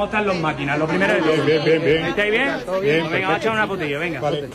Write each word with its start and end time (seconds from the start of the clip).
¿Cómo 0.00 0.08
están 0.08 0.26
los 0.26 0.36
máquinas? 0.36 0.78
Lo 0.78 0.88
primero 0.88 1.12
es... 1.12 1.44
Bien, 1.44 1.62
bien, 1.62 1.84
bien. 1.84 2.04
¿Estáis 2.06 2.30
bien? 2.30 2.48
Bien, 2.80 3.10
Venga, 3.10 3.26
vamos 3.26 3.34
a 3.34 3.36
echar 3.36 3.52
una 3.52 3.68
putilla, 3.68 3.98
venga. 3.98 4.18
Vale. 4.18 4.48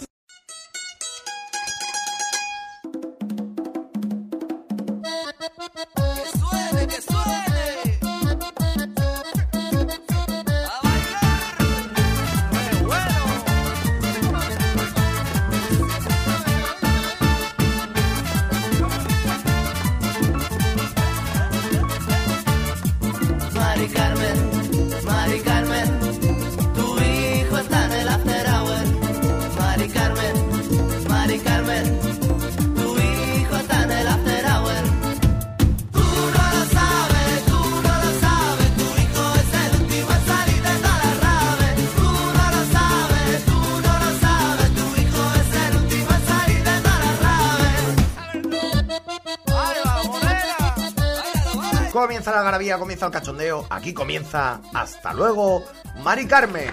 Comienza 52.55 52.77
la 52.77 52.77
garabía, 52.77 52.79
comienza 52.79 53.05
el 53.07 53.11
cachondeo. 53.11 53.67
Aquí 53.69 53.93
comienza. 53.93 54.61
Hasta 54.73 55.13
luego, 55.13 55.65
Mari 56.03 56.25
Carmen. 56.25 56.71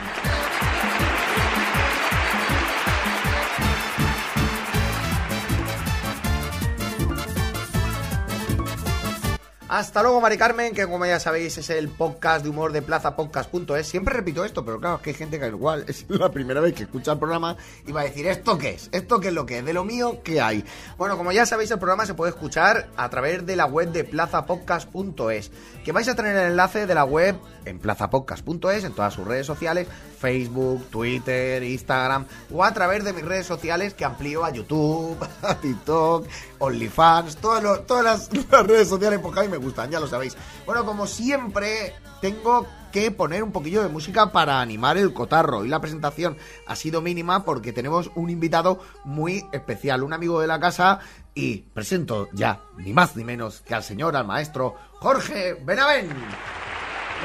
Hasta 9.73 10.03
luego, 10.03 10.21
Mari 10.21 10.37
Carmen, 10.37 10.75
que 10.75 10.87
como 10.87 11.07
ya 11.07 11.19
sabéis 11.19 11.57
es 11.57 11.71
el 11.71 11.89
podcast 11.89 12.45
de 12.45 12.51
humor 12.51 12.73
de 12.73 12.83
plazapodcast.es. 12.83 13.87
Siempre 13.87 14.15
repito 14.15 14.45
esto, 14.45 14.67
pero 14.67 14.79
claro, 14.79 14.97
es 14.97 15.01
que 15.01 15.11
hay 15.11 15.17
gente 15.17 15.41
que 15.41 15.47
igual 15.47 15.87
es 15.89 16.05
la 16.11 16.31
primera 16.31 16.61
vez 16.61 16.75
que 16.75 16.83
escucha 16.83 17.13
el 17.13 17.19
programa 17.19 17.57
y 17.87 17.91
va 17.91 18.03
a 18.03 18.05
decir, 18.05 18.27
¿esto 18.27 18.59
qué 18.59 18.73
es? 18.73 18.91
¿Esto 18.93 19.19
qué 19.19 19.29
es 19.29 19.33
lo 19.33 19.47
que 19.47 19.61
es? 19.61 19.65
¿De 19.65 19.73
lo 19.73 19.83
mío 19.83 20.21
qué 20.23 20.43
hay? 20.43 20.63
Bueno, 20.99 21.17
como 21.17 21.33
ya 21.33 21.47
sabéis, 21.47 21.71
el 21.71 21.79
programa 21.79 22.05
se 22.05 22.13
puede 22.13 22.33
escuchar 22.33 22.91
a 22.99 23.09
través 23.09 23.47
de 23.47 23.57
la 23.57 23.65
web 23.65 23.93
de 23.93 24.05
plazapodcast.es, 24.05 25.51
que 25.83 25.93
vais 25.93 26.07
a 26.07 26.15
tener 26.15 26.37
el 26.37 26.51
enlace 26.51 26.87
de 26.87 26.95
la 26.95 27.05
web 27.05 27.37
en 27.65 27.79
plazapodcast.es, 27.79 28.85
en 28.85 28.93
todas 28.93 29.15
sus 29.15 29.27
redes 29.27 29.47
sociales, 29.47 29.89
Facebook, 30.19 30.85
Twitter, 30.91 31.63
Instagram, 31.63 32.27
o 32.53 32.63
a 32.63 32.75
través 32.75 33.05
de 33.05 33.13
mis 33.15 33.25
redes 33.25 33.47
sociales 33.47 33.95
que 33.95 34.05
amplío 34.05 34.45
a 34.45 34.51
YouTube, 34.51 35.17
a 35.43 35.55
TikTok, 35.55 36.27
OnlyFans, 36.59 37.37
todas, 37.37 37.63
las 38.51 38.67
redes 38.67 38.89
sociales 38.89 39.19
porque 39.23 39.41
a 39.41 39.43
mí 39.45 39.49
me 39.49 39.62
gustan, 39.63 39.91
ya 39.91 40.01
lo 40.01 40.07
sabéis. 40.07 40.37
Bueno, 40.67 40.85
como 40.85 41.07
siempre, 41.07 41.95
tengo 42.21 42.67
que 42.93 43.11
poner 43.11 43.43
un 43.43 43.53
poquillo 43.53 43.83
de 43.83 43.89
música 43.89 44.33
para 44.33 44.61
animar 44.61 44.99
el 44.99 45.15
cotarro 45.15 45.65
y 45.65 45.69
la 45.69 45.81
presentación 45.81 46.37
ha 46.67 46.77
sido 46.77 47.01
mínima 47.01 47.45
porque 47.45 47.73
tenemos 47.73 48.11
un 48.15 48.29
invitado 48.29 48.81
muy 49.05 49.47
especial, 49.53 50.03
un 50.03 50.13
amigo 50.13 50.41
de 50.41 50.47
la 50.47 50.61
casa 50.61 51.01
y 51.35 51.59
presento 51.59 52.29
ya, 52.33 52.61
ni 52.77 52.93
más 52.93 53.17
ni 53.17 53.25
menos 53.25 53.63
que 53.63 53.75
al 53.75 53.83
señor, 53.83 54.15
al 54.15 54.27
maestro 54.27 54.75
Jorge 55.01 55.55
Benavén. 55.65 56.11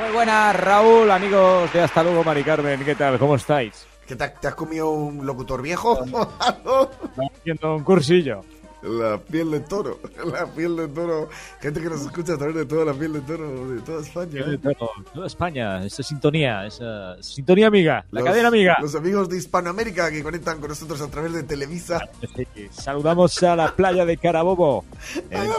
Muy 0.02 0.14
buenas, 0.14 0.56
Raúl, 0.56 1.10
amigos 1.12 1.74
de 1.74 1.82
Hasta 1.82 2.04
luego, 2.04 2.24
Mari 2.24 2.44
Carmen. 2.44 2.86
¿Qué 2.86 2.96
tal? 2.96 3.18
¿Cómo 3.20 3.36
estáis? 3.36 3.86
¿Qué 4.08 4.16
te, 4.16 4.30
te 4.30 4.48
has 4.48 4.56
comido 4.56 4.92
un 4.92 5.26
locutor 5.26 5.62
viejo? 5.62 6.00
Haciendo 7.40 7.76
un 7.76 7.84
cursillo. 7.84 8.42
La 8.84 9.18
piel 9.18 9.50
de 9.52 9.60
toro, 9.62 10.00
la 10.32 10.46
piel 10.46 10.76
de 10.76 10.88
toro. 10.88 11.30
Gente 11.62 11.82
que 11.82 11.90
nos 11.90 12.02
escucha 12.02 12.34
a 12.34 12.38
través 12.38 12.56
de 12.56 12.66
toda 12.66 12.86
la 12.86 12.94
piel 12.94 13.14
de 13.14 13.22
toro 13.22 13.70
de 13.72 13.82
toda 13.82 14.02
España. 14.02 14.42
¿eh? 14.48 14.60
Toda 15.14 15.26
España, 15.28 15.84
esa 15.86 16.04
sintonía, 16.04 16.66
esa 16.66 17.22
sintonía 17.22 17.68
amiga, 17.68 18.06
la 18.12 18.20
Los- 18.22 18.30
cadena 18.30 18.48
amiga. 18.50 18.78
Los 18.80 18.94
amigos 18.96 19.30
de 19.30 19.38
Hispanoamérica 19.38 20.12
que 20.12 20.22
conectan 20.22 20.60
con 20.60 20.70
nosotros 20.70 21.02
a 21.02 21.08
través 21.08 21.34
de 21.34 21.44
Televisa. 21.44 22.00
Sí, 22.36 22.48
Saludamos 22.72 23.42
a 23.44 23.56
la 23.56 23.76
playa 23.76 24.06
de 24.06 24.16
Carabobo, 24.18 24.86
en. 25.32 25.50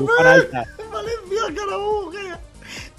Valencia, 0.92 1.54
carajo, 1.56 2.10
¿qué? 2.10 2.28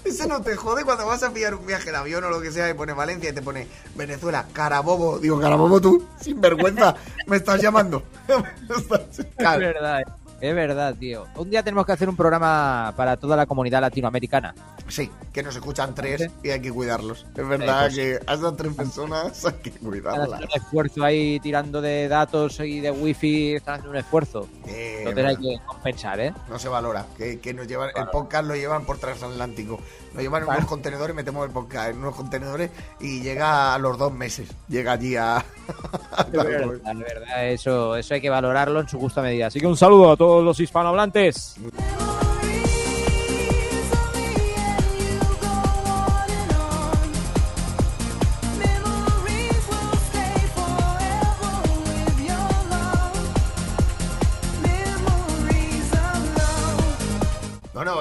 Ese 0.08 0.26
no 0.26 0.40
te 0.40 0.56
jode 0.56 0.82
cuando 0.84 1.06
vas 1.06 1.22
a 1.22 1.30
pillar 1.32 1.54
un 1.54 1.66
viaje 1.66 1.90
en 1.90 1.94
avión 1.94 2.24
o 2.24 2.30
lo 2.30 2.40
que 2.40 2.50
sea 2.50 2.70
y 2.70 2.74
pone 2.74 2.94
Valencia 2.94 3.30
y 3.30 3.32
te 3.34 3.42
pone 3.42 3.66
Venezuela, 3.94 4.46
Carabobo. 4.52 5.18
Digo, 5.18 5.38
Carabobo 5.38 5.78
tú, 5.80 6.06
sin 6.20 6.40
vergüenza, 6.40 6.94
me 7.26 7.36
estás 7.36 7.60
llamando. 7.60 8.02
Me 8.68 8.76
estás- 8.76 9.18
Es 9.18 9.58
verdad, 9.58 10.00
es 10.40 10.54
verdad, 10.54 10.94
tío. 10.98 11.26
Un 11.36 11.50
día 11.50 11.62
tenemos 11.62 11.86
que 11.86 11.92
hacer 11.92 12.08
un 12.08 12.16
programa 12.16 12.92
para 12.96 13.16
toda 13.16 13.36
la 13.36 13.46
comunidad 13.46 13.80
latinoamericana. 13.80 14.54
Sí, 14.90 15.10
que 15.32 15.42
nos 15.42 15.54
escuchan 15.54 15.94
tres 15.94 16.28
y 16.42 16.50
hay 16.50 16.60
que 16.60 16.72
cuidarlos. 16.72 17.26
Es 17.36 17.46
verdad 17.48 17.84
pues. 17.86 17.94
que 17.94 18.18
hasta 18.26 18.56
tres 18.56 18.74
personas 18.74 19.44
hay 19.44 19.52
que 19.54 19.68
Están 19.70 19.88
cuidarlas. 19.88 20.32
haciendo 20.32 20.46
un 20.54 20.62
esfuerzo 20.62 21.04
ahí 21.04 21.40
tirando 21.40 21.80
de 21.80 22.08
datos 22.08 22.58
y 22.60 22.80
de 22.80 22.90
wifi, 22.90 23.54
están 23.54 23.74
haciendo 23.74 23.90
un 23.90 23.96
esfuerzo. 23.96 24.48
Eh, 24.66 25.04
Entonces 25.06 25.24
hay 25.24 25.36
que 25.36 25.56
compensar, 25.66 26.20
¿eh? 26.20 26.34
No 26.48 26.58
se 26.58 26.68
valora, 26.68 27.06
que, 27.16 27.38
que 27.40 27.54
nos 27.54 27.66
llevan, 27.68 27.90
el 27.94 28.08
podcast 28.08 28.46
lo 28.46 28.56
llevan 28.56 28.84
por 28.84 28.98
transatlántico. 28.98 29.80
Lo 30.14 30.20
llevan 30.20 30.42
en 30.42 30.48
unos 30.48 30.64
contenedores, 30.66 31.14
metemos 31.14 31.46
el 31.46 31.52
podcast 31.52 31.90
en 31.90 31.98
unos 31.98 32.16
contenedores 32.16 32.70
y 32.98 33.20
llega 33.20 33.74
a 33.74 33.78
los 33.78 33.96
dos 33.96 34.12
meses. 34.12 34.48
Llega 34.68 34.92
allí 34.92 35.14
a. 35.14 35.36
a 36.12 36.22
Es 36.22 36.32
verdad, 36.32 36.80
verdad, 36.96 37.48
eso, 37.48 37.94
eso 37.94 38.14
hay 38.14 38.20
que 38.20 38.28
valorarlo 38.30 38.80
en 38.80 38.88
su 38.88 38.98
justa 38.98 39.22
medida. 39.22 39.46
Así 39.46 39.60
que 39.60 39.66
un 39.68 39.76
saludo 39.76 40.10
a 40.10 40.16
todos 40.16 40.44
los 40.44 40.58
hispanohablantes. 40.58 41.54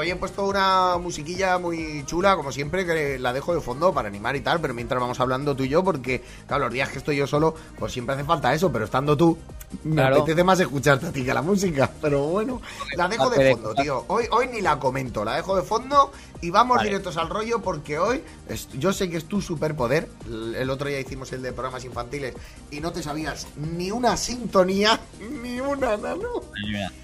He 0.09 0.15
puesto 0.15 0.45
una 0.47 0.97
musiquilla 0.97 1.57
muy 1.59 2.03
chula, 2.05 2.35
como 2.35 2.51
siempre, 2.51 2.85
que 2.85 3.19
la 3.19 3.31
dejo 3.33 3.53
de 3.53 3.61
fondo 3.61 3.93
para 3.93 4.07
animar 4.07 4.35
y 4.35 4.41
tal, 4.41 4.59
pero 4.59 4.73
mientras 4.73 4.99
vamos 4.99 5.19
hablando 5.19 5.55
tú 5.55 5.63
y 5.63 5.69
yo, 5.69 5.83
porque, 5.83 6.23
claro, 6.47 6.65
los 6.65 6.73
días 6.73 6.89
que 6.89 6.97
estoy 6.97 7.15
yo 7.17 7.27
solo, 7.27 7.53
pues 7.77 7.93
siempre 7.93 8.15
hace 8.15 8.23
falta 8.23 8.53
eso, 8.53 8.71
pero 8.71 8.85
estando 8.85 9.15
tú, 9.15 9.37
me 9.83 9.95
Claro. 9.95 10.17
apetece 10.17 10.43
más 10.43 10.59
escucharte 10.59 11.07
a 11.07 11.11
ti 11.11 11.23
que 11.23 11.33
la 11.33 11.41
música. 11.41 11.89
Pero 12.01 12.23
bueno, 12.23 12.61
la 12.95 13.07
dejo 13.07 13.29
de- 13.29 13.51
fondo, 13.53 13.73
tío. 13.75 14.03
Hoy, 14.07 14.25
hoy 14.31 14.47
ni 14.47 14.61
la 14.61 14.79
comento, 14.79 15.23
la 15.23 15.35
dejo 15.35 15.55
de 15.55 15.61
fondo 15.63 16.11
y 16.41 16.49
vamos 16.51 16.77
Vale. 16.77 16.89
directos 16.89 17.17
al 17.17 17.29
rollo, 17.29 17.61
porque 17.61 17.99
hoy, 17.99 18.23
es- 18.47 18.69
yo 18.73 18.93
sé 18.93 19.09
que 19.09 19.17
es 19.17 19.25
tu 19.25 19.41
superpoder. 19.41 20.09
El, 20.25 20.55
el 20.55 20.69
otro 20.69 20.87
día 20.87 20.99
hicimos 20.99 21.31
el 21.33 21.41
de 21.41 21.51
programas 21.51 21.83
infantiles 21.85 22.33
y 22.71 22.79
no 22.79 22.91
te 22.91 23.03
sabías 23.03 23.47
ni 23.57 23.91
una 23.91 24.15
sintonía, 24.17 24.99
ni 25.43 25.59
una, 25.59 25.97
nano. 25.97 26.29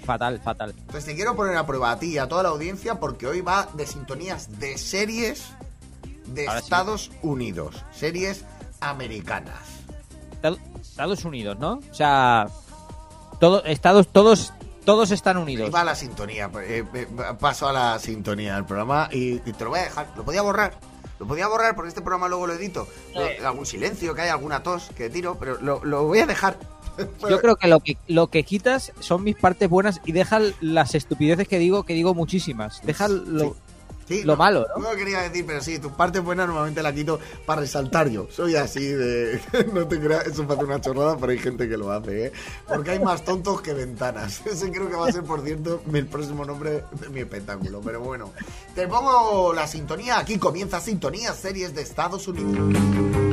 Fatal, 0.04 0.40
fatal. 0.40 0.74
Entonces 0.78 1.04
te 1.04 1.14
quiero 1.14 1.36
poner 1.36 1.56
a 1.56 1.66
prueba 1.66 1.90
a 1.90 1.98
ti 1.98 2.12
y 2.14 2.18
a 2.18 2.28
toda 2.28 2.42
la 2.44 2.48
audiencia 2.50 2.98
porque 3.00 3.26
hoy 3.26 3.40
va 3.42 3.68
de 3.74 3.86
sintonías 3.86 4.58
de 4.58 4.78
series 4.78 5.44
de 6.26 6.46
Ahora 6.48 6.60
sí. 6.60 6.64
Estados 6.64 7.10
Unidos, 7.22 7.76
series 7.92 8.44
americanas. 8.80 9.58
Estado- 10.32 10.58
Estados 10.80 11.24
Unidos, 11.24 11.58
¿no? 11.58 11.74
O 11.90 11.94
sea, 11.94 12.46
todo, 13.38 13.62
Estados, 13.64 14.08
todos, 14.08 14.52
todos 14.86 15.10
están 15.10 15.36
unidos. 15.36 15.70
va 15.74 15.84
la 15.84 15.94
sintonía, 15.94 16.50
eh, 16.62 16.82
eh, 16.94 17.06
paso 17.38 17.68
a 17.68 17.72
la 17.74 17.98
sintonía 17.98 18.54
del 18.54 18.64
programa 18.64 19.10
y, 19.12 19.34
y 19.34 19.52
te 19.52 19.64
lo 19.64 19.70
voy 19.70 19.80
a 19.80 19.84
dejar. 19.84 20.06
Lo 20.16 20.24
podía 20.24 20.40
borrar, 20.40 20.78
lo 21.20 21.26
podía 21.26 21.46
borrar 21.48 21.74
porque 21.74 21.88
este 21.90 22.00
programa 22.00 22.28
luego 22.28 22.46
lo 22.46 22.54
edito. 22.54 22.88
Lo- 23.14 23.46
algún 23.46 23.66
silencio, 23.66 24.14
que 24.14 24.22
hay 24.22 24.28
alguna 24.30 24.62
tos 24.62 24.88
que 24.96 25.10
tiro, 25.10 25.36
pero 25.38 25.60
lo, 25.60 25.84
lo 25.84 26.04
voy 26.04 26.20
a 26.20 26.26
dejar. 26.26 26.56
Yo 27.28 27.40
creo 27.42 27.56
que 27.56 27.68
lo 27.68 27.80
que 27.80 27.98
lo 28.08 28.28
que 28.28 28.42
quitas 28.44 28.90
son 29.00 29.22
mis 29.22 29.36
partes 29.36 29.68
buenas 29.68 30.00
y 30.06 30.12
deja 30.12 30.40
las 30.62 30.94
estupideces 30.94 31.46
que 31.46 31.58
digo, 31.58 31.82
que 31.82 31.92
digo 31.92 32.14
muchísimas. 32.14 32.80
Deja 32.84 33.08
lo, 33.08 33.40
Sí, 33.40 33.52
lo 34.08 34.32
no, 34.32 34.36
malo, 34.36 34.66
¿no? 34.76 34.82
No 34.82 34.90
lo 34.92 34.96
quería 34.96 35.22
decir, 35.22 35.44
pero 35.46 35.60
sí, 35.60 35.78
tus 35.78 35.92
partes 35.92 36.22
buenas 36.22 36.46
normalmente 36.46 36.82
la 36.82 36.92
quito 36.92 37.18
para 37.44 37.62
resaltar 37.62 38.08
yo. 38.08 38.28
Soy 38.30 38.56
así 38.56 38.86
de. 38.86 39.40
no 39.72 39.86
te 39.86 40.00
creas, 40.00 40.26
eso 40.26 40.46
parece 40.46 40.64
una 40.64 40.80
chorrada, 40.80 41.16
pero 41.16 41.32
hay 41.32 41.38
gente 41.38 41.68
que 41.68 41.76
lo 41.76 41.90
hace, 41.90 42.26
¿eh? 42.26 42.32
Porque 42.68 42.92
hay 42.92 43.00
más 43.00 43.24
tontos 43.24 43.60
que 43.60 43.72
ventanas. 43.72 44.42
Ese 44.46 44.70
creo 44.70 44.88
que 44.88 44.96
va 44.96 45.08
a 45.08 45.12
ser, 45.12 45.24
por 45.24 45.42
cierto, 45.42 45.82
el 45.92 46.06
próximo 46.06 46.44
nombre 46.44 46.84
de 46.92 47.08
mi 47.10 47.20
espectáculo. 47.20 47.80
Pero 47.84 48.00
bueno, 48.00 48.32
te 48.74 48.86
pongo 48.86 49.52
la 49.52 49.66
sintonía. 49.66 50.18
Aquí 50.18 50.38
comienza 50.38 50.80
Sintonía 50.80 51.32
Series 51.32 51.74
de 51.74 51.82
Estados 51.82 52.28
Unidos. 52.28 53.25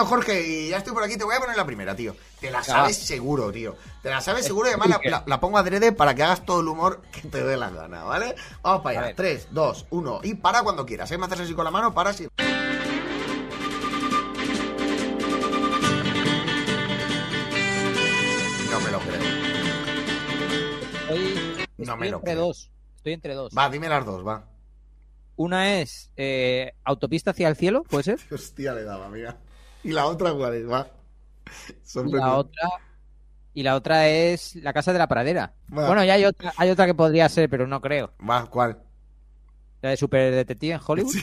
Bueno, 0.00 0.08
Jorge, 0.16 0.46
y 0.48 0.68
ya 0.70 0.78
estoy 0.78 0.94
por 0.94 1.02
aquí, 1.04 1.18
te 1.18 1.24
voy 1.24 1.34
a 1.36 1.40
poner 1.40 1.54
la 1.58 1.66
primera, 1.66 1.94
tío. 1.94 2.16
Te 2.40 2.50
la 2.50 2.64
sabes 2.64 2.96
seguro, 2.96 3.52
tío. 3.52 3.76
Te 4.02 4.08
la 4.08 4.22
sabes 4.22 4.46
seguro 4.46 4.68
y 4.68 4.70
además 4.70 4.88
la, 4.88 5.00
la- 5.10 5.24
la 5.26 5.40
pongo 5.40 5.58
adrede 5.58 5.92
para 5.92 6.14
que 6.14 6.22
hagas 6.22 6.46
todo 6.46 6.60
el 6.62 6.68
humor 6.68 7.02
que 7.12 7.28
te 7.28 7.44
dé 7.44 7.58
la 7.58 7.68
gana, 7.68 8.02
¿vale? 8.04 8.34
Vamos 8.62 8.80
para 8.82 8.98
allá. 9.00 9.06
ver. 9.08 9.16
3, 9.16 9.48
2, 9.50 9.86
1 9.90 10.20
y 10.22 10.34
para 10.36 10.62
cuando 10.62 10.86
quieras. 10.86 11.10
¿eh? 11.10 11.18
Me 11.18 11.26
haces 11.26 11.40
así 11.40 11.52
con 11.52 11.66
la 11.66 11.70
mano, 11.70 11.92
para 11.92 12.14
si... 12.14 12.28
No 18.70 18.80
me 18.80 18.90
lo 18.90 18.98
creo. 19.00 19.20
Estoy, 21.00 21.34
No 21.78 21.84
estoy 21.84 21.96
me 21.98 22.10
lo 22.10 22.16
entre 22.18 22.32
creo. 22.32 22.46
dos. 22.46 22.70
Estoy 22.96 23.12
entre 23.14 23.34
dos. 23.34 23.52
Va, 23.56 23.68
dime 23.70 23.88
las 23.88 24.04
dos, 24.04 24.26
va. 24.26 24.44
Una 25.36 25.80
es 25.80 26.10
eh, 26.16 26.72
autopista 26.84 27.30
hacia 27.32 27.48
el 27.48 27.56
cielo, 27.56 27.82
¿puede 27.84 28.04
ser? 28.04 28.20
Hostia, 28.32 28.72
le 28.74 28.84
daba, 28.84 29.08
mira. 29.08 29.38
¿Y 29.84 29.92
la 29.92 30.06
otra 30.06 30.32
cuál 30.32 30.54
es? 30.54 30.68
Va. 30.68 30.86
Y 31.94 32.12
la 32.12 32.36
otra 32.36 32.68
y 33.52 33.62
la 33.62 33.74
otra 33.74 34.08
es 34.08 34.54
la 34.56 34.72
casa 34.72 34.92
de 34.92 34.98
la 34.98 35.08
pradera. 35.08 35.54
Va. 35.76 35.86
Bueno, 35.86 36.04
ya 36.04 36.14
hay 36.14 36.24
otra, 36.24 36.52
hay 36.56 36.70
otra 36.70 36.86
que 36.86 36.94
podría 36.94 37.28
ser, 37.28 37.50
pero 37.50 37.66
no 37.66 37.80
creo. 37.80 38.12
Va, 38.28 38.46
¿cuál? 38.46 38.82
La 39.82 39.90
de 39.90 39.96
Super 39.96 40.30
Detective 40.34 40.74
en 40.74 40.80
Hollywood. 40.86 41.14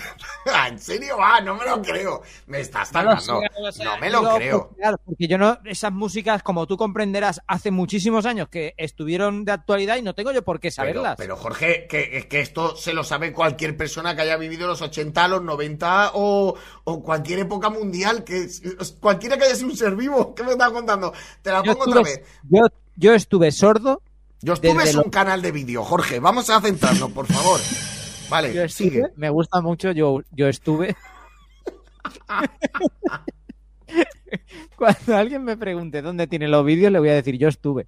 Ah, 0.51 0.68
¿En 0.71 0.80
serio? 0.80 1.18
Va, 1.18 1.39
no 1.42 1.56
me 1.56 1.63
lo 1.65 1.80
creo. 1.81 2.24
Me 2.48 2.59
estás 2.62 2.92
tardando. 2.92 3.39
no 3.62 3.71
sé. 3.71 3.83
No 3.83 3.98
me 4.00 4.09
lo 4.09 4.36
creo. 4.36 4.68
pues, 4.69 4.77
claro, 4.80 4.98
porque 5.06 5.27
yo 5.27 5.38
no, 5.38 5.59
esas 5.65 5.92
músicas, 5.92 6.42
como 6.42 6.65
tú 6.65 6.75
comprenderás, 6.75 7.39
hace 7.45 7.69
muchísimos 7.69 8.25
años 8.25 8.50
que 8.50 8.74
estuvieron 8.77 9.45
de 9.45 9.51
actualidad 9.51 9.98
y 9.98 10.01
no 10.01 10.15
tengo 10.15 10.31
yo 10.31 10.44
por 10.44 10.59
qué 10.59 10.71
saberlas. 10.71 11.15
pero, 11.18 11.36
Jorge, 11.38 11.86
que, 11.88 12.27
que 12.27 12.39
esto 12.39 12.75
se 12.75 12.94
lo 12.94 13.04
sabe 13.04 13.31
cualquier 13.31 13.77
persona 13.77 14.15
que 14.15 14.24
haya 14.24 14.38
vivido 14.38 14.65
los 14.68 14.81
80, 14.81 15.27
los 15.27 15.44
90 15.44 16.12
o, 16.15 16.56
o 16.83 17.04
cualquier 17.04 17.39
época 17.39 17.69
mundial, 17.69 18.24
que 18.24 18.38
es- 18.44 18.62
cualquiera 19.00 19.38
que 19.38 19.44
haya 19.45 19.56
sido 19.56 19.69
un 19.69 19.77
ser 19.77 19.95
vivo. 19.95 20.33
¿Qué 20.33 20.44
me 20.44 20.54
estás 20.54 20.71
contando? 20.71 21.13
Te 21.44 21.51
la 21.51 21.62
yo, 21.63 21.74
pongo 21.77 21.92
otra 21.92 22.01
vez. 22.04 22.24
yo, 22.50 22.62
yo 22.95 23.13
estuve 23.13 23.51
sordo. 23.51 24.01
Yo 24.42 24.54
estuve 24.54 24.94
lo- 24.94 25.04
un 25.04 25.09
canal 25.12 25.42
de 25.44 25.51
vídeo, 25.51 25.83
Jorge. 25.83 26.19
Vamos 26.19 26.50
a 26.50 26.59
centrarnos, 26.62 27.12
por 27.12 27.27
favor. 27.27 27.59
Vale, 28.30 28.54
Yo 28.54 28.64
estuve, 28.64 28.90
sigue. 28.90 29.04
me 29.16 29.30
gusta 29.30 29.62
mucho, 29.62 29.92
yo, 29.92 30.22
yo 30.32 30.48
estuve. 30.48 30.96
Cuando 34.76 35.16
alguien 35.16 35.44
me 35.44 35.58
pregunte 35.58 36.02
dónde 36.02 36.28
tiene 36.28 36.48
los 36.48 36.66
vídeos, 36.66 36.92
le 36.92 37.00
voy 37.00 37.10
a 37.10 37.14
decir 37.16 37.38
yo 37.38 37.48
estuve. 37.48 37.86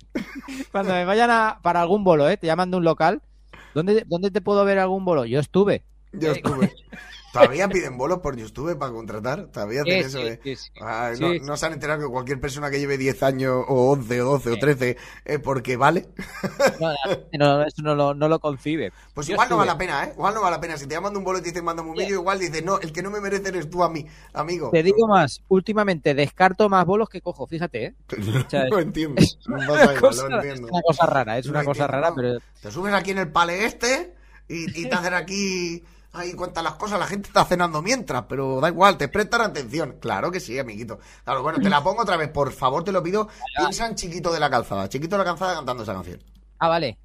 Cuando 0.71 0.93
me 0.93 1.05
vayan 1.05 1.29
a, 1.29 1.59
para 1.61 1.81
algún 1.81 2.03
bolo, 2.03 2.29
¿eh? 2.29 2.37
te 2.37 2.47
llaman 2.47 2.71
de 2.71 2.77
un 2.77 2.83
local, 2.83 3.21
¿dónde, 3.75 4.03
¿dónde 4.07 4.31
te 4.31 4.41
puedo 4.41 4.63
ver 4.65 4.79
algún 4.79 5.05
bolo? 5.05 5.25
Yo 5.25 5.39
estuve. 5.39 5.83
Yo 6.11 6.31
estuve. 6.31 6.73
¿Todavía 7.31 7.69
piden 7.69 7.95
bolos 7.95 8.21
por 8.21 8.35
YouTube 8.35 8.75
para 8.79 8.91
contratar? 8.91 9.45
¿Todavía 9.51 9.81
hacen 9.83 9.93
Sí, 9.93 9.99
eso? 9.99 10.19
sí, 10.21 10.25
eh? 10.29 10.39
sí, 10.43 10.55
sí. 10.55 10.69
Ay, 10.81 11.15
Sí, 11.15 11.39
no, 11.43 11.55
se 11.57 11.65
han 11.67 11.73
enterado 11.73 11.99
que 12.01 12.11
cualquier 12.11 12.39
persona 12.39 12.71
que 12.71 12.79
lleve 12.79 12.97
10 12.97 13.21
años 13.21 13.65
o 13.67 13.91
11 13.91 14.19
o 14.23 14.25
12 14.31 14.49
o 14.49 14.57
13 14.57 14.97
eh, 15.25 15.37
porque 15.37 15.77
vale. 15.77 16.07
No, 16.79 16.89
no, 17.37 17.61
eso 17.61 17.83
no 17.83 17.93
lo, 17.93 18.15
no 18.15 18.27
lo 18.29 18.39
concibe. 18.39 18.91
Pues 19.13 19.27
Yo 19.27 19.33
igual 19.33 19.47
no 19.47 19.57
vale 19.57 19.67
la 19.71 19.77
pena, 19.77 20.05
¿eh? 20.05 20.13
Igual 20.15 20.33
no 20.33 20.41
vale 20.41 20.55
la 20.55 20.59
pena. 20.61 20.75
Si 20.77 20.87
te 20.87 20.95
llaman 20.95 21.13
de 21.13 21.19
un 21.19 21.23
bolo 21.23 21.37
y 21.37 21.41
te 21.43 21.49
dicen 21.49 21.63
mándame 21.65 21.89
un 21.91 21.95
vídeo, 21.97 22.15
igual 22.19 22.39
dices, 22.39 22.63
no, 22.63 22.79
el 22.79 22.91
que 22.91 23.03
no 23.03 23.11
me 23.11 23.21
merece 23.21 23.49
eres 23.49 23.69
tú 23.69 23.83
a 23.83 23.89
mí, 23.91 24.07
amigo. 24.33 24.71
Te 24.71 24.81
digo 24.81 25.07
más, 25.07 25.43
últimamente 25.49 26.15
descarto 26.15 26.67
más 26.67 26.83
bolos 26.87 27.09
que 27.09 27.21
cojo, 27.21 27.45
fíjate, 27.45 27.85
¿eh? 27.85 27.93
sea, 28.49 28.65
lo 28.69 28.79
entiendo. 28.79 29.21
es 29.21 29.37
Una 29.47 29.63
igual, 29.65 29.99
cosa- 29.99 30.27
lo 30.29 30.39
es 30.39 30.45
entiendo. 30.45 30.67
una 30.73 30.81
cosa 30.81 31.05
rara, 31.05 31.37
es 31.37 31.45
una 31.45 31.63
cosa 31.63 31.83
entiendo, 31.85 32.07
rara, 32.07 32.15
pero 32.15 32.39
Te 32.59 32.71
subes 32.71 32.93
aquí 32.95 33.11
en 33.11 33.19
el 33.19 33.31
pale 33.31 33.65
este 33.65 34.15
y, 34.47 34.63
y 34.81 34.89
te 34.89 34.95
hacen 34.95 35.13
aquí... 35.13 35.83
Ahí 36.11 36.33
cuentan 36.33 36.63
las 36.63 36.73
cosas, 36.73 36.99
la 36.99 37.05
gente 37.05 37.27
está 37.27 37.45
cenando 37.45 37.83
mientras, 37.83 38.23
pero 38.27 38.59
da 38.59 38.69
igual, 38.69 38.97
te 38.97 39.09
prestan 39.09 39.41
atención. 39.41 39.97
Claro 39.99 40.31
que 40.31 40.39
sí, 40.39 40.57
amiguito. 40.57 40.97
Claro, 41.23 41.43
bueno, 41.43 41.59
te 41.59 41.69
la 41.69 41.83
pongo 41.83 42.01
otra 42.01 42.17
vez, 42.17 42.29
por 42.29 42.51
favor, 42.51 42.83
te 42.83 42.91
lo 42.91 43.03
pido. 43.03 43.29
Piensa 43.55 43.85
en 43.85 43.93
Chiquito 43.93 44.31
de 44.31 44.39
la 44.39 44.49
Calzada. 44.49 44.89
Chiquito 44.89 45.15
de 45.15 45.19
la 45.19 45.25
Calzada 45.25 45.53
cantando 45.53 45.83
esa 45.83 45.93
canción. 45.93 46.19
Ah, 46.57 46.67
vale. 46.67 46.97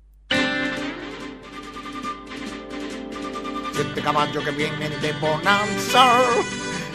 Siete 3.74 4.02
caballos 4.02 4.42
que 4.42 4.50
vienen 4.52 5.00
de 5.02 5.12
Bonanza. 5.14 6.20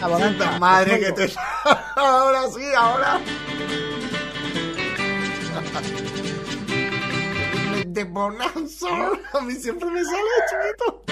Ah, 0.01 0.07
Bonanza. 0.07 0.57
Madre 0.59 0.99
que 0.99 1.11
te... 1.11 1.31
ahora 1.95 2.47
sí, 2.47 2.63
ahora. 2.75 3.19
De 7.85 8.03
Bonanza. 8.03 8.87
A 9.33 9.41
mí 9.41 9.53
siempre 9.53 9.91
me 9.91 10.03
sale, 10.03 10.17
chiquito. 10.49 11.03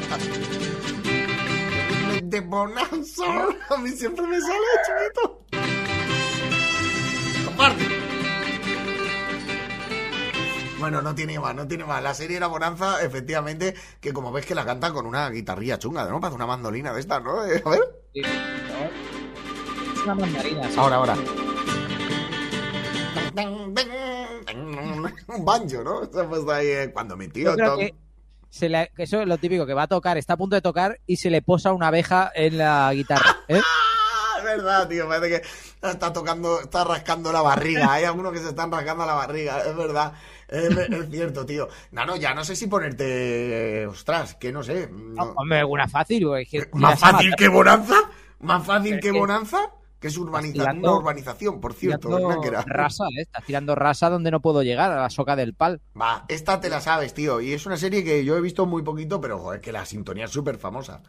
De 2.22 2.40
Bonanza. 2.40 3.24
A 3.70 3.76
mí 3.78 3.90
siempre 3.90 4.26
me 4.26 4.40
sale, 4.40 4.54
chiquito. 4.86 5.44
Comparte. 7.46 7.84
Bueno, 10.78 11.02
no 11.02 11.14
tiene 11.14 11.38
más, 11.38 11.54
no 11.54 11.66
tiene 11.68 11.84
más. 11.84 12.02
La 12.02 12.14
serie 12.14 12.36
era 12.38 12.46
Bonanza, 12.46 13.02
efectivamente, 13.02 13.74
que 14.00 14.12
como 14.12 14.32
ves 14.32 14.46
que 14.46 14.54
la 14.54 14.64
cantan 14.64 14.92
con 14.94 15.06
una 15.06 15.28
guitarrilla 15.28 15.78
chunga, 15.78 16.04
¿no? 16.04 16.20
Parece 16.20 16.36
una 16.36 16.46
mandolina 16.46 16.92
de 16.94 17.00
estas, 17.00 17.22
¿no? 17.22 17.44
Eh, 17.44 17.62
a 17.64 17.70
ver. 17.70 17.80
Sí. 18.14 18.20
Es 18.20 20.02
una 20.04 20.14
mandarina. 20.14 20.68
sí. 20.70 20.74
Ahora, 20.78 20.96
ahora. 20.96 21.16
Un 25.28 25.44
banjo, 25.44 25.82
¿no? 25.84 26.04
Se 26.10 26.20
ha 26.20 26.28
puesto 26.28 26.50
ahí 26.52 26.66
eh, 26.68 26.90
cuando 26.92 27.16
mi 27.16 27.28
tío 27.28 27.50
Yo 27.50 27.56
creo 27.56 27.70
Tom- 27.70 27.78
que, 27.80 27.94
se 28.50 28.68
le- 28.68 28.90
eso 28.98 29.20
es 29.22 29.26
lo 29.28 29.38
típico, 29.38 29.64
que 29.66 29.74
va 29.74 29.84
a 29.84 29.88
tocar, 29.88 30.18
está 30.18 30.34
a 30.34 30.36
punto 30.36 30.56
de 30.56 30.62
tocar 30.62 30.98
y 31.06 31.16
se 31.16 31.30
le 31.30 31.40
posa 31.42 31.72
una 31.72 31.88
abeja 31.88 32.30
en 32.34 32.58
la 32.58 32.92
guitarra. 32.92 33.36
¿eh? 33.48 33.60
Es 34.38 34.44
verdad, 34.44 34.88
tío. 34.88 35.06
Parece 35.06 35.28
que 35.42 35.88
está 35.90 36.14
tocando, 36.14 36.60
está 36.62 36.82
rascando 36.82 37.30
la 37.30 37.42
barriga. 37.42 37.92
Hay 37.92 38.04
algunos 38.04 38.32
que 38.32 38.38
se 38.38 38.48
están 38.48 38.72
rascando 38.72 39.04
la 39.04 39.12
barriga, 39.12 39.60
es 39.60 39.76
verdad. 39.76 40.14
Es, 40.48 40.70
es 40.74 41.10
cierto, 41.10 41.44
tío. 41.44 41.68
No, 41.92 42.06
no, 42.06 42.16
ya 42.16 42.32
no 42.32 42.42
sé 42.42 42.56
si 42.56 42.66
ponerte. 42.66 43.86
Ostras, 43.86 44.36
que 44.36 44.50
no 44.50 44.62
sé. 44.62 44.88
no- 44.90 45.34
Hombre, 45.36 45.62
una 45.62 45.86
fácil. 45.88 46.26
güey, 46.26 46.46
que 46.46 46.66
¿Más 46.72 46.98
fácil 46.98 47.34
que 47.36 47.48
Bonanza? 47.48 47.96
¿Más 48.38 48.64
fácil 48.64 48.98
que- 48.98 49.10
Bonanza? 49.12 49.58
Que 50.00 50.08
es 50.08 50.16
urbaniza- 50.16 50.52
tirando- 50.54 50.88
una 50.88 50.98
urbanización, 50.98 51.60
por 51.60 51.74
cierto. 51.74 52.08
rasa, 52.66 53.04
¿eh? 53.18 53.20
Estás 53.20 53.44
tirando 53.44 53.74
rasa 53.74 54.08
donde 54.08 54.30
no 54.30 54.40
puedo 54.40 54.62
llegar, 54.62 54.90
a 54.90 55.00
la 55.02 55.10
soca 55.10 55.36
del 55.36 55.52
pal. 55.54 55.82
Va, 56.00 56.24
esta 56.28 56.58
te 56.58 56.70
la 56.70 56.80
sabes, 56.80 57.12
tío. 57.12 57.40
Y 57.42 57.52
es 57.52 57.66
una 57.66 57.76
serie 57.76 58.02
que 58.02 58.24
yo 58.24 58.36
he 58.36 58.40
visto 58.40 58.64
muy 58.64 58.82
poquito, 58.82 59.20
pero 59.20 59.38
joder, 59.38 59.60
que 59.60 59.72
la 59.72 59.84
sintonía 59.84 60.24
es 60.24 60.30
súper 60.30 60.56
famosa. 60.56 61.02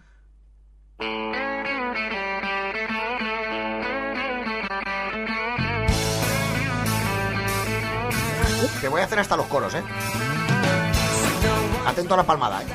Te 8.82 8.88
voy 8.88 9.02
a 9.02 9.06
hacer 9.06 9.20
hasta 9.20 9.38
los 9.38 9.46
coros, 9.46 9.74
¿eh? 9.76 9.84
Atento 11.86 12.14
a 12.16 12.18
la 12.18 12.24
palmada, 12.24 12.62
¿eh? 12.64 12.66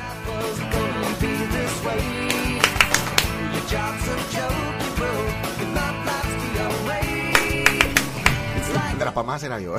Las 9.07 9.13
palmadas 9.13 9.43
era 9.43 9.57
yo. 9.61 9.73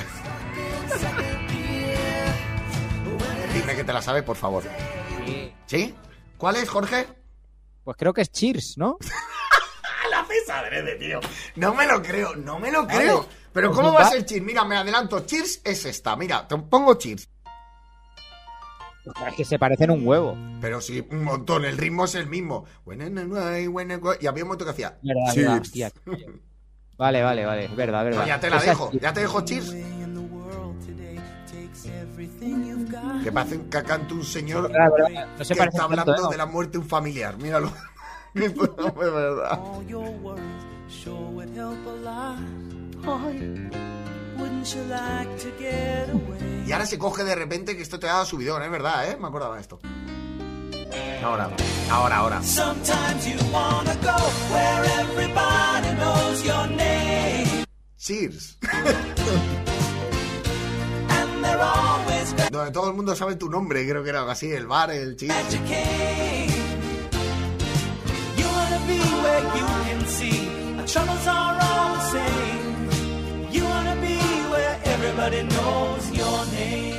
Dime 3.53 3.75
que 3.75 3.83
te 3.83 3.93
la 3.93 4.01
sabes, 4.01 4.23
por 4.23 4.35
favor. 4.35 4.63
¿Sí? 5.67 5.93
¿Cuál 6.35 6.55
es, 6.55 6.67
Jorge? 6.67 7.05
Pues 7.83 7.95
creo 7.95 8.11
que 8.11 8.21
es 8.21 8.31
Cheers, 8.31 8.79
¿no? 8.79 8.97
La 10.09 10.25
pesadrede, 10.27 10.95
tío. 10.95 11.19
No 11.57 11.75
me 11.75 11.85
lo 11.85 12.01
creo, 12.01 12.35
no 12.37 12.57
me 12.57 12.71
lo 12.71 12.87
creo. 12.87 13.27
Pero 13.53 13.67
Pues 13.69 13.77
¿cómo 13.79 13.93
va- 13.93 14.01
a 14.07 14.09
ser 14.09 14.25
Cheers? 14.25 14.43
Mira, 14.43 14.65
me 14.65 14.75
adelanto. 14.77 15.19
Cheers 15.19 15.61
es 15.63 15.85
esta. 15.85 16.15
Mira, 16.15 16.47
te 16.47 16.57
pongo 16.57 16.95
Cheers. 16.95 17.29
Es 19.27 19.35
que 19.35 19.45
se 19.45 19.59
parecen 19.59 19.91
un 19.91 20.07
huevo. 20.07 20.35
Pero 20.59 20.81
sí, 20.81 21.05
un 21.11 21.23
montón. 21.23 21.65
El 21.65 21.77
ritmo 21.77 22.05
es 22.05 22.15
el 22.15 22.25
mismo. 22.25 22.65
Y 22.87 24.25
había 24.25 24.43
un 24.43 24.47
momento 24.49 24.65
que 24.65 24.71
hacía 24.71 24.97
Cheers. 25.33 25.71
Vale, 26.99 27.23
vale, 27.23 27.45
vale. 27.45 27.65
Es 27.65 27.75
verdad, 27.77 28.03
verdad. 28.03 28.21
No, 28.21 28.27
ya 28.27 28.39
te 28.41 28.49
la 28.49 28.57
Esa 28.57 28.65
dejo. 28.71 28.89
es. 28.93 29.01
Ya 29.01 29.13
te 29.13 29.21
dejo 29.21 29.41
Cheers. 29.41 29.73
Que 33.23 33.31
parece 33.31 33.55
un 33.57 33.69
cacante 33.69 34.13
un 34.13 34.23
señor. 34.25 34.69
No 34.69 35.45
se 35.45 35.53
que 35.55 35.61
está 35.63 35.69
tanto, 35.69 35.81
hablando 35.83 36.13
¿eh? 36.13 36.31
de 36.31 36.37
la 36.37 36.45
muerte 36.45 36.73
de 36.73 36.77
un 36.79 36.89
familiar. 36.89 37.37
Míralo. 37.37 37.71
No 38.31 38.93
verdad. 38.93 39.59
Y 46.67 46.71
ahora 46.71 46.85
se 46.85 46.99
coge 46.99 47.23
de 47.23 47.33
repente 47.35 47.75
que 47.75 47.81
esto 47.81 47.99
te 47.99 48.07
ha 48.07 48.13
dado 48.13 48.25
subidón, 48.25 48.61
es 48.61 48.69
verdad, 48.69 49.09
¿eh? 49.09 49.17
Me 49.19 49.27
acordaba 49.27 49.55
de 49.55 49.61
esto. 49.61 49.79
Ahora, 51.23 51.49
ahora, 51.91 52.17
ahora. 52.17 52.41
Sometimes 52.43 53.27
you 53.27 53.37
wanna 53.51 53.95
go 54.01 54.17
where 54.51 54.83
everybody 55.01 55.95
knows 55.97 56.45
your 56.45 56.67
name. 56.67 57.65
Cheers. 57.97 58.57
And 61.09 61.43
they're 61.43 61.61
always 61.61 62.33
glad 62.33 62.51
Donde 62.51 62.71
todo 62.71 62.89
el 62.89 62.95
mundo 62.95 63.15
sabe 63.15 63.35
tu 63.35 63.49
nombre, 63.49 63.87
creo 63.87 64.03
que 64.03 64.09
era 64.09 64.19
algo 64.19 64.31
así, 64.31 64.51
el 64.51 64.67
bar, 64.67 64.91
el 64.91 65.15
cheers. 65.15 65.53
you 65.53 65.59
came. 65.67 66.49
You 68.37 68.45
wanna 68.47 68.79
be 68.87 68.99
where 69.21 69.43
you 69.57 69.65
can 69.85 70.07
see 70.07 70.49
troubles 70.91 71.27
are 71.27 71.57
all 71.61 71.93
the 71.95 72.01
same. 72.09 73.51
You 73.51 73.63
wanna 73.63 73.95
be 74.01 74.17
where 74.49 74.75
everybody 74.85 75.43
knows 75.43 76.03
your 76.11 76.45
name. 76.57 76.97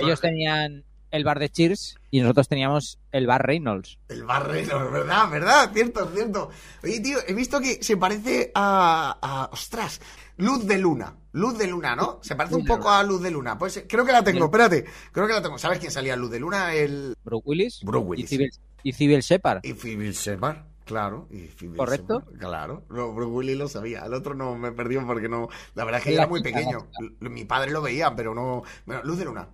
Ellos 0.00 0.20
tenían 0.20 0.84
el 1.14 1.22
bar 1.24 1.38
de 1.38 1.48
Cheers 1.48 1.96
y 2.10 2.20
nosotros 2.20 2.48
teníamos 2.48 2.98
el 3.12 3.26
bar 3.26 3.46
Reynolds. 3.46 3.98
El 4.08 4.24
barreno, 4.24 4.90
¿verdad? 4.90 5.30
¿Verdad? 5.30 5.70
Cierto, 5.72 6.10
cierto. 6.12 6.50
Oye, 6.82 7.00
tío, 7.00 7.18
he 7.26 7.32
visto 7.34 7.60
que 7.60 7.82
se 7.82 7.96
parece 7.96 8.50
a, 8.54 9.16
a- 9.22 9.50
Ostras, 9.52 10.00
Luz 10.36 10.66
de 10.66 10.76
Luna. 10.78 11.14
Luz 11.32 11.56
de 11.56 11.68
Luna, 11.68 11.94
¿no? 11.94 12.18
Se 12.22 12.34
parece 12.34 12.56
un 12.56 12.62
Luz 12.62 12.68
poco 12.68 12.90
a 12.90 13.02
Luz 13.04 13.22
de 13.22 13.30
Luna. 13.30 13.56
Pues 13.56 13.76
eh, 13.76 13.86
creo 13.88 14.04
que 14.04 14.10
la 14.12 14.24
tengo, 14.24 14.46
espérate. 14.46 14.84
Creo 15.12 15.26
que 15.28 15.32
la 15.34 15.42
tengo. 15.42 15.56
¿Sabes 15.56 15.78
quién 15.78 15.92
salía 15.92 16.16
Luz 16.16 16.30
de 16.32 16.40
Luna? 16.40 16.74
El... 16.74 17.16
Brooke 17.24 17.46
Willis, 17.46 17.80
Brooke 17.84 18.08
Willis. 18.08 18.24
y 18.24 18.28
Civil, 18.28 18.50
y 18.82 18.92
Civil 18.92 19.20
Shepard. 19.20 19.60
Y 19.64 19.72
Phoebe 19.74 20.10
Shepard, 20.12 20.58
claro. 20.84 21.28
Y 21.30 21.48
¿Correcto? 21.76 22.24
Claro. 22.38 22.84
No, 22.90 23.10
Willis 23.10 23.56
lo 23.56 23.68
sabía. 23.68 24.04
El 24.04 24.14
otro 24.14 24.34
no 24.34 24.56
me 24.56 24.72
perdió 24.72 25.06
porque 25.06 25.28
no... 25.28 25.48
La 25.76 25.84
verdad 25.84 26.00
es 26.00 26.04
que 26.06 26.14
era 26.14 26.26
muy 26.26 26.42
pequeño. 26.42 26.88
Mi 27.20 27.44
padre 27.44 27.70
lo 27.70 27.82
veía, 27.82 28.14
pero 28.16 28.34
no... 28.34 28.62
Bueno, 28.84 29.02
Luz 29.04 29.18
de 29.18 29.24
Luna. 29.24 29.48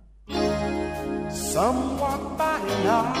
No, 1.53 3.13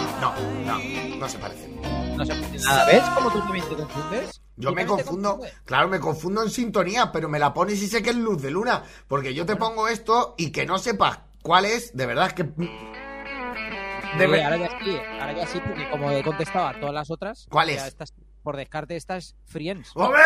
no, 0.65 0.79
no 1.17 1.29
se 1.29 1.37
parece. 1.37 1.67
No 2.15 2.25
se 2.25 2.33
parece 2.33 2.59
nada. 2.65 2.85
¿Ves 2.85 3.03
cómo 3.15 3.31
tú 3.31 3.39
también 3.39 3.65
te 3.67 3.75
confundes? 3.75 4.41
Yo 4.55 4.71
me 4.73 4.85
confundo, 4.85 5.39
claro, 5.65 5.87
me 5.89 5.99
confundo 5.99 6.43
en 6.43 6.49
sintonía, 6.49 7.11
pero 7.11 7.27
me 7.27 7.39
la 7.39 7.53
pones 7.53 7.81
y 7.81 7.87
sé 7.87 8.01
que 8.01 8.11
es 8.11 8.15
luz 8.15 8.41
de 8.41 8.51
luna. 8.51 8.83
Porque 9.07 9.33
yo 9.33 9.45
te 9.45 9.55
pongo 9.55 9.87
esto 9.87 10.35
y 10.37 10.51
que 10.51 10.65
no 10.65 10.77
sepas 10.77 11.19
cuál 11.41 11.65
es, 11.65 11.95
de 11.95 12.05
verdad 12.05 12.27
es 12.27 12.33
que. 12.33 12.43
De 12.43 14.25
Sí, 14.25 14.27
ver- 14.31 14.43
ahora 14.43 14.57
ya 14.57 14.69
sí, 14.83 14.97
ahora 15.19 15.33
ya 15.33 15.47
sí, 15.47 15.59
porque 15.65 15.89
como 15.89 16.11
he 16.11 16.23
contestado 16.23 16.67
a 16.67 16.79
todas 16.79 16.93
las 16.93 17.09
otras. 17.11 17.47
¿Cuál 17.49 17.69
es? 17.69 17.83
estas- 17.83 18.13
por 18.43 18.55
descarte, 18.57 18.95
esta 18.95 19.17
es 19.17 19.35
Friends. 19.45 19.91
¡Hombre! 19.95 20.21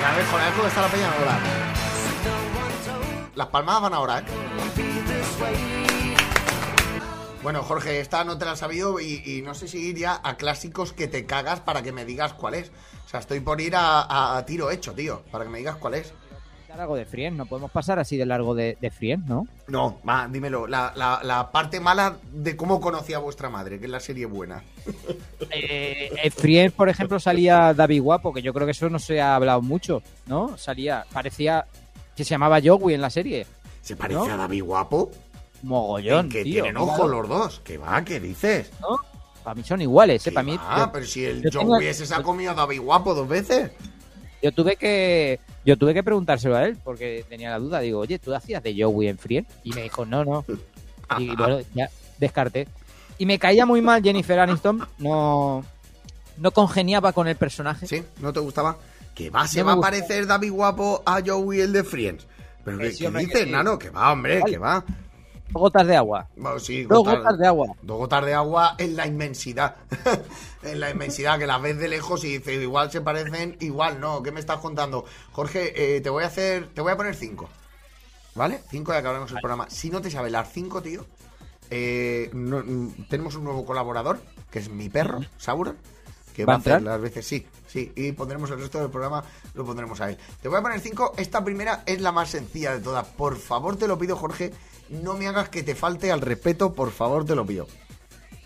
Ya 0.00 0.16
ves, 0.16 0.26
con 0.28 0.40
cómo 0.56 0.68
está 0.68 0.82
la 0.82 0.88
peña 0.88 1.10
ahora. 1.12 1.38
Las 3.38 3.46
palmadas 3.46 3.82
van 3.82 3.94
ahora, 3.94 4.18
¿eh? 4.18 4.22
Bueno, 7.40 7.62
Jorge, 7.62 8.00
esta 8.00 8.24
no 8.24 8.36
te 8.36 8.44
la 8.44 8.54
he 8.54 8.56
sabido 8.56 8.98
y, 8.98 9.22
y 9.24 9.42
no 9.42 9.54
sé 9.54 9.68
si 9.68 9.78
ir 9.78 9.96
ya 9.96 10.20
a 10.24 10.36
clásicos 10.36 10.92
que 10.92 11.06
te 11.06 11.24
cagas 11.24 11.60
para 11.60 11.82
que 11.82 11.92
me 11.92 12.04
digas 12.04 12.32
cuál 12.32 12.54
es. 12.54 12.72
O 13.06 13.08
sea, 13.08 13.20
estoy 13.20 13.38
por 13.38 13.60
ir 13.60 13.76
a, 13.76 14.00
a- 14.02 14.36
a 14.38 14.44
tiro 14.44 14.72
hecho, 14.72 14.92
tío, 14.92 15.22
para 15.30 15.44
que 15.44 15.50
me 15.50 15.58
digas 15.58 15.76
cuál 15.76 15.94
es. 15.94 16.12
Algo 16.76 16.96
de 16.96 17.06
Friends, 17.06 17.36
no 17.38 17.46
podemos 17.46 17.70
pasar 17.72 17.98
así 17.98 18.16
de 18.16 18.26
largo 18.26 18.54
de, 18.54 18.76
de 18.80 18.90
Friends, 18.90 19.26
¿no? 19.26 19.46
No, 19.68 20.00
va, 20.08 20.28
dímelo. 20.28 20.66
La, 20.66 20.92
la- 20.96 21.20
la 21.24 21.50
parte 21.50 21.78
mala 21.80 22.16
de 22.32 22.56
cómo 22.56 22.80
conocí 22.80 23.14
a 23.14 23.18
vuestra 23.18 23.48
madre, 23.48 23.78
que 23.78 23.84
es 23.86 23.90
la 23.90 24.00
serie 24.00 24.26
buena. 24.26 24.62
Eh, 25.50 26.10
en 26.24 26.30
Friends, 26.32 26.74
por 26.74 26.88
ejemplo, 26.90 27.18
salía 27.18 27.72
David 27.72 28.02
Guapo, 28.02 28.34
que 28.34 28.42
yo 28.42 28.52
creo 28.52 28.66
que 28.66 28.72
eso 28.72 28.90
no 28.90 28.98
se 28.98 29.20
ha 29.20 29.34
hablado 29.34 29.62
mucho, 29.62 30.02
¿no? 30.26 30.58
Salía, 30.58 31.06
parecía 31.10 31.64
que 32.18 32.24
se 32.24 32.30
llamaba 32.30 32.60
Joey 32.62 32.94
en 32.94 33.00
la 33.00 33.10
serie. 33.10 33.46
¿Se 33.80 33.96
parece 33.96 34.18
¿No? 34.20 34.24
a 34.32 34.36
David 34.36 34.62
Guapo? 34.64 35.10
Mogollón, 35.62 36.28
que 36.28 36.42
tío. 36.44 36.62
tienen 36.64 36.76
ojos 36.76 37.10
los 37.10 37.28
dos. 37.28 37.60
¿Qué 37.64 37.78
va? 37.78 38.04
¿Qué 38.04 38.20
dices? 38.20 38.70
¿no? 38.80 38.96
Para 39.42 39.54
mí 39.54 39.62
son 39.64 39.80
iguales, 39.80 40.26
¿eh? 40.26 40.30
¿Qué 40.30 40.34
Para 40.34 40.44
mí. 40.44 40.52
yo- 40.56 40.90
pero 40.92 41.06
si 41.06 41.24
el 41.24 41.42
yo 41.42 41.50
Joe 41.52 41.60
tengo- 41.62 41.76
ese 41.80 42.06
se 42.06 42.14
ha 42.14 42.22
comido 42.22 42.50
a 42.52 42.54
David 42.54 42.80
Guapo 42.80 43.14
dos 43.14 43.26
veces. 43.28 43.70
Yo 44.42 44.52
tuve 44.52 44.76
que 44.76 45.40
yo 45.64 45.76
tuve 45.76 45.94
que 45.94 46.02
preguntárselo 46.02 46.56
a 46.56 46.64
él 46.64 46.76
porque 46.84 47.24
tenía 47.28 47.50
la 47.50 47.58
duda. 47.58 47.80
Digo, 47.80 48.00
oye, 48.00 48.18
¿tú 48.18 48.34
hacías 48.34 48.62
de 48.62 48.74
Joey 48.80 49.08
en 49.08 49.18
Friends? 49.18 49.48
Y 49.64 49.72
me 49.72 49.82
dijo, 49.82 50.04
no, 50.06 50.24
no. 50.24 50.44
Y 51.18 51.28
bueno, 51.36 51.60
ya 51.74 51.88
descarté. 52.18 52.68
Y 53.18 53.26
me 53.26 53.38
caía 53.38 53.64
muy 53.66 53.80
mal 53.80 54.02
Jennifer 54.02 54.38
Aniston. 54.38 54.86
No, 54.98 55.64
no 56.36 56.50
congeniaba 56.52 57.12
con 57.12 57.26
el 57.26 57.36
personaje. 57.36 57.86
¿Sí? 57.86 58.02
¿No 58.20 58.32
te 58.32 58.40
gustaba? 58.40 58.76
Que 59.18 59.30
va, 59.30 59.48
se 59.48 59.58
No 59.60 59.66
va 59.66 59.72
a 59.72 59.80
parecer 59.80 60.26
David 60.28 60.52
Guapo 60.52 61.02
a 61.04 61.20
Joey 61.26 61.60
el 61.60 61.72
de 61.72 61.82
Friends. 61.82 62.24
¿Pero 62.64 62.78
Que 62.78 62.84
qué, 62.84 62.92
sí, 62.92 62.98
qué 63.00 63.06
hombre, 63.08 63.26
que 63.26 63.34
dices, 63.34 63.48
nano? 63.50 63.76
Que 63.78 63.90
va, 63.90 64.12
hombre, 64.12 64.38
Vale. 64.38 64.52
que 64.52 64.58
va. 64.58 64.84
Dos 65.50 65.60
gotas 65.62 65.86
de 65.88 65.96
agua. 65.96 66.28
Bueno, 66.36 66.58
sí, 66.60 66.84
Dos 66.84 66.98
gotas- 66.98 67.18
gotas 67.18 67.38
de 67.38 67.46
agua. 67.48 67.66
Dos 67.82 67.96
gotas 67.98 68.24
de 68.26 68.34
agua 68.34 68.74
en 68.78 68.94
la 68.96 69.06
inmensidad. 69.08 69.74
en 70.62 70.78
la 70.78 70.90
inmensidad, 70.90 71.36
que 71.38 71.46
las 71.48 71.60
ves 71.60 71.78
de 71.78 71.88
lejos 71.88 72.22
y 72.22 72.38
dices, 72.38 72.62
igual 72.62 72.92
se 72.92 73.00
parecen, 73.00 73.56
igual 73.60 73.98
no. 73.98 74.22
¿Qué 74.22 74.30
me 74.30 74.38
estás 74.40 74.58
contando? 74.58 75.04
Jorge, 75.32 75.96
eh, 75.96 76.00
te 76.00 76.10
voy 76.10 76.22
a 76.22 76.28
hacer, 76.28 76.68
te 76.68 76.80
voy 76.80 76.92
a 76.92 76.96
poner 76.96 77.14
cinco. 77.16 77.48
¿Vale? 78.36 78.60
Cinco 78.70 78.92
ya 78.92 78.98
que 79.02 79.08
acabemos 79.08 79.32
el 79.32 79.38
programa. 79.40 79.68
Si 79.68 79.90
no 79.90 80.00
te 80.00 80.10
sabes 80.12 80.30
las 80.30 80.52
cinco, 80.52 80.80
tío, 80.80 81.04
eh, 81.70 82.30
no- 82.34 82.62
mm, 82.64 83.08
tenemos 83.08 83.34
un 83.34 83.42
nuevo 83.44 83.64
colaborador, 83.64 84.20
que 84.50 84.60
es 84.60 84.68
mi 84.68 84.88
perro, 84.88 85.20
Sauron, 85.38 85.76
que 86.36 86.44
va 86.44 86.52
¿Va 86.52 86.54
a 86.54 86.56
a 86.56 86.60
hacer 86.60 86.72
entrar? 86.74 86.92
las 86.94 87.00
veces, 87.02 87.26
sí, 87.26 87.46
sí, 87.68 87.92
y 87.94 88.10
pondremos 88.12 88.50
el 88.50 88.58
resto 88.58 88.80
del 88.80 88.90
programa, 88.90 89.22
lo 89.54 89.64
pondremos 89.64 90.00
a 90.00 90.10
él. 90.10 90.18
Te 90.42 90.48
voy 90.48 90.58
a 90.58 90.62
poner 90.62 90.80
cinco, 90.80 91.14
esta 91.16 91.44
primera 91.44 91.84
es 91.86 92.00
la 92.00 92.10
más 92.10 92.30
sencilla 92.30 92.72
de 92.72 92.80
todas. 92.80 93.06
Por 93.06 93.36
favor, 93.38 93.76
te 93.76 93.86
lo 93.86 93.96
pido, 93.98 94.16
Jorge, 94.16 94.52
no 94.90 95.14
me 95.14 95.28
hagas 95.28 95.48
que 95.50 95.62
te 95.62 95.74
falte 95.76 96.10
al 96.10 96.20
respeto, 96.20 96.72
por 96.72 96.90
favor, 96.90 97.24
te 97.24 97.34
lo 97.36 97.46
pido. 97.46 97.68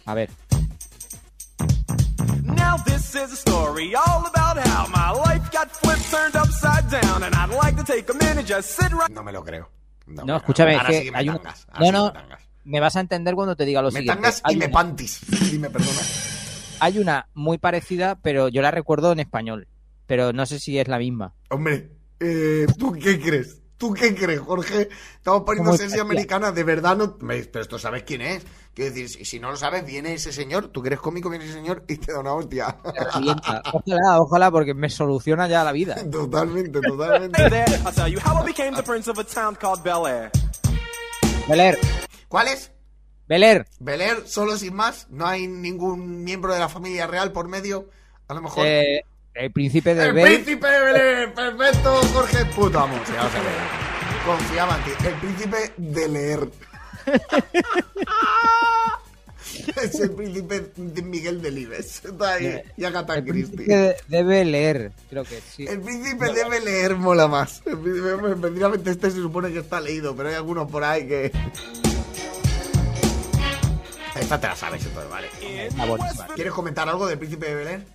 A 0.05 0.13
ver. 0.15 0.31
Now 2.45 2.77
this 2.85 3.15
is 3.15 3.33
a 3.33 3.37
story 3.37 3.95
all 3.95 4.27
about 4.27 4.59
how 4.67 4.87
my 4.89 5.11
life 5.27 5.49
got 5.53 5.71
flipped, 5.71 6.11
turned 6.11 6.35
upside 6.37 6.89
down, 6.91 7.23
and 7.23 7.35
I'd 7.35 7.51
like 7.51 7.77
to 7.77 7.85
take 7.85 8.11
a 8.11 8.15
minute, 8.15 8.45
just 8.47 8.71
sit 8.71 8.91
right. 8.93 9.11
No 9.11 9.23
me 9.23 9.33
lo 9.33 9.43
creo. 9.45 9.69
No, 10.07 10.23
No, 10.25 10.33
me- 10.35 10.37
escúchame, 10.39 10.75
ahora 10.77 10.89
es 10.91 10.99
sí 10.99 11.05
que 11.05 11.13
me 11.13 11.19
hay 11.19 11.29
un... 11.29 11.37
tangas, 11.37 11.67
ahora 11.71 11.79
No, 11.81 11.87
sí 11.87 11.93
no, 11.93 12.05
me 12.07 12.13
tangas. 12.13 12.41
me 12.65 12.81
vas 12.81 12.97
a 12.97 13.01
entender 13.01 13.35
cuando 13.35 13.55
te 13.57 13.65
diga 13.65 13.81
lo 13.83 13.91
Me 13.93 14.01
siguiente. 14.01 14.15
tangas 14.23 14.39
y 14.39 14.43
Hay 14.45 14.57
me 14.57 14.65
una- 14.67 14.73
pantis. 14.75 15.21
Dime, 15.51 15.71
perdona. 15.71 16.01
Hay 16.85 16.99
una 16.99 17.29
muy 17.35 17.59
parecida, 17.59 18.17
pero 18.21 18.49
yo 18.49 18.61
la 18.61 18.73
recuerdo 18.73 19.13
en 19.13 19.21
español. 19.21 19.69
Pero 20.07 20.33
no 20.33 20.47
sé 20.47 20.59
si 20.59 20.81
es 20.81 20.89
la 20.89 20.99
misma. 20.99 21.33
Hombre, 21.51 21.93
eh, 22.19 22.67
¿tú 22.77 22.93
qué 22.93 23.21
crees? 23.21 23.61
¿Tú 23.77 23.93
qué 23.95 24.13
crees, 24.17 24.41
Jorge? 24.41 24.89
Estamos 25.15 25.43
poniendo 25.45 25.71
parecida. 25.71 26.03
americana, 26.03 26.51
de 26.51 26.65
verdad 26.65 26.97
no... 26.97 27.17
Me- 27.21 27.45
Pero 27.45 27.63
esto 27.63 27.79
sabes 27.79 28.03
quién 28.03 28.21
es. 28.23 28.45
Quiero 28.75 28.91
decir, 28.93 29.09
si, 29.09 29.25
si 29.25 29.39
no 29.39 29.51
lo 29.53 29.57
sabes, 29.57 29.87
viene 29.87 30.15
ese 30.15 30.33
señor, 30.33 30.69
tú 30.69 30.83
que 30.83 30.89
eres 30.89 30.99
cómico, 31.01 31.31
viene 31.31 31.45
ese 31.45 31.55
señor 31.55 31.85
y 31.87 31.97
te 31.99 32.13
da 32.13 32.19
una 32.19 32.33
hostia. 32.35 32.77
Ojalá, 33.73 34.21
ojalá, 34.21 34.51
porque 34.51 34.75
me 34.75 34.89
soluciona 34.91 35.47
ya 35.47 35.63
la 35.63 35.71
vida. 35.73 35.95
totalmente, 36.11 36.81
totalmente. 36.81 37.49
there, 37.49 37.65
I'll 37.87 37.93
tell 37.95 38.09
you 38.13 38.19
how 38.19 38.43
I 38.43 38.45
became 38.45 38.75
the 38.75 38.83
prince 38.83 39.09
of 39.09 39.19
a 39.21 39.25
town 39.25 39.55
called 39.55 39.85
Bel 39.85 40.05
Air. 40.07 40.31
Beler, 41.49 41.79
¿Cuál 42.29 42.49
es? 42.49 42.72
Beler. 43.33 43.65
Beler, 43.81 44.25
solo 44.27 44.59
sin 44.59 44.75
más. 44.75 45.07
No 45.09 45.27
hay 45.27 45.47
ningún 45.47 46.23
miembro 46.23 46.53
de 46.53 46.61
la 46.61 46.69
familia 46.69 47.07
real 47.07 47.33
por 47.33 47.49
medio. 47.49 47.89
A 48.29 48.35
lo 48.35 48.43
mejor... 48.43 48.67
Eh, 48.67 49.07
el 49.33 49.51
príncipe 49.51 49.95
de 49.95 50.05
¡El 50.05 50.13
Bel. 50.13 50.43
príncipe 50.43 50.67
de 50.67 50.93
Belén! 50.93 51.33
¡Perfecto, 51.35 51.95
Jorge! 52.13 52.45
Puto 52.55 52.79
amo. 52.79 52.95
Sí, 53.07 53.13
vamos 53.17 53.35
a 53.35 53.41
ver. 53.41 53.55
Confiaba 54.27 54.77
en 54.77 54.85
ti. 54.85 54.91
El 55.07 55.15
príncipe 55.15 55.73
de 55.79 56.09
leer. 56.11 56.47
es 59.83 60.01
el 60.01 60.11
príncipe 60.11 60.71
de 60.77 61.03
Miguel 61.03 61.41
Delibes. 61.41 62.05
Está 62.05 62.35
ahí. 62.35 62.61
Y 62.77 62.85
Agatha 62.85 63.15
El 63.15 63.25
Christie. 63.25 63.57
príncipe 63.57 63.79
de, 63.79 63.97
de 64.09 64.23
Bel 64.25 64.55
Air, 64.55 64.93
creo 65.09 65.25
que 65.25 65.41
sí. 65.41 65.65
El 65.67 65.81
príncipe 65.81 66.35
debe 66.35 66.61
leer 66.61 66.97
mola 66.97 67.29
más. 67.29 67.63
El 67.65 67.79
príncipe, 67.79 68.11
Efectivamente, 68.31 68.91
este 68.91 69.11
se 69.11 69.17
supone 69.17 69.51
que 69.55 69.61
está 69.61 69.81
leído, 69.81 70.15
pero 70.15 70.29
hay 70.29 70.35
algunos 70.35 70.71
por 70.71 70.85
ahí 70.85 71.09
que. 71.09 71.33
Esta 74.35 74.41
te 74.41 74.49
la 74.49 74.57
sabes, 74.57 74.83
entonces, 74.87 75.11
vale. 75.11 75.29
Está 75.67 75.85
buenísima. 75.85 76.27
¿Quieres 76.29 76.55
comentar 76.55 76.89
algo 76.89 77.07
del 77.07 77.19
príncipe 77.19 77.49
de 77.49 77.55
Belén? 77.55 77.87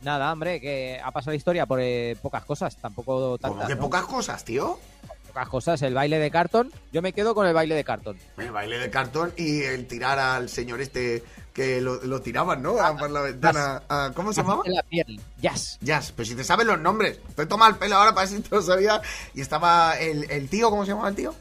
Nada, 0.00 0.32
hombre, 0.32 0.58
que 0.58 0.98
ha 1.04 1.10
pasado 1.10 1.32
la 1.32 1.36
historia 1.36 1.66
por 1.66 1.78
eh, 1.78 2.16
pocas 2.22 2.42
cosas, 2.46 2.74
tampoco 2.76 3.36
tantas. 3.36 3.66
que 3.68 3.74
¿no? 3.74 3.82
pocas 3.82 4.04
cosas, 4.04 4.42
tío. 4.46 4.78
Pocas 5.26 5.46
cosas. 5.50 5.82
El 5.82 5.92
baile 5.92 6.18
de 6.18 6.30
cartón. 6.30 6.72
Yo 6.90 7.02
me 7.02 7.12
quedo 7.12 7.34
con 7.34 7.46
el 7.46 7.52
baile 7.52 7.74
de 7.74 7.84
cartón. 7.84 8.16
El 8.38 8.50
baile 8.50 8.78
de 8.78 8.88
cartón 8.88 9.34
y 9.36 9.60
el 9.60 9.86
tirar 9.86 10.18
al 10.18 10.48
señor 10.48 10.80
este 10.80 11.22
que 11.52 11.82
lo, 11.82 12.02
lo 12.02 12.22
tiraban, 12.22 12.62
¿no? 12.62 12.78
A- 12.80 12.96
por 12.96 13.10
la 13.10 13.20
ventana. 13.20 13.82
¿Cómo 14.14 14.32
se 14.32 14.40
llamaba? 14.40 14.62
De 14.64 14.70
la 14.74 14.82
piel. 14.84 15.20
Jazz. 15.42 15.76
Jazz, 15.82 16.12
pero 16.16 16.26
si 16.26 16.34
te 16.34 16.44
sabes 16.44 16.66
los 16.66 16.80
nombres. 16.80 17.18
Te 17.36 17.44
toma 17.44 17.68
el 17.68 17.76
pelo 17.76 17.96
ahora 17.96 18.14
para 18.14 18.26
si 18.26 18.40
te 18.40 18.56
lo 18.56 18.62
sabía. 18.62 19.02
Y 19.34 19.42
estaba 19.42 19.98
el, 19.98 20.30
el 20.30 20.48
tío, 20.48 20.70
¿cómo 20.70 20.86
se 20.86 20.92
llamaba 20.92 21.10
el 21.10 21.14
tío? 21.14 21.34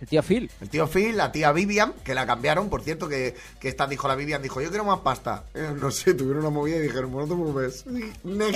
El 0.00 0.06
tío 0.08 0.22
Phil. 0.22 0.50
El 0.60 0.68
tío 0.68 0.86
Phil, 0.86 1.16
la 1.16 1.32
tía 1.32 1.52
Vivian, 1.52 1.94
que 2.04 2.14
la 2.14 2.26
cambiaron, 2.26 2.68
por 2.68 2.82
cierto, 2.82 3.08
que, 3.08 3.34
que 3.60 3.68
esta 3.68 3.86
dijo 3.86 4.06
la 4.08 4.14
Vivian, 4.14 4.42
dijo, 4.42 4.60
yo 4.60 4.68
quiero 4.68 4.84
más 4.84 5.00
pasta. 5.00 5.44
Eh, 5.54 5.72
no 5.80 5.90
sé, 5.90 6.14
tuvieron 6.14 6.42
una 6.42 6.50
movida 6.50 6.76
y 6.76 6.80
dijeron, 6.80 7.10
bueno, 7.12 7.26
no 7.26 7.34
te 7.34 7.40
preocupes. 7.42 7.84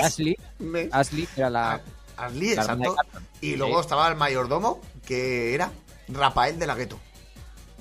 Ashley. 0.05 0.37
Next. 0.59 0.95
Ashley 0.95 1.29
era 1.37 1.51
la. 1.51 1.73
A- 1.73 1.81
Ashley, 2.27 2.53
exacto. 2.53 2.95
Y 3.41 3.57
luego 3.57 3.81
estaba 3.81 4.09
el 4.09 4.17
mayordomo, 4.17 4.81
que 5.07 5.55
era 5.55 5.71
Rafael 6.09 6.59
de 6.59 6.67
la 6.67 6.75
Gueto. 6.75 6.99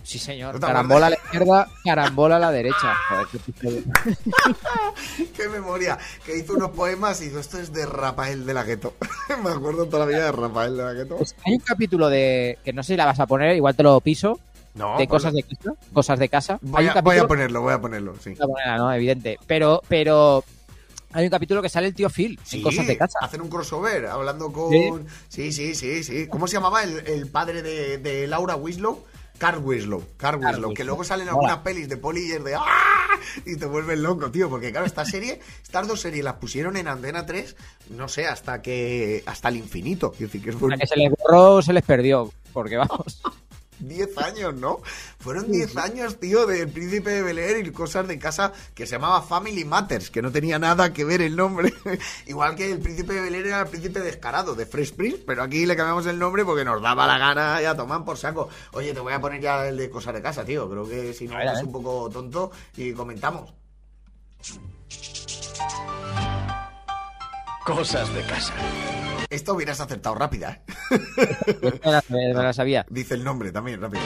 Sí, 0.04 0.18
señor. 0.20 0.56
¿No 0.56 0.62
Carambola 0.68 1.08
a 1.08 1.10
la 1.12 1.16
izquierda, 1.18 1.68
carambola 1.84 2.38
a 2.38 2.40
la 2.40 2.52
derecha. 2.52 2.96
Joder, 3.10 3.28
qué. 3.62 3.84
Qué 5.36 5.50
memoria, 5.50 5.98
que 6.26 6.38
hizo 6.38 6.54
unos 6.54 6.72
poemas 6.72 7.22
y 7.22 7.26
dijo, 7.26 7.40
esto 7.40 7.60
es 7.60 7.72
de 7.74 7.86
Rafael 7.86 8.46
de 8.46 8.54
la 8.54 8.64
Gueto. 8.64 8.96
Me 9.44 9.50
acuerdo 9.50 9.86
toda 9.86 10.00
la 10.00 10.12
vida 10.12 10.26
de 10.26 10.32
Rafael 10.32 10.78
de 10.78 10.84
la 10.84 10.94
Gueto. 10.94 11.18
Pues 11.18 11.36
hay 11.46 11.54
un 11.54 11.60
capítulo 11.60 12.10
de. 12.10 12.58
que 12.64 12.74
no 12.74 12.84
sé 12.84 12.94
si 12.94 12.98
la 12.98 13.06
vas 13.06 13.20
a 13.20 13.28
poner, 13.28 13.56
igual 13.56 13.76
te 13.76 13.84
lo 13.84 14.00
piso. 14.02 14.40
No, 14.76 14.98
de 14.98 15.08
cosas 15.08 15.34
de 15.34 15.44
casa. 15.44 15.74
Cosas 15.94 16.20
de 16.20 16.30
casa. 16.30 16.60
Voy 16.62 16.88
a, 16.88 17.02
voy 17.02 17.20
ponerlo, 17.28 17.62
voy 17.62 17.74
a 17.74 17.82
ponerlo, 17.82 18.16
sí. 18.20 18.36
Ponerla, 18.36 18.78
¿no? 18.78 18.94
Evidente. 18.94 19.38
Pero, 19.48 19.82
pero 19.88 20.44
hay 21.12 21.26
un 21.26 21.32
capítulo 21.32 21.62
que 21.62 21.70
sale 21.70 21.88
el 21.88 21.96
tío 21.96 22.10
Phil 22.10 22.40
Sí, 22.44 22.58
en 22.58 22.64
cosas 22.64 22.88
de 22.88 22.98
casa. 22.98 23.18
hacen 23.22 23.42
un 23.42 23.50
crossover 23.50 24.06
hablando 24.06 24.54
con... 24.54 25.06
Sí, 25.28 25.52
sí, 25.52 25.74
sí, 25.74 26.04
sí. 26.04 26.28
¿Cómo 26.28 26.48
se 26.48 26.54
llamaba 26.54 26.84
el, 26.84 27.00
el 27.08 27.28
padre 27.28 27.62
de, 27.64 27.98
de 27.98 28.28
Laura 28.28 28.56
Winslow? 28.56 29.04
Carl 29.40 29.64
Winslow, 29.64 30.04
Carl 30.18 30.36
Winslow, 30.38 30.54
Winslow. 30.54 30.74
que 30.76 30.84
luego 30.84 31.04
salen 31.04 31.30
algunas 31.30 31.58
pelis 31.60 31.90
de 31.90 31.98
Poliller 31.98 32.44
de 32.44 32.56
¡Ah! 32.56 33.18
y 33.46 33.56
te 33.56 33.66
vuelven 33.66 34.04
loco, 34.04 34.30
tío, 34.30 34.50
porque 34.50 34.72
claro, 34.72 34.86
esta 34.86 35.06
serie, 35.06 35.40
estas 35.64 35.88
dos 35.88 36.02
series 36.02 36.24
las 36.24 36.36
pusieron 36.36 36.78
en 36.78 36.88
Antena 36.88 37.26
3, 37.26 37.56
no 37.90 38.08
sé, 38.08 38.28
hasta 38.28 38.62
que 38.62 39.24
hasta 39.26 39.50
el 39.50 39.56
infinito, 39.56 40.12
es 40.14 40.20
decir, 40.20 40.44
que 40.44 40.50
es 40.52 40.56
por 40.56 40.78
que 40.78 40.86
se 40.86 40.98
les 40.98 41.12
borró, 41.12 41.62
se 41.62 41.74
les 41.74 41.84
perdió. 41.84 42.32
Porque 42.54 42.78
vamos. 42.78 43.22
10 43.80 44.18
años, 44.18 44.54
¿no? 44.56 44.82
Fueron 45.20 45.52
10 45.52 45.78
años, 45.78 46.20
tío, 46.20 46.46
del 46.46 46.70
Príncipe 46.70 47.10
de 47.12 47.22
Bel 47.24 47.40
Air 47.40 47.66
y 47.66 47.72
cosas 47.72 48.08
de 48.08 48.20
casa 48.20 48.54
que 48.74 48.86
se 48.86 48.94
llamaba 48.94 49.22
Family 49.22 49.66
Matters, 49.66 50.10
que 50.10 50.22
no 50.22 50.32
tenía 50.32 50.60
nada 50.60 50.94
que 50.94 51.06
ver 51.06 51.22
el 51.22 51.36
nombre. 51.36 51.74
Igual 52.28 52.56
que 52.56 52.72
el 52.72 52.80
Príncipe 52.80 53.14
de 53.14 53.22
Bel 53.22 53.36
Air 53.36 53.48
era 53.48 53.62
el 53.62 53.68
Príncipe 53.68 54.00
Descarado, 54.00 54.56
de 54.56 54.66
Fresh 54.66 54.94
Prince, 54.94 55.24
pero 55.26 55.44
aquí 55.44 55.66
le 55.66 55.76
cambiamos 55.76 56.06
el 56.06 56.20
nombre 56.20 56.46
porque 56.46 56.66
nos 56.66 56.82
daba 56.82 57.08
la 57.08 57.18
gana 57.18 57.62
ya 57.62 57.76
toman 57.76 58.06
por 58.06 58.18
saco. 58.18 58.50
Oye, 58.74 58.94
te 58.94 59.00
voy 59.00 59.14
a 59.14 59.22
poner 59.22 59.42
ya 59.42 59.68
el 59.68 59.78
de 59.78 59.90
cosas 59.90 60.14
de 60.14 60.22
casa, 60.22 60.46
tío. 60.46 60.70
Creo 60.70 60.88
que 60.88 61.14
si 61.14 61.28
no 61.28 61.36
A 61.36 61.40
ver, 61.40 61.48
a 61.48 61.52
es 61.54 61.58
ver. 61.60 61.66
un 61.66 61.72
poco 61.72 62.10
tonto 62.10 62.52
y 62.76 62.94
comentamos. 62.94 63.54
Cosas 67.66 68.14
de 68.14 68.22
casa. 68.24 68.54
Esto 69.30 69.54
hubieras 69.54 69.80
acertado 69.80 70.16
rápida, 70.16 70.54
¿eh? 70.54 71.00
Me 71.62 71.92
la, 71.92 72.04
me 72.10 72.34
la 72.34 72.54
sabía. 72.54 72.86
Dice 72.90 73.14
el 73.14 73.24
nombre 73.24 73.52
también, 73.52 73.80
rápido. 73.80 74.02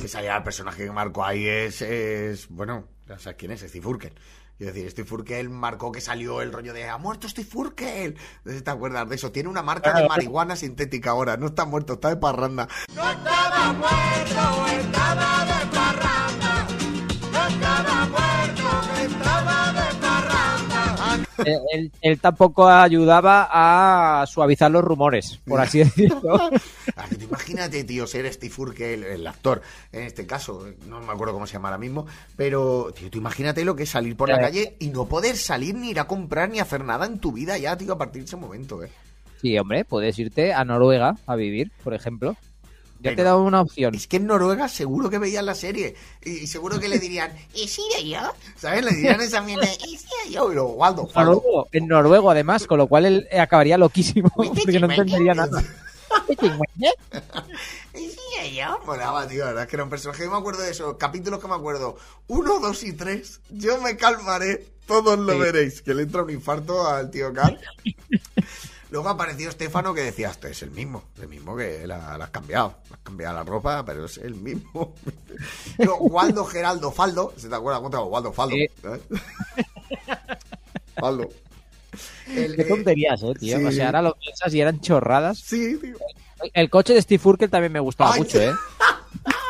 Que 0.00 0.08
salía 0.08 0.36
el 0.36 0.42
personaje 0.42 0.84
que 0.84 0.92
marcó 0.92 1.24
ahí 1.24 1.46
es, 1.46 1.80
es 1.80 2.48
bueno, 2.48 2.88
ya 3.08 3.18
sabes 3.18 3.38
quién 3.38 3.52
es, 3.52 3.60
Steve 3.60 3.86
Urkel. 3.86 4.12
Es 4.58 4.66
decir, 4.66 4.90
Steve 4.90 5.08
Urkel 5.10 5.48
marcó 5.48 5.90
que 5.90 6.00
salió 6.00 6.42
el 6.42 6.52
rollo 6.52 6.72
de 6.72 6.88
¡Ha 6.88 6.98
muerto 6.98 7.28
Steve 7.28 7.48
Urkel! 7.54 8.16
No 8.44 8.62
te 8.62 8.70
acuerdas 8.70 9.08
de 9.08 9.16
eso. 9.16 9.32
Tiene 9.32 9.48
una 9.48 9.62
marca 9.62 9.92
de 9.92 10.06
marihuana 10.06 10.54
sintética 10.54 11.10
ahora. 11.10 11.36
No 11.36 11.46
está 11.46 11.64
muerto, 11.64 11.94
está 11.94 12.10
de 12.10 12.16
parranda. 12.18 12.68
Él, 21.44 21.58
él- 21.72 21.92
él 22.00 22.20
tampoco 22.20 22.68
ayudaba 22.68 23.48
a 23.50 24.26
suavizar 24.26 24.70
los 24.70 24.84
rumores, 24.84 25.40
por 25.46 25.60
así 25.60 25.78
decirlo. 25.84 26.36
Ah, 26.96 27.06
imagínate, 27.20 27.84
tío, 27.84 28.06
ser 28.06 28.32
Steve 28.32 28.54
Urkel, 28.56 29.04
el 29.04 29.26
actor, 29.26 29.62
en 29.92 30.02
este 30.04 30.26
caso, 30.26 30.66
no 30.86 31.00
me 31.00 31.12
acuerdo 31.12 31.34
cómo 31.34 31.46
se 31.46 31.54
llama 31.54 31.68
ahora 31.68 31.78
mismo, 31.78 32.06
pero, 32.36 32.92
tío, 32.94 33.10
tú 33.10 33.18
imagínate 33.18 33.64
lo 33.64 33.74
que 33.76 33.84
es 33.84 33.90
salir 33.90 34.16
por 34.16 34.28
la 34.28 34.36
Eh. 34.36 34.40
calle 34.40 34.76
y 34.78 34.88
no 34.88 35.06
poder 35.06 35.36
salir 35.36 35.74
ni 35.74 35.90
ir 35.90 36.00
a 36.00 36.06
comprar 36.06 36.48
ni 36.50 36.60
hacer 36.60 36.84
nada 36.84 37.06
en 37.06 37.18
tu 37.18 37.32
vida 37.32 37.56
ya, 37.58 37.76
tío, 37.76 37.92
a 37.92 37.98
partir 37.98 38.22
de 38.22 38.26
ese 38.26 38.36
momento, 38.36 38.82
eh. 38.82 38.90
Sí, 39.40 39.58
hombre, 39.58 39.84
puedes 39.84 40.18
irte 40.18 40.54
a 40.54 40.64
Noruega 40.64 41.16
a 41.26 41.36
vivir, 41.36 41.70
por 41.82 41.92
ejemplo. 41.94 42.36
Ya 43.04 43.14
te 43.14 43.20
he 43.20 43.24
dado 43.24 43.42
una 43.42 43.60
opción. 43.60 43.94
Es 43.94 44.06
que 44.06 44.16
en 44.16 44.26
Noruega 44.26 44.68
seguro 44.68 45.10
que 45.10 45.18
veían 45.18 45.44
la 45.46 45.54
serie 45.54 45.94
y 46.22 46.46
seguro 46.46 46.80
que 46.80 46.88
le 46.88 46.98
dirían, 46.98 47.32
¿y 47.54 47.68
si 47.68 47.82
de 47.96 48.08
yo? 48.08 48.20
¿Sabes? 48.56 48.84
Le 48.84 48.92
dirían 48.92 49.20
esa 49.20 49.42
mierda, 49.42 49.66
¿y 49.86 49.96
si 49.98 50.06
de 50.26 50.32
yo? 50.32 50.50
Y 50.50 50.54
luego, 50.54 50.72
Waldo. 50.72 51.08
Noruego, 51.14 51.68
en 51.70 51.86
noruego, 51.86 52.30
además, 52.30 52.66
con 52.66 52.78
lo 52.78 52.86
cual 52.86 53.04
él 53.04 53.28
acabaría 53.38 53.76
loquísimo, 53.78 54.30
porque 54.34 54.80
no 54.80 54.90
entendería 54.90 55.34
nada. 55.34 55.62
Molaba, 58.86 59.26
tío, 59.26 59.40
la 59.40 59.46
verdad 59.46 59.62
es 59.64 59.68
que 59.68 59.76
era 59.76 59.84
un 59.84 59.90
personaje. 59.90 60.24
Yo 60.24 60.30
me 60.30 60.36
acuerdo 60.38 60.62
de 60.62 60.70
esos 60.70 60.96
capítulos 60.96 61.40
que 61.40 61.48
me 61.48 61.54
acuerdo. 61.54 61.96
Uno, 62.28 62.60
dos 62.60 62.82
y 62.84 62.92
tres. 62.92 63.40
Yo 63.50 63.80
me 63.80 63.96
calmaré, 63.96 64.66
todos 64.86 65.18
lo 65.18 65.32
Sí. 65.32 65.38
veréis. 65.38 65.82
Que 65.82 65.94
le 65.94 66.02
entra 66.02 66.22
un 66.22 66.30
infarto 66.30 66.86
al 66.86 67.10
tío 67.10 67.32
Carl. 67.32 67.58
Luego 68.94 69.08
apareció 69.08 69.48
Estefano 69.48 69.92
que 69.92 70.02
decía, 70.02 70.30
este 70.30 70.52
es 70.52 70.62
el 70.62 70.70
mismo, 70.70 71.02
el 71.20 71.26
mismo 71.26 71.56
que 71.56 71.84
la, 71.84 72.16
la 72.16 72.26
has 72.26 72.30
cambiado, 72.30 72.76
has 72.92 73.00
cambiado 73.00 73.34
la 73.34 73.42
ropa, 73.42 73.84
pero 73.84 74.04
es 74.04 74.18
el 74.18 74.36
mismo. 74.36 74.94
Luego, 75.78 75.96
Waldo 76.04 76.44
Geraldo 76.44 76.92
Faldo, 76.92 77.32
¿se 77.36 77.48
te 77.48 77.56
acuerdas 77.56 77.80
cuánto? 77.80 78.04
Waldo 78.04 78.32
Faldo. 78.32 78.54
Sí. 78.54 78.68
¿sabes? 78.80 79.00
Faldo. 80.94 81.28
El, 82.28 82.54
Qué 82.54 82.62
eh, 82.62 82.66
tonterías, 82.66 83.20
eh, 83.24 83.34
tío. 83.40 83.58
sí. 83.58 83.64
O 83.64 83.72
sea, 83.72 83.86
ahora 83.86 84.02
lo 84.02 84.14
piensas 84.14 84.54
y 84.54 84.60
eran 84.60 84.80
chorradas. 84.80 85.40
Sí, 85.40 85.76
tío. 85.76 85.96
El 86.52 86.70
coche 86.70 86.94
de 86.94 87.02
Steve 87.02 87.22
Urkel 87.24 87.50
también 87.50 87.72
me 87.72 87.80
gustaba 87.80 88.12
Ay, 88.14 88.20
mucho, 88.20 88.38
sí. 88.38 88.44
¿eh? 88.44 88.52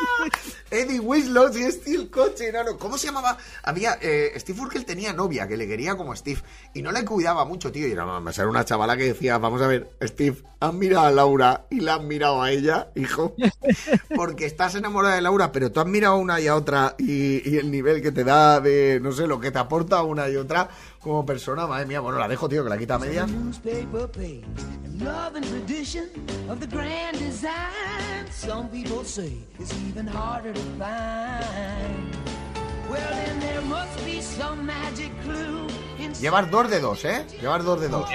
Eddie 0.75 1.01
Winslow, 1.01 1.53
sí, 1.53 1.63
es 1.63 1.87
el 1.87 2.11
coche, 2.11 2.49
enano. 2.49 2.77
¿Cómo 2.79 2.99
se 2.99 3.07
llamaba? 3.07 3.39
Había. 3.63 3.99
eh, 4.01 4.33
Steve 4.37 4.61
Urkel 4.61 4.85
tenía 4.85 5.13
novia 5.13 5.47
que 5.47 5.57
le 5.57 5.67
quería 5.67 5.97
como 5.97 6.15
Steve 6.17 6.41
y 6.75 6.83
no 6.83 6.93
le 6.93 7.05
cuidaba 7.05 7.45
mucho, 7.45 7.71
tío. 7.73 7.87
Y 7.87 7.93
era, 7.93 8.05
más, 8.05 8.39
era 8.39 8.49
una 8.49 8.65
chavala 8.65 8.97
que 8.97 9.05
decía: 9.05 9.39
Vamos 9.39 9.63
a 9.63 9.67
ver, 9.67 9.89
Steve, 10.03 10.37
has 10.61 10.75
mirado 10.75 11.07
a 11.07 11.11
Laura 11.11 11.67
y 11.71 11.81
la 11.81 11.97
has 11.97 12.03
mirado 12.03 12.43
a 12.43 12.51
ella, 12.51 12.89
hijo. 12.95 13.35
Porque 14.15 14.47
estás 14.47 14.75
enamorada 14.75 15.17
de 15.17 15.23
Laura, 15.23 15.53
pero 15.53 15.71
tú 15.71 15.81
has 15.81 15.87
mirado 15.87 16.15
a 16.15 16.19
una 16.19 16.41
y 16.41 16.47
a 16.49 16.57
otra 16.57 16.95
y, 16.99 17.49
y 17.49 17.59
el 17.59 17.71
nivel 17.71 18.03
que 18.03 18.13
te 18.13 18.25
da 18.25 18.61
de, 18.61 18.99
no 19.03 19.13
sé, 19.13 19.27
lo 19.27 19.41
que 19.41 19.51
te 19.51 19.59
aporta 19.59 20.03
una 20.03 20.29
y 20.29 20.37
otra 20.37 20.69
como 21.05 21.25
persona, 21.25 21.67
madre 21.67 21.87
mía. 21.87 22.01
Bueno, 22.01 22.19
la 22.19 22.27
dejo, 22.27 22.49
tío, 22.49 22.65
que 22.65 22.71
la 22.71 22.79
quita 22.79 22.95
a 22.95 22.99
media. 22.99 23.27
Newspaper 23.27 24.11
page 24.11 24.43
and 24.85 25.03
love 25.03 25.37
and 25.37 25.47
tradition 25.47 26.09
of 26.49 26.59
the 26.59 26.67
grand 26.67 27.19
design. 27.19 28.27
Some 28.31 28.69
people 28.71 29.05
say 29.05 29.37
it's 29.61 29.75
even 29.87 30.07
harder 30.07 30.55
to 30.55 30.61
find. 30.79 32.17
Well, 32.91 33.01
then 33.11 33.39
there 33.41 33.61
must 33.63 34.05
be 34.05 34.23
some 34.23 34.67
magic 34.67 35.13
clue 35.23 35.69
in 35.99 36.15
Llevar 36.15 36.51
dos 36.51 36.71
de 36.71 36.81
dos, 36.81 37.05
¿eh? 37.05 37.27
Llevar 37.41 37.63
dos 37.63 37.81
de 37.81 37.89
dos. 37.89 38.09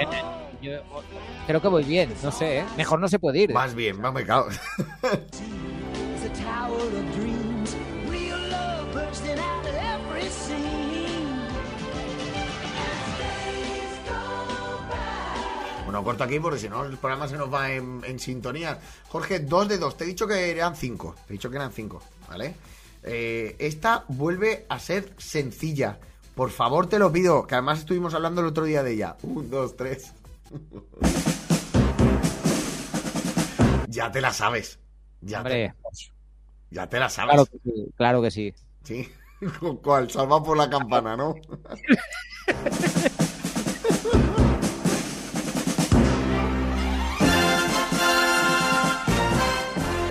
Yo 0.60 0.82
creo 1.46 1.62
que 1.62 1.68
voy 1.68 1.84
bien, 1.84 2.12
no 2.22 2.30
sé, 2.30 2.58
¿eh? 2.58 2.64
Mejor 2.76 3.00
no 3.00 3.08
se 3.08 3.18
puede 3.18 3.38
ir. 3.38 3.54
Más 3.54 3.74
bien, 3.74 3.98
más 4.00 4.12
me 4.12 4.26
cago. 4.26 4.48
Bueno, 15.90 16.04
corto 16.04 16.22
aquí 16.22 16.38
porque 16.38 16.60
si 16.60 16.68
no 16.68 16.84
el 16.84 16.98
programa 16.98 17.26
se 17.26 17.36
nos 17.36 17.52
va 17.52 17.72
en, 17.72 18.00
en 18.04 18.20
sintonía. 18.20 18.78
Jorge, 19.08 19.40
dos 19.40 19.66
de 19.66 19.76
dos. 19.76 19.96
Te 19.96 20.04
he 20.04 20.06
dicho 20.06 20.24
que 20.24 20.52
eran 20.52 20.76
cinco. 20.76 21.16
Te 21.26 21.32
he 21.32 21.34
dicho 21.34 21.50
que 21.50 21.56
eran 21.56 21.72
cinco, 21.72 22.00
¿vale? 22.28 22.54
Eh, 23.02 23.56
esta 23.58 24.04
vuelve 24.06 24.66
a 24.68 24.78
ser 24.78 25.12
sencilla. 25.18 25.98
Por 26.36 26.50
favor, 26.50 26.88
te 26.88 27.00
lo 27.00 27.10
pido. 27.10 27.44
Que 27.44 27.56
además 27.56 27.80
estuvimos 27.80 28.14
hablando 28.14 28.40
el 28.40 28.46
otro 28.46 28.62
día 28.62 28.84
de 28.84 28.92
ella. 28.92 29.16
Un, 29.24 29.50
dos, 29.50 29.76
tres. 29.76 30.12
ya 33.88 34.12
te 34.12 34.20
la 34.20 34.32
sabes. 34.32 34.78
Ya, 35.22 35.38
Hombre, 35.38 35.74
te, 35.90 36.12
ya 36.70 36.86
te 36.88 37.00
la 37.00 37.08
sabes. 37.08 37.34
claro 37.34 37.46
que 37.50 37.58
sí, 37.64 37.92
claro 37.96 38.22
que 38.22 38.30
sí. 38.30 38.54
Sí. 38.84 39.08
¿Cuál? 39.82 40.08
Salva 40.08 40.40
por 40.40 40.56
la 40.56 40.70
campana, 40.70 41.16
¿no? 41.16 41.34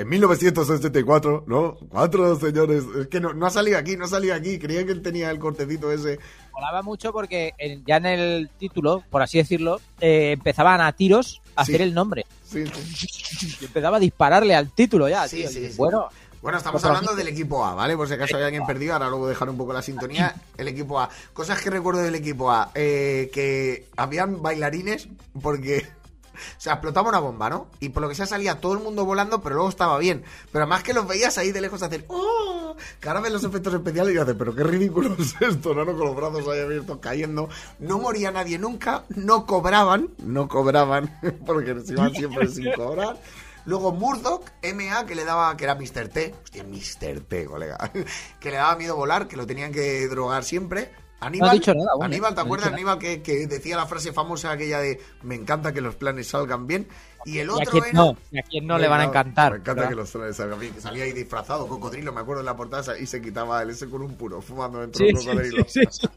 En 0.10 0.13
1964, 0.13 1.43
¿no? 1.45 1.78
Cuatro 1.89 2.36
señores. 2.39 2.84
Es 3.00 3.08
que 3.10 3.19
no, 3.19 3.34
no 3.34 3.45
ha 3.45 3.52
salido 3.52 3.78
aquí, 3.78 3.95
no 3.95 4.06
ha 4.06 4.08
salido 4.08 4.34
aquí. 4.34 4.58
Creía 4.58 4.84
que 4.84 4.91
él 4.91 5.04
tenía 5.04 5.30
el 5.30 5.38
cortecito 5.38 5.91
ese. 5.91 6.17
Molaba 6.52 6.82
mucho 6.82 7.13
porque 7.13 7.54
en- 7.60 7.86
ya 7.86 7.98
en 7.98 8.08
el 8.08 8.50
título, 8.58 9.04
por 9.12 9.22
así 9.22 9.38
decirlo, 9.38 9.80
eh, 10.02 10.32
empezaban 10.32 10.82
a 10.82 10.91
tiros 10.93 11.41
a 11.56 11.63
Sí. 11.63 11.72
hacer 11.74 11.82
el 11.84 11.93
nombre. 11.93 12.26
Sí, 12.43 12.63
sí. 12.65 13.58
Y 13.62 13.65
empezaba 13.65 13.98
a 13.98 14.00
dispararle 14.00 14.56
al 14.56 14.72
título 14.72 15.08
ya, 15.08 15.28
Sí, 15.28 15.38
tío. 15.41 15.50
sí. 15.50 15.69
Bueno, 15.78 16.08
Bueno, 16.41 16.58
estamos 16.58 16.82
Otro 16.82 16.95
hablando 16.95 17.15
del 17.17 17.28
equipo 17.28 17.65
A, 17.65 17.76
¿vale? 17.76 17.98
Por 17.98 18.08
si 18.08 18.13
acaso 18.13 18.38
hay 18.38 18.43
alguien 18.43 18.65
perdido, 18.65 18.93
ahora 18.93 19.10
luego 19.10 19.28
dejar 19.28 19.50
un 19.50 19.58
poco 19.58 19.74
la 19.74 19.82
sintonía. 19.82 20.34
El 20.58 20.69
equipo 20.69 20.98
A. 20.98 21.10
Cosas 21.34 21.62
que 21.62 21.69
recuerdo 21.69 22.00
del 22.02 22.15
equipo 22.15 22.50
A. 22.50 22.72
eh, 22.76 23.30
que 23.34 23.88
habían 23.98 24.41
bailarines 24.41 25.10
porque... 25.41 25.86
O 26.58 26.62
sea, 26.62 26.73
explotaba 26.73 27.10
una 27.10 27.19
bomba, 27.19 27.49
¿no? 27.49 27.67
Y 27.80 27.89
por 27.89 28.02
lo 28.02 28.10
que 28.10 28.15
sea 28.15 28.25
salía 28.25 28.60
todo 28.60 28.73
el 28.73 28.80
mundo 28.80 29.06
volando, 29.06 29.41
pero 29.41 29.56
luego 29.56 29.69
estaba 29.69 29.97
bien. 29.97 30.23
Pero 30.52 30.63
además 30.63 30.84
que 30.84 30.93
los 30.93 31.08
veías 31.08 31.38
ahí 31.38 31.52
de 31.52 31.62
lejos 31.62 31.84
hacer... 31.84 32.06
¡Oh! 32.08 32.75
Que 32.99 33.08
ahora 33.10 33.21
ven 33.21 33.34
los 33.34 33.43
efectos 33.43 33.73
especiales 33.73 34.15
y 34.15 34.17
haces, 34.17 34.36
pero 34.38 34.56
qué 34.56 34.63
ridículo 34.63 35.15
es 35.19 35.36
esto, 35.41 35.73
¿no? 35.73 35.86
Con 35.86 35.99
los 35.99 36.15
brazos 36.15 36.47
ahí 36.47 36.62
abiertos 36.62 36.97
cayendo. 37.02 37.49
No 37.80 37.99
moría 37.99 38.32
nadie 38.32 38.58
nunca, 38.58 39.04
no 39.10 39.45
cobraban, 39.45 40.10
no 40.19 40.47
cobraban, 40.47 41.19
porque 41.45 41.80
se 41.82 41.93
iban 41.93 42.13
siempre 42.13 42.47
sin 42.47 42.71
cobrar. 42.73 43.17
Luego 43.65 43.91
Murdoch, 43.91 44.45
MA, 44.63 45.06
que 45.06 45.15
le 45.15 45.25
daba, 45.25 45.56
que 45.56 45.65
era 45.65 45.75
Mr. 45.75 46.08
T. 46.08 46.34
Hostia, 46.43 46.63
Mr. 46.63 47.21
T, 47.21 47.45
colega. 47.45 47.91
Que 48.39 48.52
le 48.52 48.58
daba 48.58 48.75
miedo 48.75 48.95
volar, 48.95 49.28
que 49.28 49.38
lo 49.38 49.45
tenían 49.45 49.71
que 49.71 50.08
drogar 50.08 50.43
siempre. 50.43 50.91
Aníbal, 51.20 51.48
No 51.48 51.52
ha 51.52 51.54
dicho 51.54 51.74
nada. 51.74 51.92
Aníbal, 52.02 52.34
¿te 52.34 52.42
No 52.42 52.46
acuerdas, 52.46 52.74
Aníbal, 52.74 52.98
que, 52.98 53.22
que 53.22 53.48
decía 53.48 53.76
la 53.76 53.86
frase 53.86 54.14
famosa 54.14 54.52
aquella 54.52 54.80
de 54.80 55.02
me 55.24 55.36
encanta 55.36 55.74
que 55.74 55.82
los 55.82 55.96
planes 55.96 56.28
salgan 56.28 56.66
bien? 56.68 56.88
Y 57.26 57.40
el 57.40 57.48
Y 57.48 57.52
a 57.52 57.54
otro 57.56 57.84
era... 57.84 57.94
no, 57.94 58.18
y 58.32 58.40
a 58.40 58.44
quien 58.44 58.66
no 58.68 58.78
le 58.78 58.88
van 58.88 59.02
a 59.02 59.04
Me 59.04 59.10
encantar. 59.10 59.54
encanta 59.56 59.74
¿verdad? 59.74 59.90
que 59.90 59.96
los 59.96 60.12
planes 60.12 60.36
salgan 60.36 60.60
bien. 60.60 60.74
Que 60.74 60.82
salía 60.82 61.04
ahí 61.04 61.12
disfrazado, 61.14 61.68
cocodrilo, 61.68 62.14
me 62.14 62.22
acuerdo 62.22 62.42
en 62.42 62.46
la 62.46 62.56
portada, 62.56 62.98
y 62.98 63.06
se 63.06 63.22
quitaba 63.22 63.62
el 63.62 63.72
ese 63.72 63.90
con 63.90 64.02
un 64.02 64.16
puro, 64.16 64.42
fumando 64.42 64.80
dentro 64.80 65.00
Sí, 65.00 65.06
del 65.06 65.18
sí, 65.18 65.26
cocodrilo. 65.28 65.66
sí, 65.68 65.82
sí, 65.90 66.02
sí. 66.02 66.08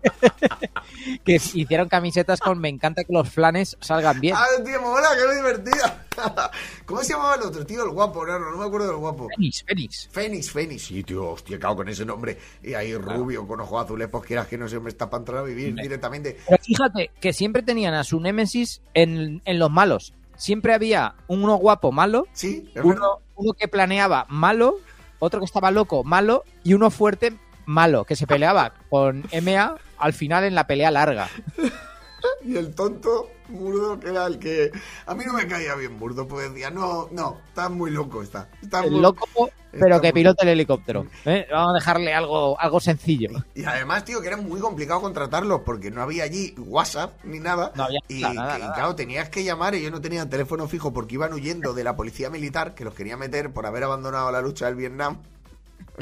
que 1.24 1.34
hicieron 1.54 1.88
camisetas 1.88 2.40
con 2.40 2.58
me 2.58 2.68
encanta 2.68 3.04
que 3.04 3.12
los 3.12 3.28
flanes 3.28 3.76
salgan 3.80 4.20
bien. 4.20 4.34
¡Ah, 4.36 4.46
tío, 4.64 4.80
mola, 4.80 5.08
qué 5.16 5.34
divertida! 5.36 6.04
¿Cómo 6.86 7.02
se 7.02 7.12
llamaba 7.14 7.36
el 7.36 7.42
otro, 7.42 7.64
tío? 7.64 7.84
El 7.84 7.90
guapo, 7.90 8.26
no, 8.26 8.38
no, 8.38 8.56
me 8.58 8.64
acuerdo 8.66 8.88
del 8.88 8.96
guapo. 8.96 9.28
Fénix, 9.36 9.64
Fénix. 9.66 10.08
Fénix, 10.12 10.50
Fénix, 10.52 10.82
sí, 10.82 11.02
tío, 11.02 11.30
hostia, 11.30 11.58
cago 11.58 11.76
con 11.76 11.88
ese 11.88 12.04
nombre. 12.04 12.38
Y 12.62 12.74
ahí 12.74 12.94
rubio, 12.96 13.46
con 13.46 13.60
ojos 13.60 13.84
azules, 13.84 14.08
pues 14.08 14.24
quieras 14.24 14.46
que 14.46 14.58
no 14.58 14.68
se 14.68 14.78
me 14.78 14.90
está 14.90 15.08
para 15.08 15.20
entrar 15.22 15.38
a 15.38 15.42
vivir 15.42 15.74
directamente. 15.74 16.36
Pero 16.48 16.62
fíjate 16.62 17.10
que 17.20 17.32
siempre 17.32 17.62
tenían 17.62 17.94
a 17.94 18.04
su 18.04 18.20
némesis 18.20 18.82
en, 18.94 19.40
en 19.44 19.58
los 19.58 19.70
malos. 19.70 20.12
Siempre 20.36 20.74
había 20.74 21.14
uno 21.26 21.56
guapo 21.56 21.92
malo, 21.92 22.26
Sí, 22.32 22.70
uno, 22.82 23.20
uno 23.36 23.52
que 23.52 23.68
planeaba 23.68 24.26
malo, 24.28 24.76
otro 25.18 25.40
que 25.40 25.46
estaba 25.46 25.70
loco 25.70 26.04
malo 26.04 26.44
y 26.64 26.74
uno 26.74 26.90
fuerte 26.90 27.34
malo, 27.66 28.04
que 28.04 28.16
se 28.16 28.26
peleaba 28.26 28.74
con 28.90 29.24
MA 29.42 29.76
al 29.98 30.12
final 30.12 30.44
en 30.44 30.54
la 30.54 30.66
pelea 30.66 30.90
larga. 30.90 31.28
Y 32.44 32.56
el 32.56 32.74
tonto, 32.74 33.28
Murdo, 33.48 34.00
que 34.00 34.08
era 34.08 34.26
el 34.26 34.38
que... 34.38 34.70
A 35.06 35.14
mí 35.14 35.24
no 35.26 35.32
me 35.34 35.46
caía 35.46 35.74
bien 35.76 35.92
Murdo, 35.98 36.26
pues 36.26 36.50
decía, 36.52 36.70
no, 36.70 37.08
no, 37.12 37.38
está 37.48 37.68
muy 37.68 37.90
loco, 37.90 38.22
está. 38.22 38.48
está 38.62 38.84
El 38.84 38.92
muy- 38.92 39.00
loco, 39.00 39.26
pero 39.70 39.86
está 39.96 40.00
que 40.00 40.08
muy- 40.08 40.12
pilota 40.20 40.42
el 40.42 40.48
helicóptero. 40.50 41.06
¿eh? 41.24 41.46
Vamos 41.50 41.70
a 41.70 41.74
dejarle 41.74 42.12
algo, 42.14 42.58
algo 42.60 42.80
sencillo. 42.80 43.30
Y 43.54 43.64
además, 43.64 44.04
tío, 44.04 44.20
que 44.20 44.26
era 44.28 44.36
muy 44.36 44.60
complicado 44.60 45.00
contratarlos 45.00 45.60
porque 45.64 45.90
no 45.90 46.02
había 46.02 46.24
allí 46.24 46.54
WhatsApp 46.58 47.12
ni 47.24 47.38
nada. 47.38 47.72
No 47.74 47.84
había 47.84 48.00
y, 48.08 48.20
nada, 48.22 48.58
y 48.58 48.60
nada. 48.62 48.74
claro, 48.74 48.94
tenías 48.96 49.28
que 49.28 49.44
llamar 49.44 49.74
y 49.74 49.82
yo 49.82 49.90
no 49.90 50.00
tenía 50.00 50.28
teléfono 50.28 50.66
fijo 50.68 50.92
porque 50.92 51.14
iban 51.14 51.32
huyendo 51.32 51.72
de 51.74 51.84
la 51.84 51.96
policía 51.96 52.28
militar 52.28 52.74
que 52.74 52.84
los 52.84 52.94
quería 52.94 53.16
meter 53.16 53.52
por 53.52 53.66
haber 53.66 53.84
abandonado 53.84 54.30
la 54.32 54.40
lucha 54.42 54.66
del 54.66 54.74
Vietnam. 54.74 55.18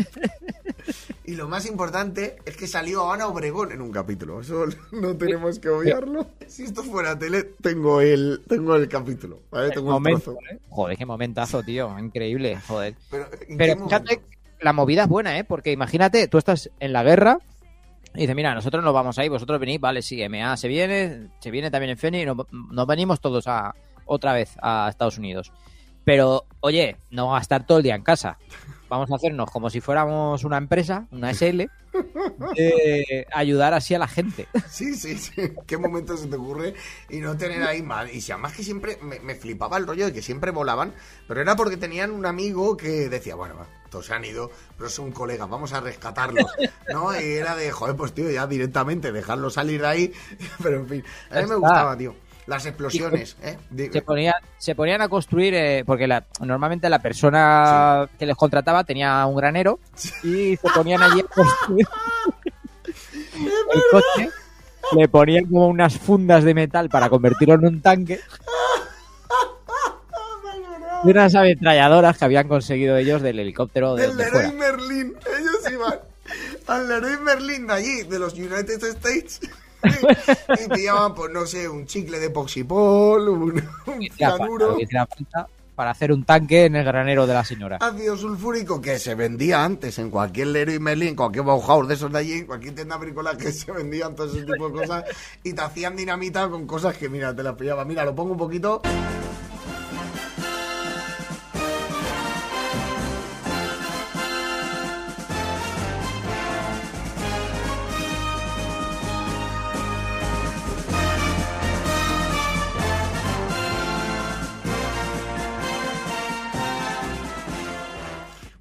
y 1.25 1.35
lo 1.35 1.49
más 1.49 1.67
importante 1.67 2.37
es 2.45 2.57
que 2.57 2.67
salió 2.67 3.11
Ana 3.13 3.29
Obregón 3.29 3.73
en 3.73 3.81
un 3.81 3.91
capítulo. 3.91 4.41
Eso 4.41 4.65
no 4.93 5.17
tenemos 5.17 5.59
que 5.59 5.69
obviarlo. 5.69 6.27
Si 6.47 6.65
esto 6.65 6.83
fuera 6.83 7.19
tele, 7.19 7.45
tengo 7.61 8.01
el, 8.01 8.43
tengo 8.49 8.77
el 8.77 8.89
capítulo. 8.89 9.41
¿vale? 9.51 9.71
Tengo 9.71 9.89
el 9.89 9.93
Momento, 9.93 10.33
trozo. 10.33 10.39
¿eh? 10.51 10.59
Joder, 10.69 10.99
qué 10.99 11.07
momentazo, 11.07 11.63
tío. 11.63 11.99
Increíble, 11.99 12.59
joder. 12.67 12.95
Pero, 13.11 13.27
¿en 13.49 13.57
Pero 13.57 13.77
qué 13.77 13.83
fíjate, 13.85 14.21
la 14.61 14.73
movida 14.73 15.05
es 15.05 15.09
buena, 15.09 15.39
¿eh? 15.39 15.45
Porque 15.45 15.73
imagínate, 15.73 16.29
tú 16.29 16.39
estás 16.39 16.71
en 16.81 16.93
la 16.93 17.03
guerra 17.03 17.39
y 18.15 18.21
dices, 18.21 18.35
mira, 18.35 18.55
nosotros 18.55 18.83
nos 18.83 18.93
vamos 18.93 19.19
ahí, 19.19 19.29
vosotros 19.29 19.61
venís, 19.61 19.81
vale, 19.81 20.03
sí, 20.03 20.27
MA 20.29 20.57
se 20.57 20.69
viene, 20.69 21.29
se 21.39 21.51
viene 21.51 21.71
también 21.71 21.91
en 21.91 21.99
Feni 21.99 22.23
y 22.23 22.27
nos, 22.27 22.37
nos 22.51 22.87
venimos 22.87 23.21
todos 23.21 23.47
a 23.47 23.75
otra 24.05 24.33
vez 24.33 24.57
a 24.61 24.89
Estados 24.91 25.19
Unidos. 25.19 25.53
Pero, 26.05 26.45
oye, 26.61 26.97
no 27.11 27.37
a 27.37 27.41
estar 27.41 27.67
todo 27.67 27.79
el 27.79 27.85
día 27.85 27.95
en 27.95 28.03
casa. 28.03 28.39
Vamos 28.91 29.11
a 29.13 29.15
hacernos 29.15 29.49
como 29.51 29.71
si 29.71 29.81
fuéramos 29.81 30.43
una 30.43 30.59
empresa, 30.59 31.07
una 31.13 31.33
SL, 31.33 31.71
de 32.57 33.27
ayudar 33.33 33.73
así 33.73 33.95
a 33.95 34.01
la 34.01 34.09
gente. 34.09 34.49
Sí, 34.69 34.95
sí, 34.95 35.17
sí. 35.17 35.53
¿Qué 35.67 35.79
momento 35.79 36.17
se 36.17 36.27
te 36.27 36.37
ocurre? 36.37 36.75
Y 37.09 37.19
no 37.19 37.37
tener 37.37 37.63
ahí 37.63 37.83
mal. 37.83 38.11
Y 38.11 38.21
si 38.21 38.33
además 38.33 38.53
que 38.53 38.63
siempre 38.65 38.99
me, 39.03 39.21
me 39.21 39.35
flipaba 39.35 39.77
el 39.77 39.87
rollo 39.87 40.07
de 40.07 40.13
que 40.13 40.23
siempre 40.23 40.51
volaban, 40.51 40.93
pero 41.29 41.41
era 41.41 41.55
porque 41.55 41.77
tenían 41.77 42.11
un 42.11 42.27
amigo 42.27 42.77
que 42.77 43.09
decía, 43.09 43.37
bueno, 43.37 43.55
va, 43.57 43.67
todos 43.91 44.07
se 44.07 44.15
han 44.15 44.25
ido, 44.25 44.51
pero 44.77 44.91
son 44.91 45.13
colegas, 45.13 45.49
vamos 45.49 45.73
a 45.73 45.81
rescatarlos. 45.81 46.47
¿No? 46.93 47.15
Y 47.15 47.25
era 47.25 47.55
de, 47.55 47.71
joder, 47.71 47.95
pues 47.95 48.13
tío, 48.13 48.31
ya 48.31 48.47
directamente 48.47 49.13
dejarlo 49.13 49.51
salir 49.51 49.83
de 49.83 49.87
ahí. 49.87 50.13
Pero 50.63 50.79
en 50.79 50.89
fin, 50.89 51.05
a 51.31 51.41
mí 51.43 51.47
me 51.49 51.57
gustaba, 51.57 51.97
tío. 51.97 52.15
Las 52.51 52.67
explosiones, 52.67 53.37
¿eh? 53.45 53.57
Se 53.93 54.03
ponían, 54.03 54.35
se 54.59 54.75
ponían 54.75 55.01
a 55.03 55.09
construir, 55.09 55.55
eh, 55.55 55.85
porque 55.87 56.09
la, 56.09 56.25
normalmente 56.41 56.91
la 56.91 56.99
persona 56.99 58.09
que 58.19 58.27
les 58.27 58.35
contrataba 58.35 58.83
tenía 58.83 59.25
un 59.27 59.37
granero 59.37 59.79
y 60.25 60.57
se 60.57 60.69
ponían 60.75 61.01
allí 61.01 61.21
a 61.21 61.23
construir 61.33 61.87
el 63.37 63.83
coche, 63.93 64.31
le 64.97 65.07
ponían 65.07 65.45
como 65.45 65.69
unas 65.69 65.97
fundas 65.97 66.43
de 66.43 66.55
metal 66.55 66.89
para 66.89 67.09
convertirlo 67.09 67.55
en 67.55 67.67
un 67.67 67.83
tanque 67.83 68.19
y 71.05 71.09
unas 71.09 71.33
ametralladoras 71.37 72.19
que 72.19 72.25
habían 72.25 72.49
conseguido 72.49 72.97
ellos 72.97 73.23
del 73.23 73.39
helicóptero 73.39 73.95
de, 73.95 74.09
del 74.09 74.17
de 74.17 74.25
Leroy. 74.25 74.53
Merlin. 74.55 75.15
Ellos 75.39 75.73
iban 75.73 76.01
al 76.67 76.89
Leroy 76.89 77.17
Merlin 77.19 77.69
de 77.69 77.75
allí, 77.75 78.03
de 78.03 78.19
los 78.19 78.35
United 78.35 78.83
States. 78.83 79.41
Y 79.83 80.69
pillaban, 80.69 81.15
pues 81.15 81.33
no 81.33 81.47
sé, 81.47 81.69
un 81.69 81.87
chicle 81.87 82.19
de 82.19 82.31
poxipol, 82.31 83.29
un, 83.29 83.63
un 83.87 84.09
cianuro. 84.17 84.77
para 85.75 85.93
hacer 85.93 86.13
un 86.13 86.25
tanque 86.25 86.67
en 86.67 86.77
el 86.77 86.85
granero 86.85 87.27
de 87.27 87.35
la 87.35 87.45
señora. 87.45 87.79
ácido 87.81 88.17
sulfúrico 88.17 88.81
que 88.83 88.99
se 88.99 89.15
vendía 89.15 89.65
antes 89.65 89.99
en 89.99 90.11
cualquier 90.11 90.49
Leroy 90.49 90.79
Merlin, 90.79 91.17
cualquier 91.17 91.45
Bauhaus 91.45 91.89
de 91.89 91.95
esos 91.95 92.13
de 92.13 92.19
allí, 92.19 92.33
en 92.35 92.47
cualquier 92.47 92.75
tienda 92.75 92.97
agrícola 92.97 93.37
que 93.37 93.51
se 93.51 93.73
vendían 93.73 94.15
todo 94.15 94.27
ese 94.27 94.45
tipo 94.45 94.69
de 94.69 94.81
cosas 94.81 95.05
y 95.43 95.55
te 95.55 95.63
hacían 95.63 95.97
dinamita 95.97 96.49
con 96.49 96.67
cosas 96.67 96.97
que, 96.97 97.09
mira, 97.09 97.35
te 97.35 97.43
las 97.43 97.55
pillaba. 97.55 97.85
Mira, 97.85 98.05
lo 98.05 98.15
pongo 98.15 98.33
un 98.33 98.39
poquito. 98.39 98.83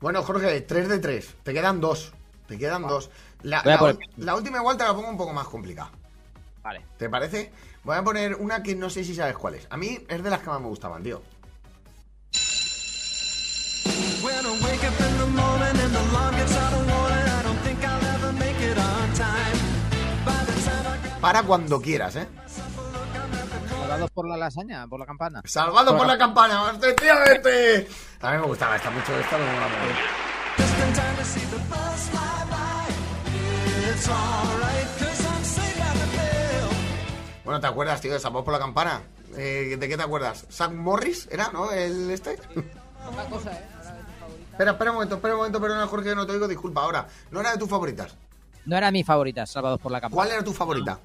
Bueno, 0.09 0.23
Jorge, 0.23 0.61
3 0.61 0.89
de 0.89 0.97
3. 0.97 1.35
Te 1.43 1.53
quedan 1.53 1.79
dos. 1.79 2.11
Te 2.47 2.57
quedan 2.57 2.81
dos. 2.87 3.11
La, 3.43 3.61
poner- 3.61 3.99
última 4.35 4.57
igual 4.57 4.75
te 4.75 4.83
la 4.83 4.95
pongo 4.95 5.07
un 5.07 5.17
poco 5.17 5.33
más 5.33 5.47
complicada. 5.47 5.91
Vale. 6.63 6.81
¿Te 6.97 7.07
parece? 7.07 7.51
Voy 7.83 7.95
a 7.95 8.03
poner 8.03 8.33
una 8.33 8.63
que 8.63 8.73
no 8.75 8.89
sé 8.89 9.03
si 9.03 9.13
sabes 9.13 9.37
cuál 9.37 9.53
es. 9.53 9.67
A 9.69 9.77
mí 9.77 9.99
es 10.09 10.23
de 10.23 10.29
las 10.31 10.39
que 10.39 10.47
más 10.49 10.59
me 10.61 10.65
gustaban, 10.65 11.03
tío. 11.03 11.21
Para 21.21 21.43
cuando 21.43 21.79
quieras, 21.79 22.15
¿eh? 22.15 22.27
Salvados 23.89 24.12
por 24.12 24.30
la 24.30 24.38
lasaña, 24.38 24.88
por 24.88 24.99
la 24.99 25.06
campana. 25.08 25.41
Salvado 25.45 25.97
por 25.97 26.06
la 26.06 26.15
campana, 26.15 26.71
efectivamente. 26.78 27.88
A 28.21 28.34
mí 28.34 28.38
me 28.38 28.45
gustaba 28.45 28.75
esta 28.75 28.91
mucho, 28.91 29.19
esta 29.19 29.36
me 29.36 29.45
bell. 29.45 29.95
Bueno, 37.43 37.60
¿te 37.60 37.65
acuerdas, 37.65 37.99
tío, 37.99 38.13
de 38.13 38.19
Salvado 38.19 38.45
por 38.45 38.54
la 38.54 38.60
campana? 38.60 39.02
Eh, 39.36 39.75
¿De 39.80 39.89
qué 39.89 39.97
te 39.97 40.04
acuerdas? 40.04 40.45
¿Sam 40.49 40.75
Morris 40.75 41.28
era, 41.32 41.49
no? 41.52 41.71
¿El 41.71 42.12
este? 42.12 42.34
Espera, 44.52 44.71
espera 44.71 44.91
un 44.91 44.95
momento, 44.97 45.15
espera 45.15 45.34
un 45.34 45.39
momento, 45.39 45.60
perdona, 45.60 45.88
Jorge, 45.88 46.13
no 46.13 46.28
te 46.28 46.34
oigo, 46.34 46.47
disculpa. 46.47 46.84
Ahora, 46.84 47.08
¿no 47.32 47.39
era 47.39 47.54
de 47.54 47.58
tus 47.58 47.67
favoritas? 47.67 48.15
No 48.65 48.78
era 48.78 48.91
mi 48.91 49.04
favorita, 49.04 49.47
Salvados 49.47 49.82
por 49.82 49.91
la 49.91 49.99
campana. 49.99 50.15
¿Cuál 50.15 50.32
era 50.32 50.43
tu 50.43 50.54
favorita? 50.54 50.99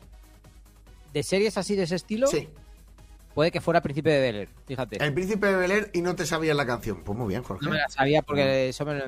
De 1.15 1.23
series 1.23 1.57
así 1.57 1.77
de 1.77 1.85
ese 1.85 1.95
estilo, 1.95 2.27
Sí, 2.27 2.47
puede 3.35 3.51
que 3.51 3.61
fuera 3.61 3.81
Príncipe 3.83 4.11
de 4.11 4.21
Bel 4.21 4.37
Air, 4.37 4.49
fíjate. 4.67 5.05
El 5.05 5.13
Príncipe 5.13 5.47
de 5.49 5.57
Bel 5.57 5.71
Air 5.73 5.91
y 5.93 6.01
no 6.03 6.15
te 6.15 6.25
sabías 6.27 6.57
la 6.57 6.65
canción. 6.67 7.03
Pues 7.05 7.19
muy 7.19 7.29
bien, 7.29 7.43
Jorge. 7.43 7.65
No 7.65 7.71
me 7.73 7.79
la 7.79 7.89
sabía 7.89 8.23
porque 8.23 8.69
eso 8.69 8.85
me 8.85 8.95
lo- 8.95 9.05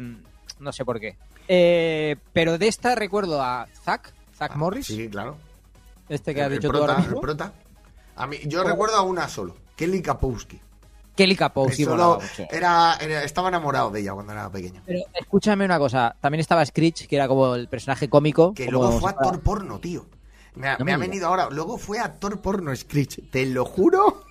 no 0.58 0.72
sé 0.72 0.84
por 0.84 0.98
qué. 1.00 1.16
Eh, 1.48 2.16
pero 2.32 2.58
de 2.58 2.68
esta 2.68 2.94
recuerdo 2.94 3.40
a 3.42 3.66
Zack, 3.84 4.12
Zack 4.36 4.56
Morris, 4.56 4.90
Ah, 4.90 4.94
Sí, 4.94 5.08
claro. 5.08 5.36
este 6.08 6.34
que 6.34 6.42
has 6.42 6.48
el, 6.50 6.54
dicho 6.58 6.68
tú 6.68 6.78
prota, 6.78 6.92
ahora 6.96 7.08
el 7.08 7.20
prota. 7.20 7.52
A 8.16 8.26
mí, 8.26 8.38
yo 8.46 8.64
recuerdo 8.64 8.96
a 8.96 9.02
una 9.02 9.28
solo, 9.28 9.54
Kelly 9.76 10.02
Kapowski. 10.02 10.60
Kelly 11.14 11.34
Kapowski 11.34 11.84
Solo 11.84 12.18
era, 12.50 12.94
era- 13.00 13.24
estaba 13.24 13.48
enamorado 13.48 13.90
de 13.90 14.00
ella 14.00 14.12
cuando 14.12 14.32
era 14.34 14.50
pequeño. 14.50 14.82
Pero 14.84 15.00
escúchame 15.14 15.64
una 15.64 15.78
cosa, 15.78 16.14
también 16.20 16.40
estaba 16.40 16.64
Screech, 16.66 17.06
que 17.06 17.16
era 17.16 17.26
como 17.26 17.54
el 17.54 17.68
personaje 17.68 18.08
cómico. 18.10 18.52
Que 18.52 18.66
luego 18.70 18.92
fue 19.00 19.10
actor 19.10 19.40
porno, 19.40 19.78
tío. 19.78 20.04
Me 20.56 20.68
ha, 20.68 20.78
No 20.78 20.84
me 20.84 20.84
me 20.86 20.92
ha 20.92 20.96
digas. 20.96 21.08
venido 21.08 21.26
ahora. 21.28 21.48
Luego 21.50 21.78
fue 21.78 21.98
actor 21.98 22.40
porno 22.40 22.74
Screech. 22.74 23.30
Te 23.30 23.46
lo 23.46 23.64
juro. 23.64 24.24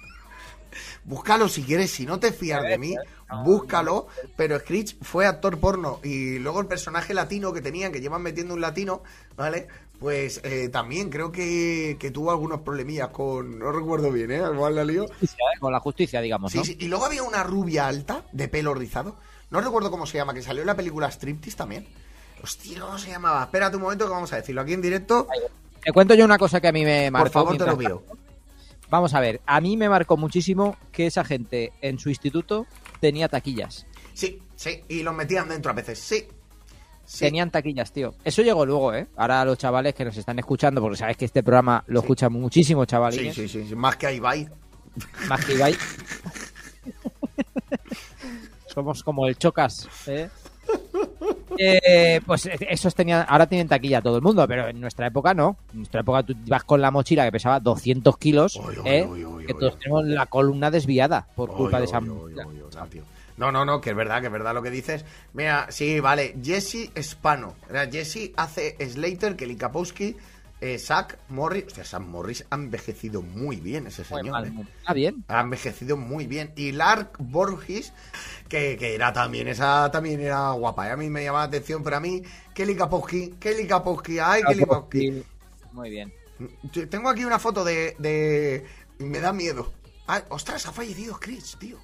Búscalo 1.06 1.48
si 1.48 1.64
quieres. 1.64 1.92
Si 1.92 2.06
no 2.06 2.20
te 2.20 2.32
fías 2.34 2.64
de 2.64 2.78
mí, 2.78 2.96
búscalo. 3.44 4.08
Pero 4.36 4.60
Screech 4.60 4.98
fue 5.02 5.26
actor 5.28 5.60
porno. 5.60 6.00
Y 6.04 6.40
luego 6.40 6.60
el 6.62 6.68
personaje 6.68 7.14
latino 7.14 7.54
que 7.54 7.62
tenían, 7.62 7.92
que 7.92 8.02
llevan 8.02 8.22
metiendo 8.24 8.54
un 8.54 8.62
latino, 8.62 9.04
¿vale? 9.38 9.68
Pues 10.00 10.42
eh, 10.44 10.68
también 10.70 11.10
creo 11.10 11.32
que, 11.32 11.96
que 12.00 12.12
tuvo 12.12 12.32
algunos 12.32 12.62
problemillas 12.62 13.10
con. 13.10 13.60
No 13.60 13.72
recuerdo 13.72 14.12
bien, 14.12 14.32
¿eh? 14.32 14.42
Igual 14.52 14.76
la 14.76 14.84
lío. 14.84 15.06
¿eh? 15.06 15.28
Con 15.60 15.72
la 15.72 15.80
justicia, 15.80 16.20
digamos, 16.22 16.52
Sí, 16.52 16.58
¿no? 16.58 16.66
sí. 16.66 16.76
Y 16.80 16.88
luego 16.88 17.06
había 17.06 17.24
una 17.24 17.44
rubia 17.44 17.88
alta, 17.88 18.26
de 18.34 18.48
pelo 18.50 18.74
rizado. 18.74 19.16
No 19.52 19.62
recuerdo 19.62 19.92
cómo 19.92 20.06
se 20.06 20.18
llama, 20.18 20.34
que 20.34 20.42
salió 20.42 20.62
en 20.64 20.68
la 20.68 20.76
película 20.76 21.10
Striptease 21.10 21.56
también. 21.56 21.88
Hostia, 22.44 22.82
¿cómo 22.82 22.98
se 22.98 23.10
llamaba? 23.12 23.44
Espérate 23.44 23.78
un 23.78 23.84
momento 23.84 24.06
que 24.06 24.12
vamos 24.12 24.34
a 24.34 24.38
decirlo 24.38 24.62
aquí 24.62 24.74
en 24.74 24.82
directo. 24.82 25.28
Te 25.86 25.92
cuento 25.94 26.16
yo 26.16 26.26
una 26.26 26.38
cosa 26.40 26.60
que 26.60 26.68
a 26.68 26.72
mí 26.72 26.84
me 26.84 27.12
marcó. 27.12 27.26
Por 27.26 27.32
favor, 27.32 27.58
te 27.58 27.66
lo 27.66 27.78
pido. 27.78 28.04
Vamos 28.90 29.14
a 29.14 29.20
ver, 29.20 29.40
a 29.46 29.62
mí 29.62 29.78
me 29.78 29.88
marcó 29.88 30.18
muchísimo 30.18 30.78
que 30.92 31.06
esa 31.08 31.24
gente 31.24 31.74
en 31.82 32.00
su 32.00 32.10
instituto 32.10 32.66
tenía 33.00 33.28
taquillas. 33.30 33.86
Sí, 34.14 34.42
sí, 34.56 34.82
y 34.90 35.04
los 35.04 35.14
metían 35.14 35.48
dentro 35.48 35.72
a 35.72 35.76
veces, 35.76 36.00
sí. 36.00 36.28
Sí. 37.06 37.20
Tenían 37.26 37.52
taquillas, 37.52 37.92
tío. 37.92 38.16
Eso 38.24 38.42
llegó 38.42 38.66
luego, 38.66 38.94
¿eh? 38.96 39.08
Ahora 39.16 39.46
los 39.46 39.60
chavales 39.60 39.94
que 39.94 40.06
nos 40.06 40.18
están 40.18 40.40
escuchando, 40.40 40.82
porque 40.82 40.98
sabes 40.98 41.18
que 41.18 41.26
este 41.26 41.44
programa 41.44 41.84
lo 41.88 42.00
Sí. 42.02 42.06
escuchan 42.06 42.34
muchísimos 42.34 42.86
Sí, 42.86 42.90
chavalines, 42.92 43.36
sí, 43.36 43.48
sí, 43.48 43.68
sí, 43.68 43.76
más 43.76 43.96
que 43.96 44.08
a 44.08 44.12
Ibai. 44.12 44.50
más 45.28 45.46
que 45.46 45.54
Ibai. 45.54 45.76
Somos 48.74 49.04
como 49.04 49.28
el 49.28 49.38
chocas, 49.38 49.88
¿eh? 50.08 50.30
Eh, 51.58 52.22
pues 52.26 52.50
esos 52.60 52.96
tenían, 52.96 53.26
ahora 53.30 53.48
tienen 53.48 53.68
taquilla 53.68 54.02
todo 54.02 54.18
el 54.18 54.22
mundo, 54.22 54.48
pero 54.48 54.68
en 54.68 54.80
nuestra 54.82 55.08
época 55.08 55.34
no. 55.34 55.58
En 55.72 55.80
nuestra 55.80 56.02
época 56.02 56.24
tú 56.24 56.34
ibas 56.46 56.64
con 56.64 56.82
la 56.82 56.92
mochila 56.92 57.24
que 57.26 57.32
pesaba 57.32 57.60
200 57.60 58.18
kilos, 58.18 58.56
uy, 58.56 58.76
¿eh? 58.86 59.08
que 59.48 59.54
todos 59.54 59.78
tenemos 59.80 60.06
la 60.06 60.26
columna 60.26 60.72
desviada 60.72 61.28
por 61.36 61.52
culpa 61.52 61.78
Oy, 61.78 61.82
de 61.82 61.86
esa 61.86 62.00
oy, 62.00 62.10
oy, 62.10 62.16
mochila. 62.16 62.48
oy, 62.48 62.62
oy, 62.62 62.70
no. 63.38 63.52
No, 63.52 63.66
no, 63.66 63.82
que 63.82 63.90
es 63.90 63.96
verdad, 63.96 64.22
que 64.22 64.28
es 64.28 64.32
verdad 64.32 64.54
lo 64.54 64.62
que 64.62 64.70
dices. 64.70 65.04
Mira, 65.34 65.68
sí, 65.70 66.00
vale. 66.00 66.36
Jesse 66.42 66.90
Spano. 67.02 67.56
Jesse 67.92 68.32
hace 68.38 68.78
Slater, 68.80 69.36
Kelly 69.36 69.58
Kapowski, 69.58 70.16
eh, 70.62 70.80
Zack 70.80 71.20
Morris. 71.30 71.66
Hostia, 71.68 71.84
Sam 71.86 72.10
Morris 72.10 72.46
ha 72.50 72.56
envejecido 72.56 73.22
muy 73.22 73.58
bien 73.58 73.88
ese 73.88 74.04
señor. 74.04 74.48
eh. 74.48 74.54
Ah, 74.86 74.94
bien. 74.94 75.24
Ha 75.28 75.42
envejecido 75.42 75.98
muy 75.98 76.28
bien. 76.28 76.54
Y 76.56 76.72
Lark 76.72 77.16
Borges, 77.20 77.94
que, 78.48 78.78
que 78.78 78.96
era 78.96 79.12
también, 79.14 79.48
esa 79.48 79.90
también 79.92 80.20
era 80.22 80.52
guapa. 80.52 80.88
eh. 80.88 80.92
A 80.92 80.98
mí 80.98 81.10
me 81.10 81.24
llamaba 81.24 81.44
la 81.46 81.48
atención, 81.50 81.84
pero 81.84 81.98
a 81.98 82.00
mí, 82.00 82.22
Kelly 82.54 82.76
Kapowski, 82.76 83.36
Kelly 83.40 83.68
Kapowski, 83.68 84.20
ay, 84.20 84.42
Kelly 84.44 84.60
Kapowski. 84.62 85.24
Muy 85.74 85.90
bien. 85.90 86.14
Tengo 86.90 87.10
aquí 87.10 87.24
una 87.26 87.40
foto 87.40 87.64
de. 87.64 87.96
de... 88.00 88.66
Me 89.00 89.20
da 89.20 89.34
miedo. 89.34 89.72
Ay, 90.08 90.22
ostras, 90.30 90.66
ha 90.68 90.72
fallecido 90.72 91.18
Chris, 91.20 91.56
tío. 91.60 91.78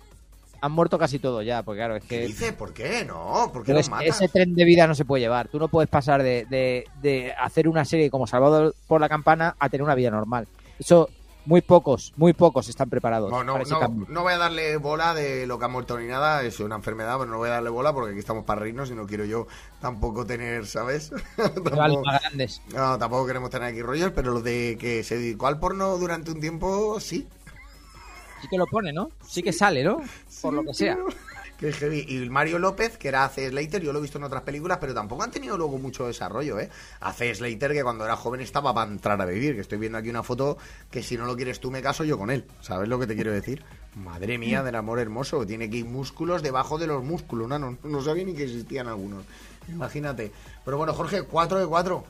Han 0.61 0.71
muerto 0.71 0.97
casi 0.99 1.17
todos 1.19 1.43
ya, 1.45 1.63
porque 1.63 1.79
claro, 1.79 1.95
es 1.95 2.03
¿Qué 2.03 2.19
que 2.19 2.27
dice? 2.27 2.53
¿Por 2.53 2.73
qué? 2.73 3.03
No, 3.03 3.49
¿por 3.51 3.63
qué 3.63 3.67
pero 3.67 3.79
los 3.79 3.89
matas? 3.89 4.07
ese 4.15 4.27
tren 4.27 4.53
de 4.55 4.63
vida 4.63 4.85
no 4.87 4.93
se 4.95 5.05
puede 5.05 5.21
llevar. 5.21 5.47
Tú 5.47 5.57
no 5.59 5.67
puedes 5.67 5.89
pasar 5.89 6.21
de, 6.23 6.45
de- 6.49 6.85
de 7.01 7.33
hacer 7.33 7.67
una 7.67 7.83
serie 7.83 8.09
como 8.11 8.27
Salvador 8.27 8.75
por 8.87 9.01
la 9.01 9.09
Campana 9.09 9.55
a 9.59 9.69
tener 9.69 9.83
una 9.83 9.95
vida 9.95 10.11
normal. 10.11 10.47
Eso, 10.77 11.09
muy 11.45 11.61
pocos, 11.61 12.13
muy 12.17 12.33
pocos 12.33 12.69
están 12.69 12.87
preparados 12.87 13.31
No, 13.31 13.43
no, 13.43 13.57
no, 13.57 14.05
no 14.07 14.21
voy 14.21 14.33
a 14.33 14.37
darle 14.37 14.77
bola 14.77 15.15
de 15.15 15.47
lo 15.47 15.57
que 15.57 15.65
ha 15.65 15.67
muerto 15.67 15.97
ni 15.97 16.05
nada, 16.05 16.43
es 16.43 16.59
una 16.59 16.75
enfermedad, 16.75 17.17
pero 17.17 17.31
no 17.31 17.37
voy 17.39 17.49
a 17.49 17.53
darle 17.53 17.71
bola 17.71 17.93
porque 17.93 18.11
aquí 18.11 18.19
estamos 18.19 18.45
para 18.45 18.61
reírnos 18.61 18.91
y 18.91 18.93
no 18.93 19.07
quiero 19.07 19.25
yo 19.25 19.47
tampoco 19.79 20.23
tener, 20.23 20.67
¿sabes? 20.67 21.11
Tampoco, 21.35 22.03
grandes. 22.03 22.61
no, 22.73 22.99
tampoco 22.99 23.25
queremos 23.25 23.49
tener 23.49 23.69
aquí 23.69 23.81
rollos, 23.81 24.11
pero 24.15 24.31
lo 24.31 24.41
de 24.41 24.77
que 24.79 25.03
se 25.03 25.15
dedicó 25.17 25.47
al 25.47 25.57
porno 25.59 25.97
durante 25.97 26.29
un 26.29 26.39
tiempo, 26.39 26.99
sí. 26.99 27.27
Sí 28.41 28.47
que 28.49 28.57
lo 28.57 28.65
pone, 28.65 28.91
¿no? 28.91 29.11
Sí 29.27 29.43
que 29.43 29.53
sale, 29.53 29.83
¿no? 29.83 30.01
Por 30.41 30.53
lo 30.53 30.63
que 30.63 30.73
sea. 30.73 30.97
Heavy. 31.61 32.05
Y 32.07 32.27
Mario 32.29 32.57
López, 32.57 32.97
que 32.97 33.07
era 33.07 33.23
hace 33.23 33.47
Slater, 33.49 33.83
yo 33.83 33.93
lo 33.93 33.99
he 33.99 34.01
visto 34.01 34.17
en 34.17 34.23
otras 34.23 34.41
películas, 34.41 34.79
pero 34.81 34.95
tampoco 34.95 35.21
han 35.21 35.29
tenido 35.29 35.57
luego 35.57 35.77
mucho 35.77 36.07
desarrollo, 36.07 36.59
¿eh? 36.59 36.69
Hace 37.01 37.33
Slater, 37.35 37.71
que 37.73 37.83
cuando 37.83 38.03
era 38.03 38.15
joven 38.15 38.41
estaba 38.41 38.73
para 38.73 38.89
entrar 38.89 39.21
a 39.21 39.25
vivir, 39.25 39.53
que 39.53 39.61
estoy 39.61 39.77
viendo 39.77 39.99
aquí 39.99 40.09
una 40.09 40.23
foto 40.23 40.57
que 40.89 41.03
si 41.03 41.17
no 41.17 41.25
lo 41.25 41.35
quieres 41.35 41.59
tú 41.59 41.69
me 41.69 41.83
caso 41.83 42.03
yo 42.03 42.17
con 42.17 42.31
él. 42.31 42.45
¿Sabes 42.61 42.89
lo 42.89 42.97
que 42.97 43.05
te 43.05 43.13
quiero 43.13 43.31
decir? 43.31 43.63
Madre 43.95 44.37
mía, 44.37 44.63
del 44.63 44.75
amor 44.75 44.99
hermoso. 44.99 45.45
Tiene 45.45 45.69
que 45.69 45.77
ir 45.77 45.85
músculos 45.85 46.41
debajo 46.41 46.79
de 46.79 46.87
los 46.87 47.03
músculos, 47.03 47.47
no, 47.47 47.59
no, 47.59 47.77
no 47.83 48.01
sabía 48.01 48.23
ni 48.23 48.33
que 48.33 48.45
existían 48.45 48.87
algunos. 48.87 49.23
Imagínate. 49.67 50.31
Pero 50.65 50.77
bueno, 50.77 50.93
Jorge, 50.93 51.23
4 51.23 51.59
de 51.59 51.67
4. 51.67 52.03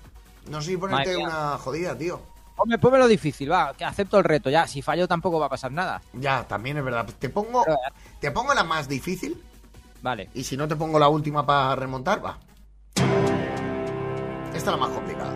No 0.49 0.61
sé 0.61 0.71
si 0.71 0.77
ponerte 0.77 1.17
una 1.17 1.57
jodida, 1.57 1.97
tío. 1.97 2.21
Ponme, 2.61 2.77
pónmelo 2.77 3.07
difícil, 3.07 3.51
va, 3.51 3.73
que 3.73 3.83
acepto 3.83 4.19
el 4.19 4.23
reto 4.23 4.51
ya. 4.51 4.67
Si 4.67 4.83
fallo 4.83 5.07
tampoco 5.07 5.39
va 5.39 5.47
a 5.47 5.49
pasar 5.49 5.71
nada. 5.71 5.99
Ya, 6.13 6.47
también 6.47 6.77
es 6.77 6.83
verdad. 6.83 7.07
Te 7.17 7.29
pongo, 7.29 7.63
Pero, 7.65 7.77
te 8.19 8.29
pongo 8.29 8.53
la 8.53 8.63
más 8.63 8.87
difícil 8.87 9.41
Vale. 10.01 10.29
Y 10.33 10.43
si 10.43 10.57
no 10.57 10.67
te 10.67 10.75
pongo 10.75 10.99
la 10.99 11.09
última 11.09 11.45
para 11.45 11.75
remontar, 11.75 12.23
va. 12.23 12.39
Esta 14.53 14.57
es 14.57 14.65
la 14.65 14.77
más 14.77 14.89
complicada. 14.89 15.33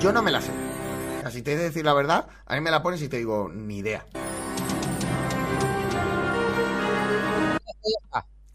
Yo 0.00 0.12
no 0.12 0.22
me 0.22 0.30
la 0.30 0.40
sé. 0.40 0.52
Si 1.30 1.42
te 1.42 1.52
he 1.52 1.56
de 1.56 1.64
decir 1.64 1.84
la 1.84 1.92
verdad, 1.92 2.26
a 2.46 2.54
mí 2.54 2.60
me 2.60 2.70
la 2.70 2.82
pones 2.82 3.02
y 3.02 3.08
te 3.08 3.18
digo, 3.18 3.50
ni 3.52 3.78
idea. 3.78 4.04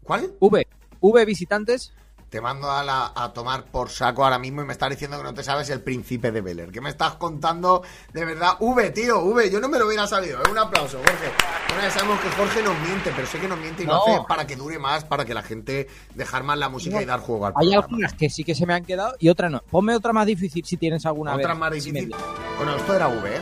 ¿Cuál? 0.02 0.32
V. 0.40 0.66
V 1.00 1.24
visitantes. 1.24 1.92
Te 2.32 2.40
mando 2.40 2.70
a, 2.70 2.82
la- 2.82 3.12
a 3.14 3.30
tomar 3.34 3.64
por 3.64 3.90
saco 3.90 4.24
ahora 4.24 4.38
mismo 4.38 4.62
y 4.62 4.64
me 4.64 4.72
estás 4.72 4.88
diciendo 4.88 5.18
que 5.18 5.22
no 5.22 5.34
te 5.34 5.44
sabes 5.44 5.68
el 5.68 5.82
príncipe 5.82 6.32
de 6.32 6.40
Bel 6.40 6.60
Air. 6.60 6.72
¿Qué 6.72 6.80
me 6.80 6.88
estás 6.88 7.16
contando 7.16 7.82
de 8.10 8.24
verdad? 8.24 8.52
V, 8.58 8.90
tío, 8.90 9.20
V, 9.20 9.50
yo 9.50 9.60
no 9.60 9.68
me 9.68 9.78
lo 9.78 9.86
hubiera 9.86 10.06
sabido. 10.06 10.38
¿eh? 10.40 10.50
Un 10.50 10.56
aplauso, 10.56 10.96
Jorge. 10.96 11.30
Bueno, 11.68 11.82
ya 11.82 11.90
sabemos 11.90 12.18
que 12.20 12.30
Jorge 12.30 12.62
nos 12.62 12.78
miente, 12.80 13.12
pero 13.14 13.26
sé 13.26 13.38
que 13.38 13.46
nos 13.48 13.58
miente 13.58 13.82
y 13.82 13.86
lo 13.86 13.92
No. 13.92 14.00
hace 14.06 14.24
para 14.26 14.46
que 14.46 14.56
dure 14.56 14.78
más, 14.78 15.04
para 15.04 15.26
que 15.26 15.34
la 15.34 15.42
gente 15.42 15.88
dejar 16.14 16.42
más 16.42 16.56
la 16.56 16.70
música 16.70 17.02
y 17.02 17.04
dar 17.04 17.20
juego 17.20 17.44
al 17.44 17.52
Hay 17.54 17.66
programa. 17.66 17.84
algunas 17.84 18.14
que 18.14 18.30
sí 18.30 18.44
que 18.44 18.54
se 18.54 18.64
me 18.64 18.72
han 18.72 18.86
quedado 18.86 19.14
y 19.18 19.28
otras 19.28 19.50
no. 19.50 19.60
Ponme 19.70 19.94
otra 19.94 20.14
más 20.14 20.24
difícil 20.24 20.64
si 20.64 20.78
tienes 20.78 21.04
alguna 21.04 21.34
Otra 21.34 21.48
vez. 21.48 21.58
más 21.58 21.74
Si 21.74 21.90
difícil. 21.92 22.16
Bueno, 22.56 22.76
esto 22.76 22.94
era 22.94 23.08
V, 23.08 23.36
¿eh? 23.36 23.40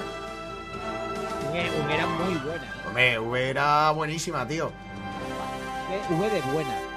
V, 1.53 1.95
era 1.95 2.07
muy 2.09 2.35
buena. 2.39 2.75
Hombre, 2.89 3.19
V 3.21 3.51
era 3.51 3.91
buenísima, 3.93 4.49
tío. 4.49 4.73
V 6.11 6.29
de 6.29 6.41
buena. 6.53 6.90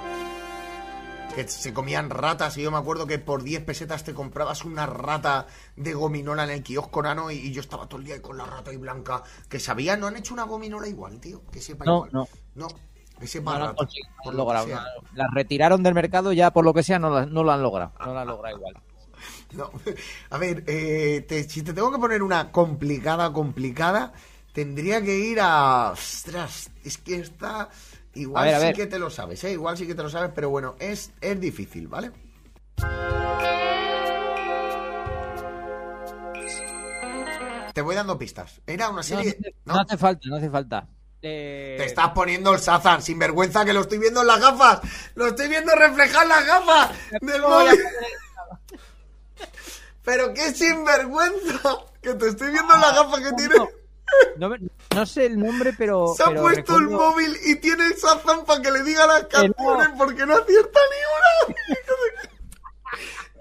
Que 1.34 1.48
se 1.48 1.72
comían 1.74 2.10
ratas 2.10 2.56
y 2.56 2.62
yo 2.62 2.70
me 2.70 2.78
acuerdo 2.78 3.06
que 3.06 3.18
por 3.18 3.42
10 3.42 3.64
pesetas 3.64 4.04
te 4.04 4.14
comprabas 4.14 4.64
una 4.64 4.86
rata 4.86 5.46
de 5.76 5.92
gominola 5.94 6.44
en 6.44 6.50
el 6.50 6.62
kiosco 6.62 7.02
nano 7.02 7.30
y, 7.30 7.36
y 7.36 7.52
yo 7.52 7.60
estaba 7.60 7.86
todo 7.88 7.98
el 8.00 8.06
día 8.06 8.14
ahí 8.14 8.20
con 8.20 8.36
la 8.36 8.44
rata 8.46 8.72
y 8.72 8.76
blanca 8.76 9.22
que 9.48 9.58
sabía, 9.60 9.96
no 9.96 10.06
han 10.06 10.16
hecho 10.16 10.34
una 10.34 10.44
gominola 10.44 10.86
igual, 10.88 11.20
tío, 11.20 11.42
que 11.50 11.60
sepa 11.60 11.84
No, 11.84 12.06
igual. 12.06 12.10
no. 12.12 12.28
No, 12.54 12.68
que 13.18 13.26
sepa 13.26 13.58
No 13.58 13.66
rata, 13.66 13.82
no 13.82 13.88
por 14.24 14.34
lo 14.34 14.46
que 14.46 14.58
sea. 14.66 14.84
Las 15.14 15.30
retiraron 15.32 15.82
del 15.82 15.94
mercado 15.94 16.32
ya 16.32 16.52
por 16.52 16.64
lo 16.64 16.72
que 16.74 16.82
sea, 16.82 16.98
no, 16.98 17.10
la- 17.10 17.26
no 17.26 17.42
lo 17.42 17.52
han 17.52 17.62
logrado. 17.62 17.92
No 18.00 18.12
lo 18.14 18.18
han 18.20 18.26
logrado 18.28 18.56
igual. 18.56 18.74
No. 19.54 19.70
A 20.30 20.38
ver, 20.38 20.64
eh, 20.66 21.24
te- 21.28 21.48
si 21.48 21.62
te 21.62 21.72
tengo 21.72 21.90
que 21.92 21.98
poner 21.98 22.22
una 22.22 22.50
complicada, 22.50 23.32
complicada, 23.32 24.12
tendría 24.52 25.00
que 25.00 25.16
ir 25.16 25.38
a... 25.40 25.90
Ostras, 25.92 26.70
es 26.84 26.98
que 26.98 27.16
está... 27.20 27.70
Igual 28.14 28.42
A 28.42 28.46
ver, 28.46 28.54
a 28.54 28.60
sí 28.68 28.72
que 28.74 28.86
te 28.86 28.98
lo 28.98 29.10
sabes, 29.10 29.42
¿eh? 29.44 29.52
Igual 29.52 29.76
sí 29.76 29.86
que 29.86 29.94
te 29.94 30.02
lo 30.02 30.08
sabes, 30.08 30.30
pero 30.34 30.50
bueno, 30.50 30.76
es, 30.78 31.10
es 31.20 31.40
difícil, 31.40 31.88
¿vale? 31.88 32.12
Te 37.72 37.82
voy 37.82 37.94
dando 37.96 38.16
pistas. 38.18 38.60
Era 38.66 38.88
una 38.88 38.98
No, 38.98 39.02
serie... 39.02 39.36
¿no? 39.64 39.74
no 39.74 39.80
hace 39.80 39.96
falta, 39.96 40.28
no 40.28 40.36
hace 40.36 40.50
falta. 40.50 40.86
Eh, 41.22 41.74
Te 41.78 41.86
estás 41.86 42.10
poniendo 42.10 42.52
el 42.52 42.60
Sazan, 42.60 43.02
sin 43.02 43.18
vergüenza 43.18 43.64
que 43.64 43.72
lo 43.72 43.80
estoy 43.80 43.98
viendo 43.98 44.20
en 44.20 44.26
las 44.28 44.40
gafas. 44.40 44.80
Lo 45.14 45.26
estoy 45.26 45.48
viendo 45.48 45.74
reflejar 45.74 46.26
las 46.26 46.46
gafas 46.46 46.90
del 47.20 47.42
móvil. 47.42 47.80
Pero 50.04 50.34
qué 50.34 50.52
sinvergüenza. 50.54 51.60
Que 52.02 52.14
te 52.14 52.28
estoy 52.28 52.52
viendo 52.52 52.74
en 52.74 52.80
las 52.80 52.94
gafas 52.94 53.20
que 53.20 53.32
tiene. 53.32 53.54
No, 54.36 55.06
sé 55.06 55.26
el 55.26 55.38
nombre, 55.38 55.72
pero. 55.76 56.14
Se 56.16 56.22
ha 56.22 56.26
pero 56.26 56.42
puesto 56.42 56.76
el 56.76 56.88
móvil 56.88 57.36
y 57.46 57.56
tiene 57.56 57.86
el 57.86 57.96
Sazan 57.96 58.44
para 58.44 58.60
que 58.62 58.70
le 58.70 58.82
diga 58.82 59.06
las 59.06 59.22
no. 59.22 59.28
canciones 59.28 59.88
porque 59.96 60.26
no 60.26 60.34
acierta 60.34 60.80
ni 60.90 61.52
una. 61.52 61.56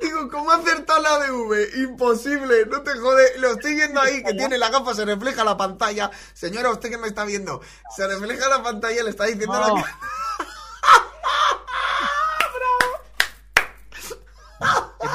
Digo, 0.01 0.29
¿cómo 0.29 0.51
ha 0.51 0.55
acertado 0.57 1.01
la 1.01 1.19
de 1.19 1.31
V? 1.31 1.69
Imposible, 1.77 2.65
no 2.65 2.81
te 2.81 2.91
jode. 2.95 3.37
Lo 3.39 3.51
estoy 3.51 3.75
viendo 3.75 4.01
ahí, 4.01 4.21
que 4.21 4.33
tiene 4.33 4.57
la 4.57 4.69
gafa, 4.69 4.93
se 4.93 5.05
refleja 5.05 5.45
la 5.45 5.55
pantalla. 5.55 6.11
Señora, 6.33 6.71
usted 6.71 6.89
que 6.89 6.97
me 6.97 7.07
está 7.07 7.23
viendo, 7.23 7.61
se 7.95 8.05
refleja 8.05 8.49
la 8.49 8.61
pantalla 8.61 9.01
le 9.03 9.11
está 9.11 9.25
diciendo 9.25 9.53
No. 9.53 9.61
la 9.77 9.81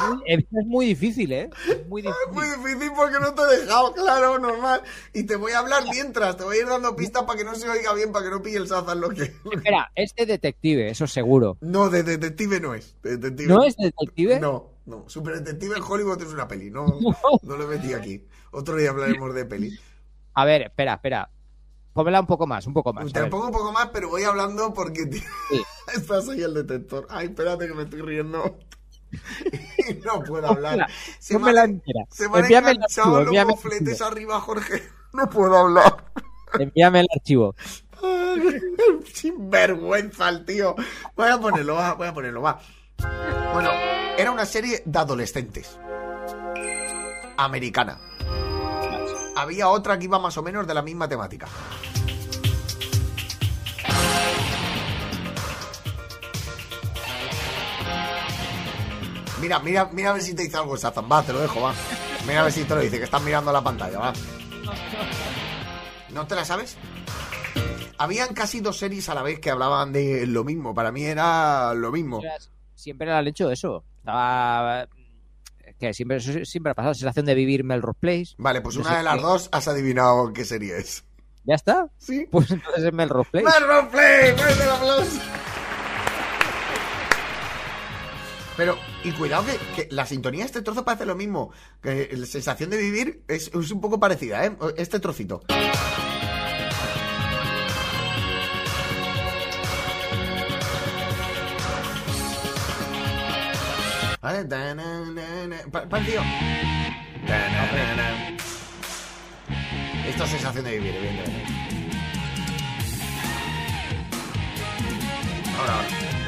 muy, 0.09 0.23
es, 0.25 0.39
es 0.39 0.65
muy 0.65 0.85
difícil, 0.87 1.31
¿eh? 1.31 1.49
Es 1.67 1.87
muy 1.87 2.01
Es 2.01 2.07
difícil. 2.07 2.33
muy 2.59 2.69
difícil 2.73 2.91
porque 2.95 3.19
no 3.19 3.33
te 3.33 3.41
he 3.41 3.59
dejado, 3.61 3.93
claro, 3.93 4.39
normal. 4.39 4.81
Y 5.13 5.23
te 5.23 5.35
voy 5.35 5.51
a 5.53 5.59
hablar 5.59 5.83
mientras, 5.91 6.37
te 6.37 6.43
voy 6.43 6.57
a 6.57 6.61
ir 6.61 6.67
dando 6.67 6.95
pistas 6.95 7.23
para 7.23 7.37
que 7.37 7.45
no 7.45 7.55
se 7.55 7.69
oiga 7.69 7.93
bien, 7.93 8.11
para 8.11 8.25
que 8.25 8.31
no 8.31 8.41
pille 8.41 8.57
el 8.57 8.67
Sazan 8.67 8.99
lo 9.01 9.09
que... 9.09 9.23
Espera, 9.23 9.91
es 9.95 10.13
de 10.15 10.25
detective, 10.25 10.89
eso 10.89 11.07
seguro. 11.07 11.57
No, 11.61 11.89
de 11.89 12.03
detective 12.03 12.59
no 12.59 12.73
es. 12.73 12.95
de 13.01 13.17
detective. 13.17 13.53
¿No 13.53 13.63
es 13.63 13.75
de 13.77 13.85
detective? 13.85 14.39
No, 14.39 14.71
no. 14.85 15.05
Super 15.07 15.35
Detective 15.41 15.77
en 15.77 15.83
Hollywood 15.83 16.21
es 16.21 16.33
una 16.33 16.47
peli, 16.47 16.69
no, 16.71 16.85
no 17.43 17.57
lo 17.57 17.67
metí 17.67 17.93
aquí. 17.93 18.25
Otro 18.51 18.75
día 18.75 18.89
hablaremos 18.89 19.33
de 19.35 19.45
peli. 19.45 19.79
A 20.33 20.45
ver, 20.45 20.63
espera, 20.63 20.93
espera. 20.95 21.29
Pónmela 21.93 22.21
un 22.21 22.27
poco 22.27 22.47
más, 22.47 22.65
un 22.67 22.73
poco 22.73 22.93
más. 22.93 23.11
Te 23.11 23.25
pongo 23.25 23.47
un 23.47 23.51
poco 23.51 23.71
más, 23.73 23.89
pero 23.91 24.09
voy 24.09 24.23
hablando 24.23 24.73
porque 24.73 25.01
Sí. 25.11 25.61
estás 25.95 26.29
ahí 26.29 26.41
el 26.41 26.53
detector. 26.53 27.05
Ay, 27.09 27.27
espérate 27.27 27.67
que 27.67 27.73
me 27.73 27.83
estoy 27.83 28.01
riendo. 28.01 28.57
No 30.05 30.23
puedo 30.23 30.47
hablar. 30.47 30.87
Se 31.19 31.33
me, 31.33 31.39
pónmela 31.39 31.61
han- 31.63 31.69
entera. 31.71 32.05
se 32.09 32.27
me 32.29 32.37
han 32.37 32.43
Envíame 32.43 32.69
el 32.71 32.75
enganchado 32.77 33.23
los 33.23 33.45
mofletes 33.47 34.01
arriba, 34.01 34.39
Jorge. 34.41 34.83
No 35.13 35.29
puedo 35.29 35.57
hablar. 35.57 36.05
Envíame 36.59 37.01
el 37.01 37.07
archivo. 37.15 37.55
Sin 39.13 39.49
vergüenza 39.49 40.29
el 40.29 40.45
tío. 40.45 40.75
Voy 41.15 41.27
a 41.29 41.37
ponerlo, 41.37 41.75
va, 41.75 41.93
voy 41.93 42.07
a 42.07 42.13
ponerlo, 42.13 42.41
va. 42.41 42.59
Bueno, 43.53 43.69
era 44.17 44.31
una 44.31 44.45
serie 44.45 44.81
de 44.85 44.99
adolescentes. 44.99 45.79
Americana. 47.37 47.99
Había 49.35 49.69
otra 49.69 49.97
que 49.97 50.05
iba 50.05 50.19
más 50.19 50.37
o 50.37 50.43
menos 50.43 50.67
de 50.67 50.73
la 50.73 50.81
misma 50.81 51.07
temática. 51.07 51.47
Mira, 59.41 59.59
mira, 59.59 59.89
mira 59.91 60.09
a 60.09 60.13
ver 60.13 60.21
si 60.21 60.33
te 60.33 60.43
dice 60.43 60.57
algo 60.57 60.77
Sazan. 60.77 61.09
Va, 61.11 61.23
te 61.23 61.33
lo 61.33 61.39
dejo, 61.39 61.61
va. 61.61 61.73
Mira 62.27 62.41
a 62.41 62.43
ver 62.43 62.51
si 62.51 62.63
te 62.63 62.75
lo 62.75 62.81
dice, 62.81 62.97
que 62.97 63.05
estás 63.05 63.21
mirando 63.21 63.51
la 63.51 63.63
pantalla, 63.63 63.99
va. 63.99 64.13
¿No 66.11 66.27
te 66.27 66.35
la 66.35 66.43
sabes? 66.45 66.77
Habían 67.97 68.33
casi 68.33 68.61
dos 68.61 68.77
series 68.77 69.09
a 69.09 69.15
la 69.15 69.23
vez 69.23 69.39
que 69.39 69.49
hablaban 69.49 69.91
de 69.91 70.25
lo 70.25 70.43
mismo. 70.43 70.73
Para 70.73 70.91
mí 70.91 71.03
era 71.03 71.73
lo 71.73 71.91
mismo. 71.91 72.21
Siempre 72.75 73.11
han 73.11 73.27
hecho 73.27 73.51
eso. 73.51 73.83
Estaba. 73.97 74.87
Que 75.77 75.93
siempre, 75.93 76.19
siempre 76.45 76.71
ha 76.71 76.75
pasado. 76.75 76.93
Sensación 76.93 77.25
de 77.25 77.35
vivir 77.35 77.63
Melrose 77.63 77.99
Place. 77.99 78.35
Vale, 78.37 78.61
pues 78.61 78.75
una 78.77 78.97
de 78.97 79.03
las 79.03 79.15
qué. 79.15 79.21
dos 79.21 79.49
has 79.51 79.67
adivinado 79.67 80.31
qué 80.33 80.45
serie 80.45 80.77
es. 80.77 81.03
¿Ya 81.43 81.55
está? 81.55 81.87
Sí. 81.97 82.27
Pues 82.31 82.51
entonces 82.51 82.83
es 82.83 82.93
Melrose 82.93 83.29
Place. 83.31 83.45
¡Melrose 83.45 83.87
Place! 83.87 84.33
¡Fuerte 84.35 84.63
el 84.63 84.69
aplauso! 84.69 85.19
Pero, 88.57 88.77
y 89.03 89.11
cuidado 89.13 89.45
que, 89.45 89.57
que 89.87 89.87
la 89.95 90.05
sintonía 90.05 90.41
de 90.41 90.45
este 90.47 90.61
trozo 90.61 90.83
parece 90.85 91.05
lo 91.05 91.15
mismo. 91.15 91.51
Que 91.81 92.09
la 92.13 92.25
sensación 92.25 92.69
de 92.69 92.77
vivir 92.77 93.23
es, 93.27 93.47
es 93.53 93.71
un 93.71 93.81
poco 93.81 93.99
parecida, 93.99 94.45
¿eh? 94.45 94.55
Este 94.77 94.99
trocito. 94.99 95.41
¿Vale? 104.21 104.43
Ta-na-na-na. 104.45 105.57
Pa- 105.71 105.87
Parecido. 105.87 106.21
Ta-na-na-na. 107.27 108.07
Esto 110.07 110.23
es 110.23 110.29
sensación 110.29 110.65
de 110.65 110.71
vivir, 110.77 110.95
evidentemente. 110.95 111.43
Ahora, 115.57 115.73
ahora. 115.75 116.18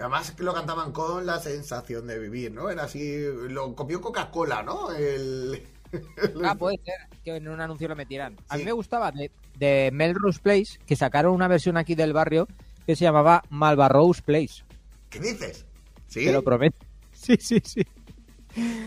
Además 0.00 0.30
que 0.32 0.42
lo 0.42 0.54
cantaban 0.54 0.92
con 0.92 1.26
la 1.26 1.38
sensación 1.38 2.06
de 2.06 2.18
vivir, 2.18 2.52
¿no? 2.52 2.70
Era 2.70 2.84
así, 2.84 3.22
lo 3.48 3.74
copió 3.74 4.00
Coca-Cola, 4.00 4.62
¿no? 4.62 4.90
El... 4.92 5.62
Ah, 6.44 6.54
puede 6.54 6.78
ser 6.84 6.94
que 7.24 7.34
en 7.34 7.48
un 7.48 7.60
anuncio 7.60 7.88
lo 7.88 7.96
metieran. 7.96 8.36
A 8.48 8.56
mí 8.56 8.62
me 8.62 8.70
gustaba 8.70 9.10
de, 9.10 9.32
de 9.58 9.90
Melrose 9.92 10.38
Place 10.38 10.78
que 10.86 10.94
sacaron 10.94 11.34
una 11.34 11.48
versión 11.48 11.76
aquí 11.76 11.96
del 11.96 12.12
barrio 12.12 12.46
que 12.86 12.94
se 12.94 13.02
llamaba 13.02 13.42
Malvarrose 13.50 14.22
Place. 14.22 14.62
¿Qué 15.08 15.18
dices? 15.18 15.66
¿Sí? 16.06 16.24
Te 16.24 16.32
lo 16.32 16.42
prometo. 16.42 16.76
Sí, 17.12 17.36
sí, 17.38 17.60
sí. 17.62 17.86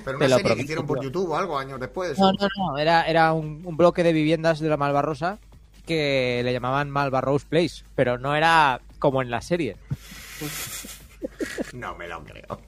Pero 0.03 0.17
lo 0.17 0.37
serie 0.37 0.55
que 0.55 0.61
hicieron 0.63 0.87
por. 0.87 1.03
YouTube 1.03 1.29
o 1.29 1.37
algo 1.37 1.55
años 1.55 1.79
después. 1.79 2.17
No, 2.17 2.31
no, 2.31 2.47
no. 2.57 2.79
Era, 2.79 3.03
era 3.03 3.31
un, 3.31 3.61
un 3.63 3.77
bloque 3.77 4.01
de 4.01 4.11
viviendas 4.11 4.59
de 4.59 4.69
la 4.69 4.77
Malvarrosa 4.77 5.37
que 5.85 6.41
le 6.43 6.51
llamaban 6.51 6.89
Malvarrose 6.89 7.45
Place, 7.47 7.85
pero 7.93 8.17
no 8.17 8.35
era 8.35 8.81
como 8.97 9.21
en 9.21 9.29
la 9.29 9.41
serie. 9.41 9.77
No 11.73 11.95
me 11.95 12.07
lo 12.07 12.23
creo. 12.23 12.59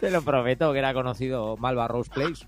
Te 0.00 0.10
lo 0.10 0.22
prometo 0.22 0.72
que 0.72 0.78
era 0.80 0.92
conocido 0.94 1.56
Malvarrose 1.58 2.10
Place. 2.10 2.46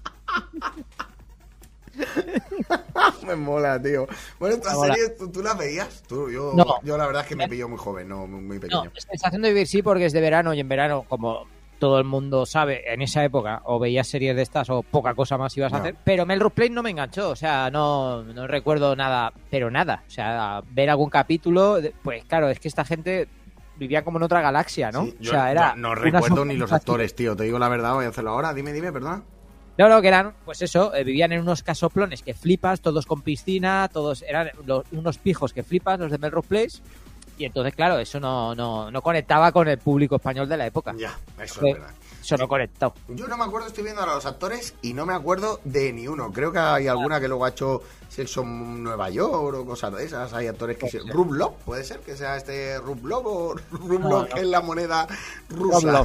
me 3.27 3.37
mola, 3.37 3.81
tío. 3.81 4.07
Bueno, 4.39 4.57
Me 4.65 4.73
mola. 4.75 4.95
series, 4.95 5.17
¿tú, 5.17 5.31
tú 5.31 5.43
las 5.43 5.57
veías? 5.57 6.03
Tú, 6.09 6.31
yo, 6.31 6.53
No. 6.55 6.65
yo 6.83 6.97
la 6.97 7.07
verdad 7.07 7.23
es 7.23 7.29
que 7.29 7.37
me 7.37 7.49
pilló 7.49 7.69
muy 7.69 7.79
joven, 7.79 8.09
no 8.09 8.27
muy, 8.27 8.41
muy 8.41 8.57
No, 8.57 8.61
pequeño. 8.63 8.91
sensación 8.97 9.43
de 9.43 9.49
vivir 9.51 9.67
sí 9.67 9.83
porque 9.83 10.07
es 10.07 10.13
de 10.13 10.21
verano 10.21 10.55
y 10.55 10.61
en 10.61 10.69
verano, 10.69 11.05
como 11.09 11.47
todo 11.79 11.99
el 11.99 12.05
mundo 12.05 12.45
sabe, 12.45 12.93
en 12.93 13.01
esa 13.01 13.25
época 13.25 13.63
o 13.65 13.79
veías 13.79 14.07
series 14.07 14.37
de 14.37 14.43
estas 14.43 14.69
o 14.69 14.83
poca 14.83 15.15
cosa 15.15 15.39
más 15.39 15.57
ibas 15.57 15.73
a 15.73 15.79
hacer. 15.79 15.97
Pero 16.05 16.27
Melrose 16.27 16.55
Place 16.55 16.71
no 16.73 16.83
me 16.83 16.91
enganchó, 16.91 17.31
o 17.31 17.37
sea, 17.37 17.71
no, 17.71 18.23
no 18.23 18.47
recuerdo 18.47 18.95
nada, 18.97 19.33
pero 19.51 19.71
nada. 19.71 20.03
O 20.07 20.11
sea, 20.11 20.63
ver 20.71 20.91
algún 20.91 21.09
capítulo, 21.09 21.79
pues 22.03 22.25
claro, 22.25 22.51
es 22.51 22.61
que 22.61 22.69
esta 22.69 22.85
gente 22.85 23.29
vivía 23.81 24.05
como 24.05 24.19
en 24.19 24.23
otra 24.23 24.41
galaxia, 24.43 24.93
¿no? 24.93 25.07
Sí, 25.07 25.17
o 25.23 25.25
sea, 25.25 25.51
era. 25.51 25.75
no, 25.75 25.95
recuerdo 25.95 26.45
ni 26.45 26.55
los 26.57 26.71
actores, 26.71 27.15
tío. 27.17 27.35
Te 27.35 27.45
digo 27.45 27.59
la 27.59 27.69
verdad, 27.69 27.95
voy 27.95 28.05
a 28.05 28.09
hacerlo 28.09 28.31
ahora. 28.31 28.55
Dime, 28.55 28.73
dime, 28.73 28.93
perdona. 28.93 29.23
No, 29.79 29.89
no, 29.89 30.03
que 30.03 30.09
eran, 30.09 30.35
pues 30.45 30.61
eso, 30.61 30.95
eh, 30.95 31.03
vivían 31.03 31.33
en 31.33 31.41
unos 31.41 31.63
casoplones 31.63 32.23
que 32.23 32.35
flipas, 32.35 32.83
todos 32.83 33.07
con 33.07 33.23
piscina, 33.23 33.89
todos 33.91 34.21
eran 34.23 34.51
lo- 34.67 34.85
unos 34.93 35.17
pijos 35.17 35.55
que 35.55 35.63
flipas, 35.63 35.99
los 35.99 36.11
de 36.11 36.19
Melrose 36.19 36.47
Place. 36.49 36.79
Y 37.39 37.47
entonces, 37.47 37.75
claro, 37.75 37.99
eso 37.99 38.21
no, 38.21 38.55
no, 38.55 38.91
no 38.91 39.01
conectaba 39.01 39.51
con 39.51 39.67
el 39.69 39.79
público 39.79 40.17
español 40.17 40.47
de 40.47 40.59
la 40.59 40.67
época. 40.67 40.95
Ya, 40.99 41.19
eso 41.43 41.67
es 41.67 41.75
verdad. 41.75 41.91
Eso 42.21 42.37
no 42.37 42.47
conectó. 42.49 42.93
Yo 43.09 43.27
no 43.27 43.37
me 43.37 43.45
acuerdo, 43.45 43.69
estoy 43.69 43.83
viendo 43.85 44.01
ahora 44.03 44.15
los 44.15 44.27
actores 44.27 44.75
y 44.83 44.93
no 44.95 45.07
me 45.07 45.15
acuerdo 45.15 45.61
de 45.65 45.93
ni 45.93 46.07
uno. 46.07 46.31
Creo 46.33 46.53
que 46.53 46.59
hay 46.59 46.87
alguna 46.87 47.19
que 47.21 47.29
luego 47.29 47.45
ha 47.45 47.49
hecho 47.51 47.83
Sexo 48.09 48.43
en 48.43 48.83
Nueva 48.83 49.09
York 49.11 49.57
o 49.59 49.65
cosas 49.65 49.95
de 49.95 50.05
esas. 50.05 50.33
Hay 50.35 50.47
actores 50.47 50.77
que 50.77 50.89
se... 50.89 50.99
Puede 50.99 51.07
ser. 51.09 51.17
Rublov, 51.17 51.55
puede 51.65 51.85
ser 51.85 52.01
que 52.01 52.17
sea 52.17 52.37
este 52.37 52.79
Rublov 52.79 53.27
o 53.27 53.55
Rublov, 53.73 54.01
No, 54.01 54.23
no. 54.23 54.27
que 54.29 54.41
es 54.41 54.47
la 54.47 54.61
moneda 54.61 55.07
rusa. 55.49 56.05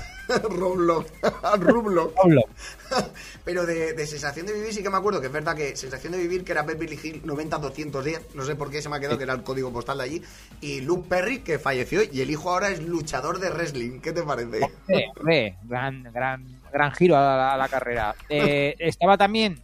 Rublov. 0.50 1.06
Rublov. 1.60 2.14
Pero 3.46 3.66
de, 3.66 3.94
de 3.94 4.08
sensación 4.08 4.46
de 4.46 4.54
vivir 4.54 4.74
sí 4.74 4.82
que 4.84 4.90
me 4.90 4.98
acuerdo 4.98 5.20
que 5.22 5.28
es 5.28 5.34
verdad 5.34 5.56
que 5.56 5.76
sensación 5.76 6.14
de 6.14 6.20
vivir 6.20 6.44
que 6.44 6.52
era 6.52 6.64
Beverly 6.64 7.00
Hills 7.02 7.26
90210, 7.26 8.36
no 8.36 8.44
sé 8.46 8.56
por 8.56 8.70
qué 8.70 8.82
se 8.82 8.90
me 8.90 8.98
ha 8.98 9.00
quedado 9.00 9.18
que 9.18 9.24
era 9.24 9.34
el 9.34 9.44
código 9.44 9.72
postal 9.72 9.98
de 10.00 10.04
allí, 10.04 10.22
y 10.62 10.82
Luke 10.82 11.08
Perry 11.10 11.40
que 11.40 11.60
falleció 11.60 12.02
y 12.04 12.22
el 12.22 12.30
hijo 12.30 12.50
ahora 12.52 12.70
es 12.70 12.82
luchador 12.82 13.40
de 13.40 13.50
wrestling. 13.50 14.00
¿Qué 14.02 14.12
te 14.14 14.24
parece? 14.24 14.60
Eh, 14.88 15.06
hombre, 15.18 15.58
gran, 15.64 16.04
gran, 16.12 16.46
gran 16.72 16.92
giro 16.94 17.16
a 17.18 17.22
la, 17.22 17.54
a 17.54 17.58
la 17.58 17.68
carrera. 17.70 18.16
Eh, 18.30 18.76
estaba 18.80 19.18
también 19.18 19.62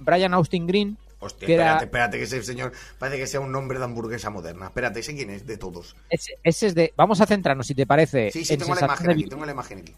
Brian 0.00 0.34
Austin 0.34 0.66
Green. 0.66 0.96
Hostia, 1.20 1.46
que 1.46 1.54
era- 1.54 1.64
espérate, 1.82 1.84
espérate, 1.86 2.16
que 2.18 2.22
ese 2.24 2.42
señor 2.44 2.72
parece 2.96 3.18
que 3.18 3.26
sea 3.26 3.40
un 3.40 3.50
nombre 3.50 3.78
de 3.78 3.84
hamburguesa 3.84 4.30
moderna. 4.30 4.66
Espérate, 4.66 5.00
¿ese 5.00 5.16
quién 5.16 5.30
es? 5.30 5.44
De 5.44 5.56
todos. 5.56 5.96
Ese, 6.10 6.34
ese 6.44 6.68
es 6.68 6.74
de. 6.76 6.92
Vamos 6.96 7.20
a 7.20 7.26
centrarnos, 7.26 7.66
si 7.66 7.74
te 7.74 7.86
parece. 7.86 8.30
Sí, 8.30 8.44
sí, 8.44 8.54
en 8.54 8.60
tengo 8.60 8.76
la 8.76 8.82
imagen 8.84 9.06
de 9.08 9.12
aquí, 9.14 9.24
tengo 9.24 9.44
la 9.44 9.50
imagen 9.50 9.78
aquí. 9.80 9.94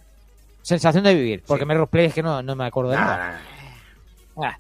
Sensación 0.63 1.05
de 1.05 1.15
vivir, 1.15 1.43
porque 1.47 1.63
Sí. 1.65 1.69
Melrose 1.69 1.91
Place 1.91 2.07
es 2.07 2.15
que 2.15 2.23
no, 2.23 2.43
no 2.43 2.55
me 2.57 2.65
acuerdo 2.67 2.91
de 2.91 2.97
Nah, 2.97 3.05
nada. 3.05 3.29
nah, 4.37 4.43
nah. 4.43 4.49
Ah. 4.51 4.59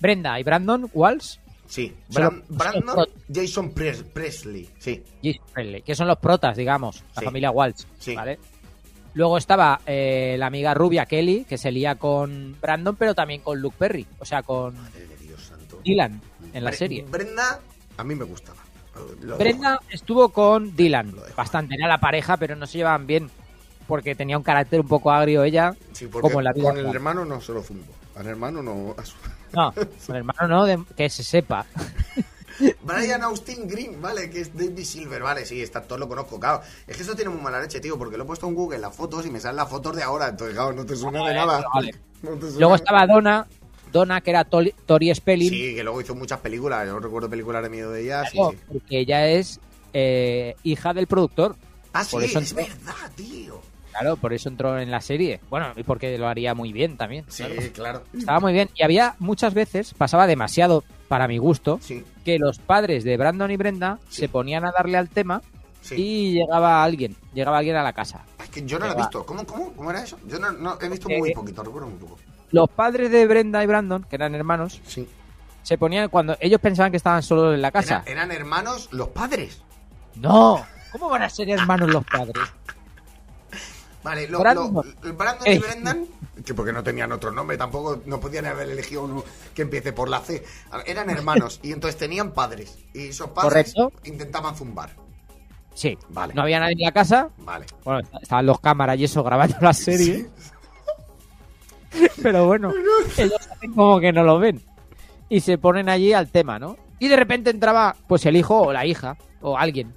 Brenda 0.00 0.38
y 0.38 0.42
Brandon 0.42 0.90
Walsh, 0.92 1.36
Sí, 1.68 1.92
Solo- 2.10 2.30
Bran- 2.30 2.44
Brandon 2.48 3.06
Jason 3.32 3.74
Pres- 3.74 4.04
Presley. 4.04 4.68
Sí, 4.78 5.02
Jason 5.20 5.44
Presley, 5.52 5.82
que 5.82 5.96
son 5.96 6.06
los 6.06 6.18
protas, 6.18 6.56
digamos, 6.56 7.02
la 7.16 7.20
Sí. 7.20 7.24
familia 7.24 7.50
Walsh, 7.50 7.82
Sí. 7.98 8.14
¿vale? 8.14 8.38
Luego 9.14 9.36
estaba 9.36 9.80
eh, 9.84 10.36
la 10.38 10.46
amiga 10.46 10.74
rubia 10.74 11.06
Kelly, 11.06 11.44
que 11.44 11.58
se 11.58 11.72
lía 11.72 11.96
con 11.96 12.56
Brandon, 12.60 12.94
pero 12.94 13.14
también 13.16 13.40
con 13.40 13.58
Luke 13.60 13.74
Perry, 13.78 14.06
o 14.20 14.24
sea, 14.24 14.42
con 14.44 14.76
Madre 14.76 15.06
de 15.08 15.16
Dios 15.16 15.42
santo. 15.42 15.80
Dylan 15.82 16.20
en 16.52 16.62
la 16.64 16.70
Bre- 16.70 16.74
serie. 16.76 17.02
Brenda, 17.08 17.58
a 17.96 18.04
mí 18.04 18.14
me 18.14 18.24
gustaba. 18.24 18.58
Lo 19.22 19.36
Brenda 19.36 19.80
estuvo 19.90 20.28
con 20.28 20.76
Dylan, 20.76 21.14
bastante, 21.36 21.74
era 21.74 21.88
la 21.88 21.98
pareja, 21.98 22.36
pero 22.36 22.54
no 22.54 22.66
se 22.68 22.78
llevaban 22.78 23.06
bien, 23.08 23.28
porque 23.86 24.14
tenía 24.14 24.36
un 24.36 24.42
carácter 24.42 24.80
un 24.80 24.88
poco 24.88 25.10
agrio 25.10 25.42
ella. 25.44 25.74
Sí, 25.92 26.06
porque 26.06 26.28
como 26.28 26.40
en 26.40 26.44
la 26.44 26.52
vida 26.52 26.64
con 26.64 26.78
el 26.78 26.86
hermano 26.86 27.24
no 27.24 27.40
se 27.40 27.52
lo 27.52 27.62
zumbo. 27.62 27.92
Al 28.16 28.26
hermano 28.26 28.62
no. 28.62 28.94
No, 29.52 29.72
con 30.06 30.16
el 30.16 30.16
hermano 30.16 30.48
no, 30.48 30.64
de- 30.64 30.82
que 30.96 31.08
se 31.10 31.22
sepa. 31.22 31.66
Brian 32.82 33.22
Austin 33.22 33.68
Green, 33.68 34.00
vale, 34.00 34.30
que 34.30 34.40
es 34.40 34.56
David 34.56 34.82
Silver, 34.84 35.22
vale, 35.22 35.44
sí, 35.44 35.60
este 35.60 35.76
actor 35.76 35.98
lo 36.00 36.08
conozco, 36.08 36.40
claro. 36.40 36.62
Es 36.86 36.96
que 36.96 37.02
esto 37.02 37.14
tiene 37.14 37.30
muy 37.30 37.42
mala 37.42 37.60
leche, 37.60 37.80
tío, 37.80 37.98
porque 37.98 38.16
lo 38.16 38.24
he 38.24 38.26
puesto 38.26 38.46
en 38.48 38.54
Google 38.54 38.78
las 38.78 38.96
fotos 38.96 39.26
y 39.26 39.30
me 39.30 39.38
salen 39.40 39.56
las 39.56 39.68
fotos 39.68 39.94
de 39.94 40.02
ahora, 40.02 40.28
entonces, 40.28 40.56
claro, 40.56 40.72
no 40.72 40.86
te 40.86 40.96
suena 40.96 41.26
de 41.28 41.34
nada. 41.34 41.64
vale. 41.74 41.94
No 42.22 42.30
te 42.30 42.40
suena- 42.46 42.58
Luego 42.60 42.74
estaba 42.76 43.06
Donna, 43.06 43.46
Donna 43.92 44.22
que 44.22 44.30
era 44.30 44.44
Tol- 44.48 44.74
Tori 44.86 45.14
Spelling, 45.14 45.50
Sí, 45.50 45.74
que 45.74 45.82
luego 45.84 46.00
hizo 46.00 46.14
muchas 46.14 46.40
películas, 46.40 46.86
yo 46.86 46.98
recuerdo 46.98 47.28
películas 47.28 47.62
de 47.62 47.68
miedo 47.68 47.90
de 47.92 48.04
ella, 48.04 48.24
sí, 48.24 48.38
claro, 48.38 48.52
sí. 48.52 48.58
porque 48.72 49.00
ella 49.00 49.26
es 49.28 49.60
eh, 49.92 50.56
hija 50.62 50.94
del 50.94 51.06
productor. 51.06 51.56
Ah, 51.92 52.04
sí, 52.04 52.16
eso 52.22 52.38
es 52.38 52.52
entró. 52.52 52.66
verdad, 52.66 53.10
tío. 53.16 53.45
Claro, 53.98 54.16
por 54.16 54.32
eso 54.32 54.48
entró 54.48 54.78
en 54.78 54.90
la 54.90 55.00
serie. 55.00 55.40
Bueno, 55.48 55.68
y 55.76 55.82
porque 55.82 56.16
lo 56.18 56.28
haría 56.28 56.54
muy 56.54 56.72
bien 56.72 56.96
también. 56.96 57.24
Sí, 57.28 57.44
claro. 57.44 57.70
claro. 57.72 58.02
Estaba 58.16 58.40
muy 58.40 58.52
bien. 58.52 58.68
Y 58.74 58.82
había 58.82 59.14
muchas 59.18 59.54
veces, 59.54 59.94
pasaba 59.94 60.26
demasiado 60.26 60.84
para 61.08 61.28
mi 61.28 61.38
gusto, 61.38 61.78
Sí, 61.82 62.04
que 62.24 62.38
los 62.38 62.58
padres 62.58 63.04
de 63.04 63.16
Brandon 63.16 63.50
y 63.50 63.56
Brenda 63.56 63.98
Sí. 64.08 64.22
se 64.22 64.28
ponían 64.28 64.64
a 64.66 64.72
darle 64.72 64.98
al 64.98 65.08
tema 65.08 65.40
sí. 65.82 65.94
y 65.96 66.32
llegaba 66.32 66.82
alguien, 66.82 67.14
llegaba 67.32 67.58
alguien 67.58 67.76
a 67.76 67.82
la 67.82 67.92
casa. 67.92 68.24
Es 68.42 68.48
que 68.50 68.64
yo 68.66 68.78
no 68.78 68.86
lo 68.86 68.92
he 68.92 68.96
visto. 68.96 69.24
¿Cómo, 69.24 69.44
cómo? 69.46 69.72
¿Cómo 69.72 69.90
era 69.90 70.02
eso? 70.02 70.18
Yo 70.26 70.38
no, 70.38 70.50
no 70.52 70.78
he 70.80 70.88
visto 70.88 71.08
Eh, 71.08 71.18
muy 71.18 71.32
poquito, 71.32 71.62
recuerdo 71.62 71.88
muy 71.88 71.98
poco. 71.98 72.18
Los 72.50 72.68
padres 72.70 73.10
de 73.10 73.26
Brenda 73.26 73.62
y 73.62 73.66
Brandon, 73.66 74.04
que 74.04 74.16
eran 74.16 74.34
hermanos, 74.34 74.80
Sí. 74.86 75.08
se 75.62 75.78
ponían 75.78 76.08
cuando 76.08 76.36
ellos 76.40 76.60
pensaban 76.60 76.90
que 76.90 76.96
estaban 76.96 77.22
solos 77.22 77.54
en 77.54 77.62
la 77.62 77.70
casa. 77.70 78.02
eran 78.06 78.30
hermanos 78.32 78.88
los 78.92 79.08
padres. 79.08 79.62
No, 80.16 80.64
¿cómo 80.92 81.08
van 81.08 81.22
a 81.22 81.28
ser 81.30 81.50
hermanos 81.50 81.90
los 81.90 82.04
padres? 82.04 82.42
Vale, 84.06 84.28
lo, 84.28 84.38
Brandon. 84.38 84.72
lo- 85.02 85.14
Brandon 85.14 85.46
Eh. 85.48 85.54
y 85.54 85.58
Brendan, 85.58 86.06
que 86.44 86.54
porque 86.54 86.72
no 86.72 86.80
tenían 86.84 87.10
otro 87.10 87.32
nombre, 87.32 87.56
tampoco 87.56 88.02
no 88.06 88.20
podían 88.20 88.46
haber 88.46 88.70
elegido 88.70 89.02
uno 89.02 89.24
que 89.52 89.62
empiece 89.62 89.92
por 89.92 90.08
la 90.08 90.20
C. 90.20 90.44
Eran 90.86 91.10
hermanos 91.10 91.58
y 91.64 91.72
entonces 91.72 91.98
tenían 91.98 92.30
padres. 92.32 92.78
Y 92.94 93.08
esos 93.08 93.30
padres 93.30 93.74
Correcto. 93.74 93.92
intentaban 94.08 94.54
zumbar. 94.54 94.90
Sí, 95.74 95.98
Vale. 96.10 96.34
no 96.34 96.42
había 96.42 96.60
nadie 96.60 96.74
en 96.78 96.82
la 96.86 96.92
casa. 96.92 97.30
Vale. 97.38 97.66
Bueno, 97.84 97.98
est- 98.00 98.14
estaban 98.22 98.46
los 98.46 98.60
cámaras 98.60 98.96
y 98.96 99.04
eso 99.04 99.24
grabando 99.24 99.56
la 99.60 99.72
serie. 99.72 100.28
Pero 102.22 102.46
bueno, 102.46 102.72
ellos 103.18 103.48
hacen 103.50 103.72
como 103.74 103.98
que 104.00 104.12
no 104.12 104.22
lo 104.22 104.38
ven. 104.38 104.62
Y 105.28 105.40
se 105.40 105.58
ponen 105.58 105.88
allí 105.88 106.12
al 106.12 106.30
tema, 106.30 106.58
¿no? 106.58 106.76
Y 106.98 107.08
de 107.08 107.16
repente 107.16 107.50
entraba, 107.50 107.96
pues 108.06 108.24
el 108.26 108.36
hijo 108.36 108.58
o 108.62 108.72
la 108.72 108.86
hija 108.86 109.16
o 109.40 109.58
alguien. 109.58 109.92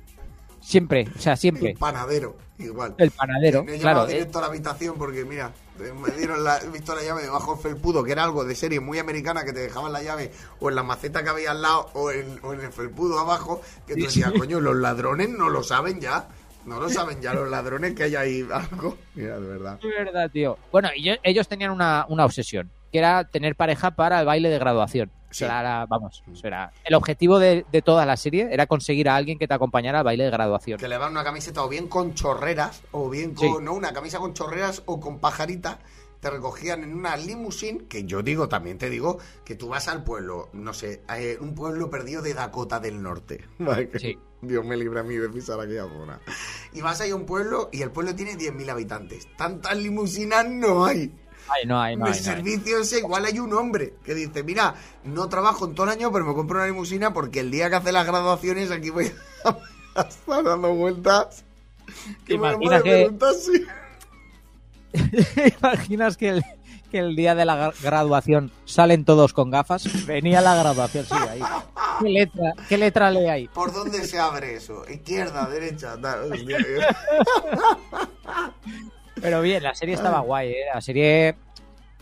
Siempre, 0.70 1.07
o 1.17 1.20
sea, 1.20 1.36
siempre. 1.36 1.72
El 1.72 1.78
panadero, 1.78 2.38
igual. 2.59 2.93
El 2.99 3.09
panadero, 3.09 3.63
Me 3.63 3.80
claro. 3.80 4.07
eh, 4.07 4.13
directo 4.13 4.38
a 4.38 4.41
la 4.41 4.47
habitación 4.49 4.97
porque, 4.99 5.26
mira, 5.26 5.51
me 5.80 6.11
dieron 6.15 6.43
la, 6.43 6.59
he 6.59 6.67
visto 6.70 6.93
la 6.93 7.01
llave 7.01 7.24
debajo 7.24 7.53
del 7.55 7.63
felpudo, 7.63 8.03
que 8.03 8.11
era 8.11 8.24
algo 8.24 8.45
de 8.45 8.53
serie 8.55 8.80
muy 8.80 8.99
americana 8.99 9.43
que 9.43 9.51
te 9.51 9.61
dejaban 9.61 9.91
la 9.91 10.03
llave 10.03 10.32
o 10.59 10.70
en 10.70 10.76
la 10.76 10.84
maceta 10.84 11.24
que 11.24 11.30
había 11.30 11.51
al 11.51 11.63
lado 11.63 11.89
o 11.95 12.11
en, 12.11 12.39
o 12.43 12.53
en 12.53 12.61
el 12.61 12.72
felpudo 12.72 13.17
abajo, 13.17 13.61
que 13.88 13.95
tú 13.95 14.03
decías, 14.03 14.32
coño, 14.34 14.59
los 14.59 14.76
ladrones 14.76 15.30
no 15.30 15.49
lo 15.49 15.63
saben 15.63 15.99
ya. 15.99 16.28
No 16.65 16.80
lo 16.80 16.88
saben 16.89 17.20
ya 17.20 17.34
los 17.34 17.49
ladrones 17.49 17.95
que 17.95 18.03
hay 18.03 18.15
ahí 18.15 18.47
algo. 18.51 18.95
Mira, 19.15 19.39
de 19.39 19.47
verdad. 19.47 19.80
Es 19.82 20.05
verdad, 20.05 20.30
tío. 20.30 20.55
Bueno, 20.72 20.89
yo- 21.01 21.15
ellos 21.24 21.47
tenían 21.47 21.72
una, 21.72 22.05
una 22.09 22.26
obsesión, 22.26 22.70
que 22.92 22.98
era 23.00 23.24
tener 23.26 23.56
pareja 23.56 23.92
para 23.92 24.20
el 24.20 24.26
baile 24.26 24.50
de 24.50 24.60
graduación. 24.60 25.12
Sí. 25.32 25.46
Era, 25.46 25.86
vamos, 25.88 26.24
eso 26.32 26.48
era- 26.48 26.72
el 26.84 26.96
objetivo 26.96 27.38
de, 27.38 27.64
de 27.72 27.82
toda 27.84 28.06
la 28.06 28.18
serie 28.18 28.50
era 28.52 28.66
conseguir 28.66 29.10
a 29.10 29.16
alguien 29.16 29.38
que 29.38 29.48
te 29.48 29.54
acompañara 29.54 30.00
al 30.00 30.04
baile 30.06 30.24
de 30.24 30.32
graduación. 30.32 30.80
Que 30.80 30.88
le 30.88 30.98
van 30.98 31.12
una 31.12 31.24
camiseta 31.24 31.64
o 31.64 31.70
bien 31.70 31.88
con 31.88 32.16
chorreras, 32.16 32.82
o 32.92 33.10
bien 33.10 33.36
con. 33.36 33.48
Sí. 33.48 33.54
No, 33.64 33.74
una 33.74 33.94
camisa 33.94 34.18
con 34.20 34.34
chorreras 34.34 34.82
o 34.86 35.00
con 35.00 35.20
pajarita. 35.20 35.80
Te 36.20 36.30
recogían 36.30 36.84
en 36.84 36.94
una 36.96 37.16
limusín, 37.16 37.88
que 37.88 38.04
yo 38.04 38.22
digo, 38.24 38.50
también 38.50 38.78
te 38.78 38.90
digo, 38.90 39.20
que 39.46 39.56
tú 39.56 39.70
vas 39.70 39.88
al 39.88 40.04
pueblo, 40.04 40.50
no 40.52 40.74
sé, 40.74 41.02
eh, 41.16 41.38
un 41.40 41.56
pueblo 41.56 41.90
perdido 41.90 42.22
de 42.22 42.34
Dakota 42.34 42.80
del 42.82 43.02
Norte. 43.02 43.46
Sí. 43.98 44.18
Dios 44.42 44.66
me 44.66 44.76
libre 44.78 45.00
a 45.02 45.04
mí 45.04 45.16
de 45.16 45.30
pisar 45.30 45.60
aquella 45.60 45.84
zona. 45.84 46.20
Y 46.74 46.82
vas 46.82 47.00
ahí 47.02 47.12
a 47.12 47.16
un 47.16 47.26
pueblo 47.26 47.70
y 47.72 47.82
el 47.84 47.92
pueblo 47.92 48.16
tiene 48.16 48.36
10.000 48.38 48.70
habitantes. 48.70 49.28
Tantas 49.38 49.78
limusinas 49.78 50.46
no 50.50 50.86
hay. 50.86 51.14
Ay, 51.50 51.66
no 51.66 51.82
hay, 51.82 51.95
no 51.95 52.06
de 52.06 52.12
hay, 52.12 52.18
no 52.22 52.30
hay. 52.30 52.36
servicios 52.36 52.93
igual 52.93 53.26
hay 53.26 53.39
un 53.39 53.54
hombre 53.54 53.93
que 54.04 54.14
dice, 54.14 54.43
mira, 54.43 54.76
no 55.04 55.28
trabajo 55.30 55.66
en 55.66 55.76
todo 55.76 55.86
el 55.86 55.91
año, 55.93 56.12
pero 56.12 56.26
me 56.26 56.34
compro 56.34 56.58
una 56.58 56.68
limusina 56.68 57.12
porque 57.14 57.39
el 57.39 57.52
día 57.52 57.70
que 57.70 57.76
hace 57.78 57.91
las 57.91 58.06
graduaciones 58.06 58.72
aquí 58.72 58.89
voy 58.89 59.12
a 59.95 60.02
estar 60.08 60.43
dando 60.43 60.74
vueltas. 60.74 61.43
¿Te 62.26 62.38
me 62.38 62.52
lo 62.52 62.84
que- 62.84 63.12
imaginas 65.62 66.18
que 66.18 66.30
el, 66.30 66.43
que 66.91 67.00
el 67.00 67.16
día 67.16 67.36
de 67.36 67.45
la 67.45 67.56
gra- 67.72 67.82
graduación 67.82 68.52
salen 68.66 69.06
todos 69.06 69.34
con 69.34 69.50
gafas? 69.52 70.06
Venía 70.06 70.41
la 70.41 70.56
graduación, 70.56 71.06
sí, 71.06 71.14
ahí. 71.30 71.41
¿Qué 72.00 72.10
letra, 72.10 72.54
qué 72.70 72.78
letra 72.78 73.12
lee 73.12 73.28
ahí? 73.28 73.47
¿Por 73.50 73.74
dónde 73.74 74.06
se 74.08 74.18
abre 74.20 74.56
eso? 74.56 74.84
Izquierda, 74.89 75.47
derecha. 75.50 75.97
tal. 76.02 76.32
Pero 79.22 79.41
bien, 79.41 79.63
la 79.63 79.74
serie 79.76 79.95
estaba 79.95 80.20
guay, 80.22 80.49
¿eh? 80.51 80.65
La 80.74 80.82
serie... 80.82 81.36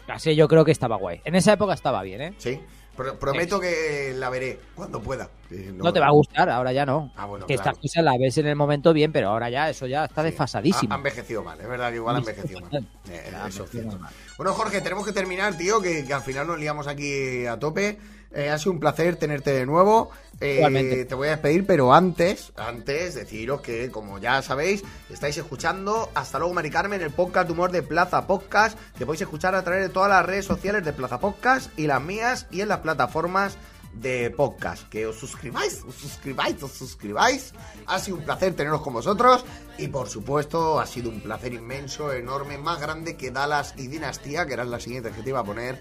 La 0.08 0.20
serie 0.20 0.38
yo 0.38 0.48
creo 0.48 0.64
que 0.64 0.72
estaba 0.72 0.96
guay. 0.96 1.22
En 1.26 1.36
esa 1.36 1.54
época 1.54 1.74
estaba 1.74 2.02
bien, 2.02 2.22
¿eh? 2.22 2.34
Sí, 2.38 2.58
pro- 2.96 3.20
prometo 3.20 3.60
que 3.60 4.14
la 4.16 4.30
veré 4.30 4.58
cuando 4.74 5.02
pueda. 5.02 5.30
Eh, 5.52 5.72
No, 5.76 5.92
te 5.92 6.00
va 6.00 6.08
a 6.08 6.12
gustar, 6.12 6.50
ahora 6.50 6.72
ya 6.72 6.86
no. 6.86 7.12
Ah, 7.18 7.26
bueno, 7.26 7.46
que 7.46 7.56
claro. 7.56 7.72
estas 7.72 7.82
cosas 7.82 8.04
las 8.06 8.18
ves 8.18 8.38
en 8.38 8.48
el 8.48 8.56
momento 8.56 8.94
bien, 8.94 9.12
pero 9.12 9.30
ahora 9.30 9.50
ya 9.50 9.70
eso 9.70 9.86
ya 9.86 10.06
está 10.06 10.22
Sí. 10.22 10.28
desfasadísimo. 10.30 10.94
Ha, 10.94 10.96
ha 10.96 10.98
envejecido 11.00 11.44
mal, 11.44 11.60
es 11.60 11.68
verdad 11.68 11.90
que 11.90 11.96
igual 11.98 12.16
ha 12.16 12.20
envejecido 12.20 12.62
mal. 12.62 12.72
Eh, 13.10 13.22
eso 13.26 13.28
es 13.28 13.34
envejecido 13.36 13.68
cierto. 13.68 14.00
mal. 14.00 14.14
Bueno, 14.38 14.54
Jorge, 14.54 14.80
tenemos 14.80 15.06
que 15.06 15.12
terminar, 15.12 15.58
tío, 15.58 15.82
que, 15.82 16.06
que 16.06 16.14
al 16.14 16.22
final 16.22 16.48
nos 16.48 16.58
liamos 16.60 16.88
aquí 16.88 17.46
a 17.46 17.60
tope. 17.60 17.98
Eh, 18.34 18.50
ha 18.50 18.58
sido 18.58 18.74
un 18.74 18.80
placer 18.80 19.16
tenerte 19.16 19.52
de 19.52 19.66
nuevo. 19.66 20.12
Eh, 20.40 21.06
te 21.08 21.16
voy 21.16 21.28
a 21.28 21.32
despedir, 21.32 21.66
pero 21.66 21.94
antes, 21.94 22.52
antes, 22.58 23.16
deciros 23.16 23.62
que, 23.62 23.90
como 23.90 24.20
ya 24.20 24.42
sabéis, 24.44 24.84
estáis 25.10 25.36
escuchando 25.38 26.12
Hasta 26.14 26.38
luego, 26.38 26.54
Mari 26.54 26.70
Carmen, 26.70 27.02
el 27.02 27.10
podcast 27.10 27.48
de 27.48 27.54
humor 27.54 27.72
de 27.72 27.82
Plaza 27.82 28.28
Podcast, 28.28 28.78
que 28.98 29.06
podéis 29.06 29.22
escuchar 29.22 29.56
a 29.56 29.64
través 29.64 29.88
de 29.88 29.90
todas 29.90 30.10
las 30.10 30.26
redes 30.26 30.46
sociales 30.46 30.86
de 30.86 30.94
Plaza 30.94 31.20
Podcast 31.20 31.72
y 31.78 31.88
las 31.88 32.02
mías 32.02 32.46
y 32.52 32.62
en 32.62 32.68
las 32.68 32.80
plataformas 32.80 33.58
de 33.94 34.30
podcast. 34.32 34.88
Que 34.90 35.08
os 35.08 35.18
suscribáis, 35.18 35.84
os 35.88 35.96
suscribáis, 35.96 36.62
os 36.62 36.72
suscribáis. 36.72 37.54
Ha 37.88 38.00
sido 38.00 38.18
un 38.18 38.24
placer 38.24 38.54
teneros 38.56 38.82
con 38.82 38.94
vosotros. 38.94 39.46
Y 39.78 39.88
por 39.88 40.10
supuesto, 40.10 40.80
ha 40.80 40.86
sido 40.86 41.10
un 41.10 41.22
placer 41.22 41.54
inmenso, 41.54 42.12
enorme, 42.12 42.58
más 42.58 42.80
grande 42.80 43.16
que 43.16 43.32
Dallas 43.32 43.74
y 43.78 43.88
Dinastía, 43.88 44.46
que 44.46 44.54
eran 44.54 44.72
las 44.72 44.84
siguientes 44.84 45.16
que 45.16 45.22
te 45.22 45.30
iba 45.30 45.40
a 45.40 45.44
poner. 45.44 45.80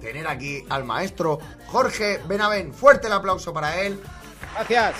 Tener 0.00 0.26
aquí 0.26 0.64
al 0.68 0.84
maestro 0.84 1.38
Jorge 1.66 2.20
Benavén. 2.26 2.72
Fuerte 2.72 3.06
el 3.06 3.12
aplauso 3.12 3.52
para 3.52 3.80
él. 3.80 4.00
Gracias. 4.54 4.94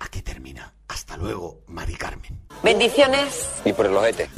Aquí 0.00 0.22
termina. 0.22 0.72
Hasta 0.88 1.16
luego, 1.16 1.60
Mari 1.66 1.94
Carmen. 1.94 2.40
Bendiciones. 2.62 3.48
Y 3.64 3.72
por 3.72 3.86
el 3.86 3.96
ojete. 3.96 4.28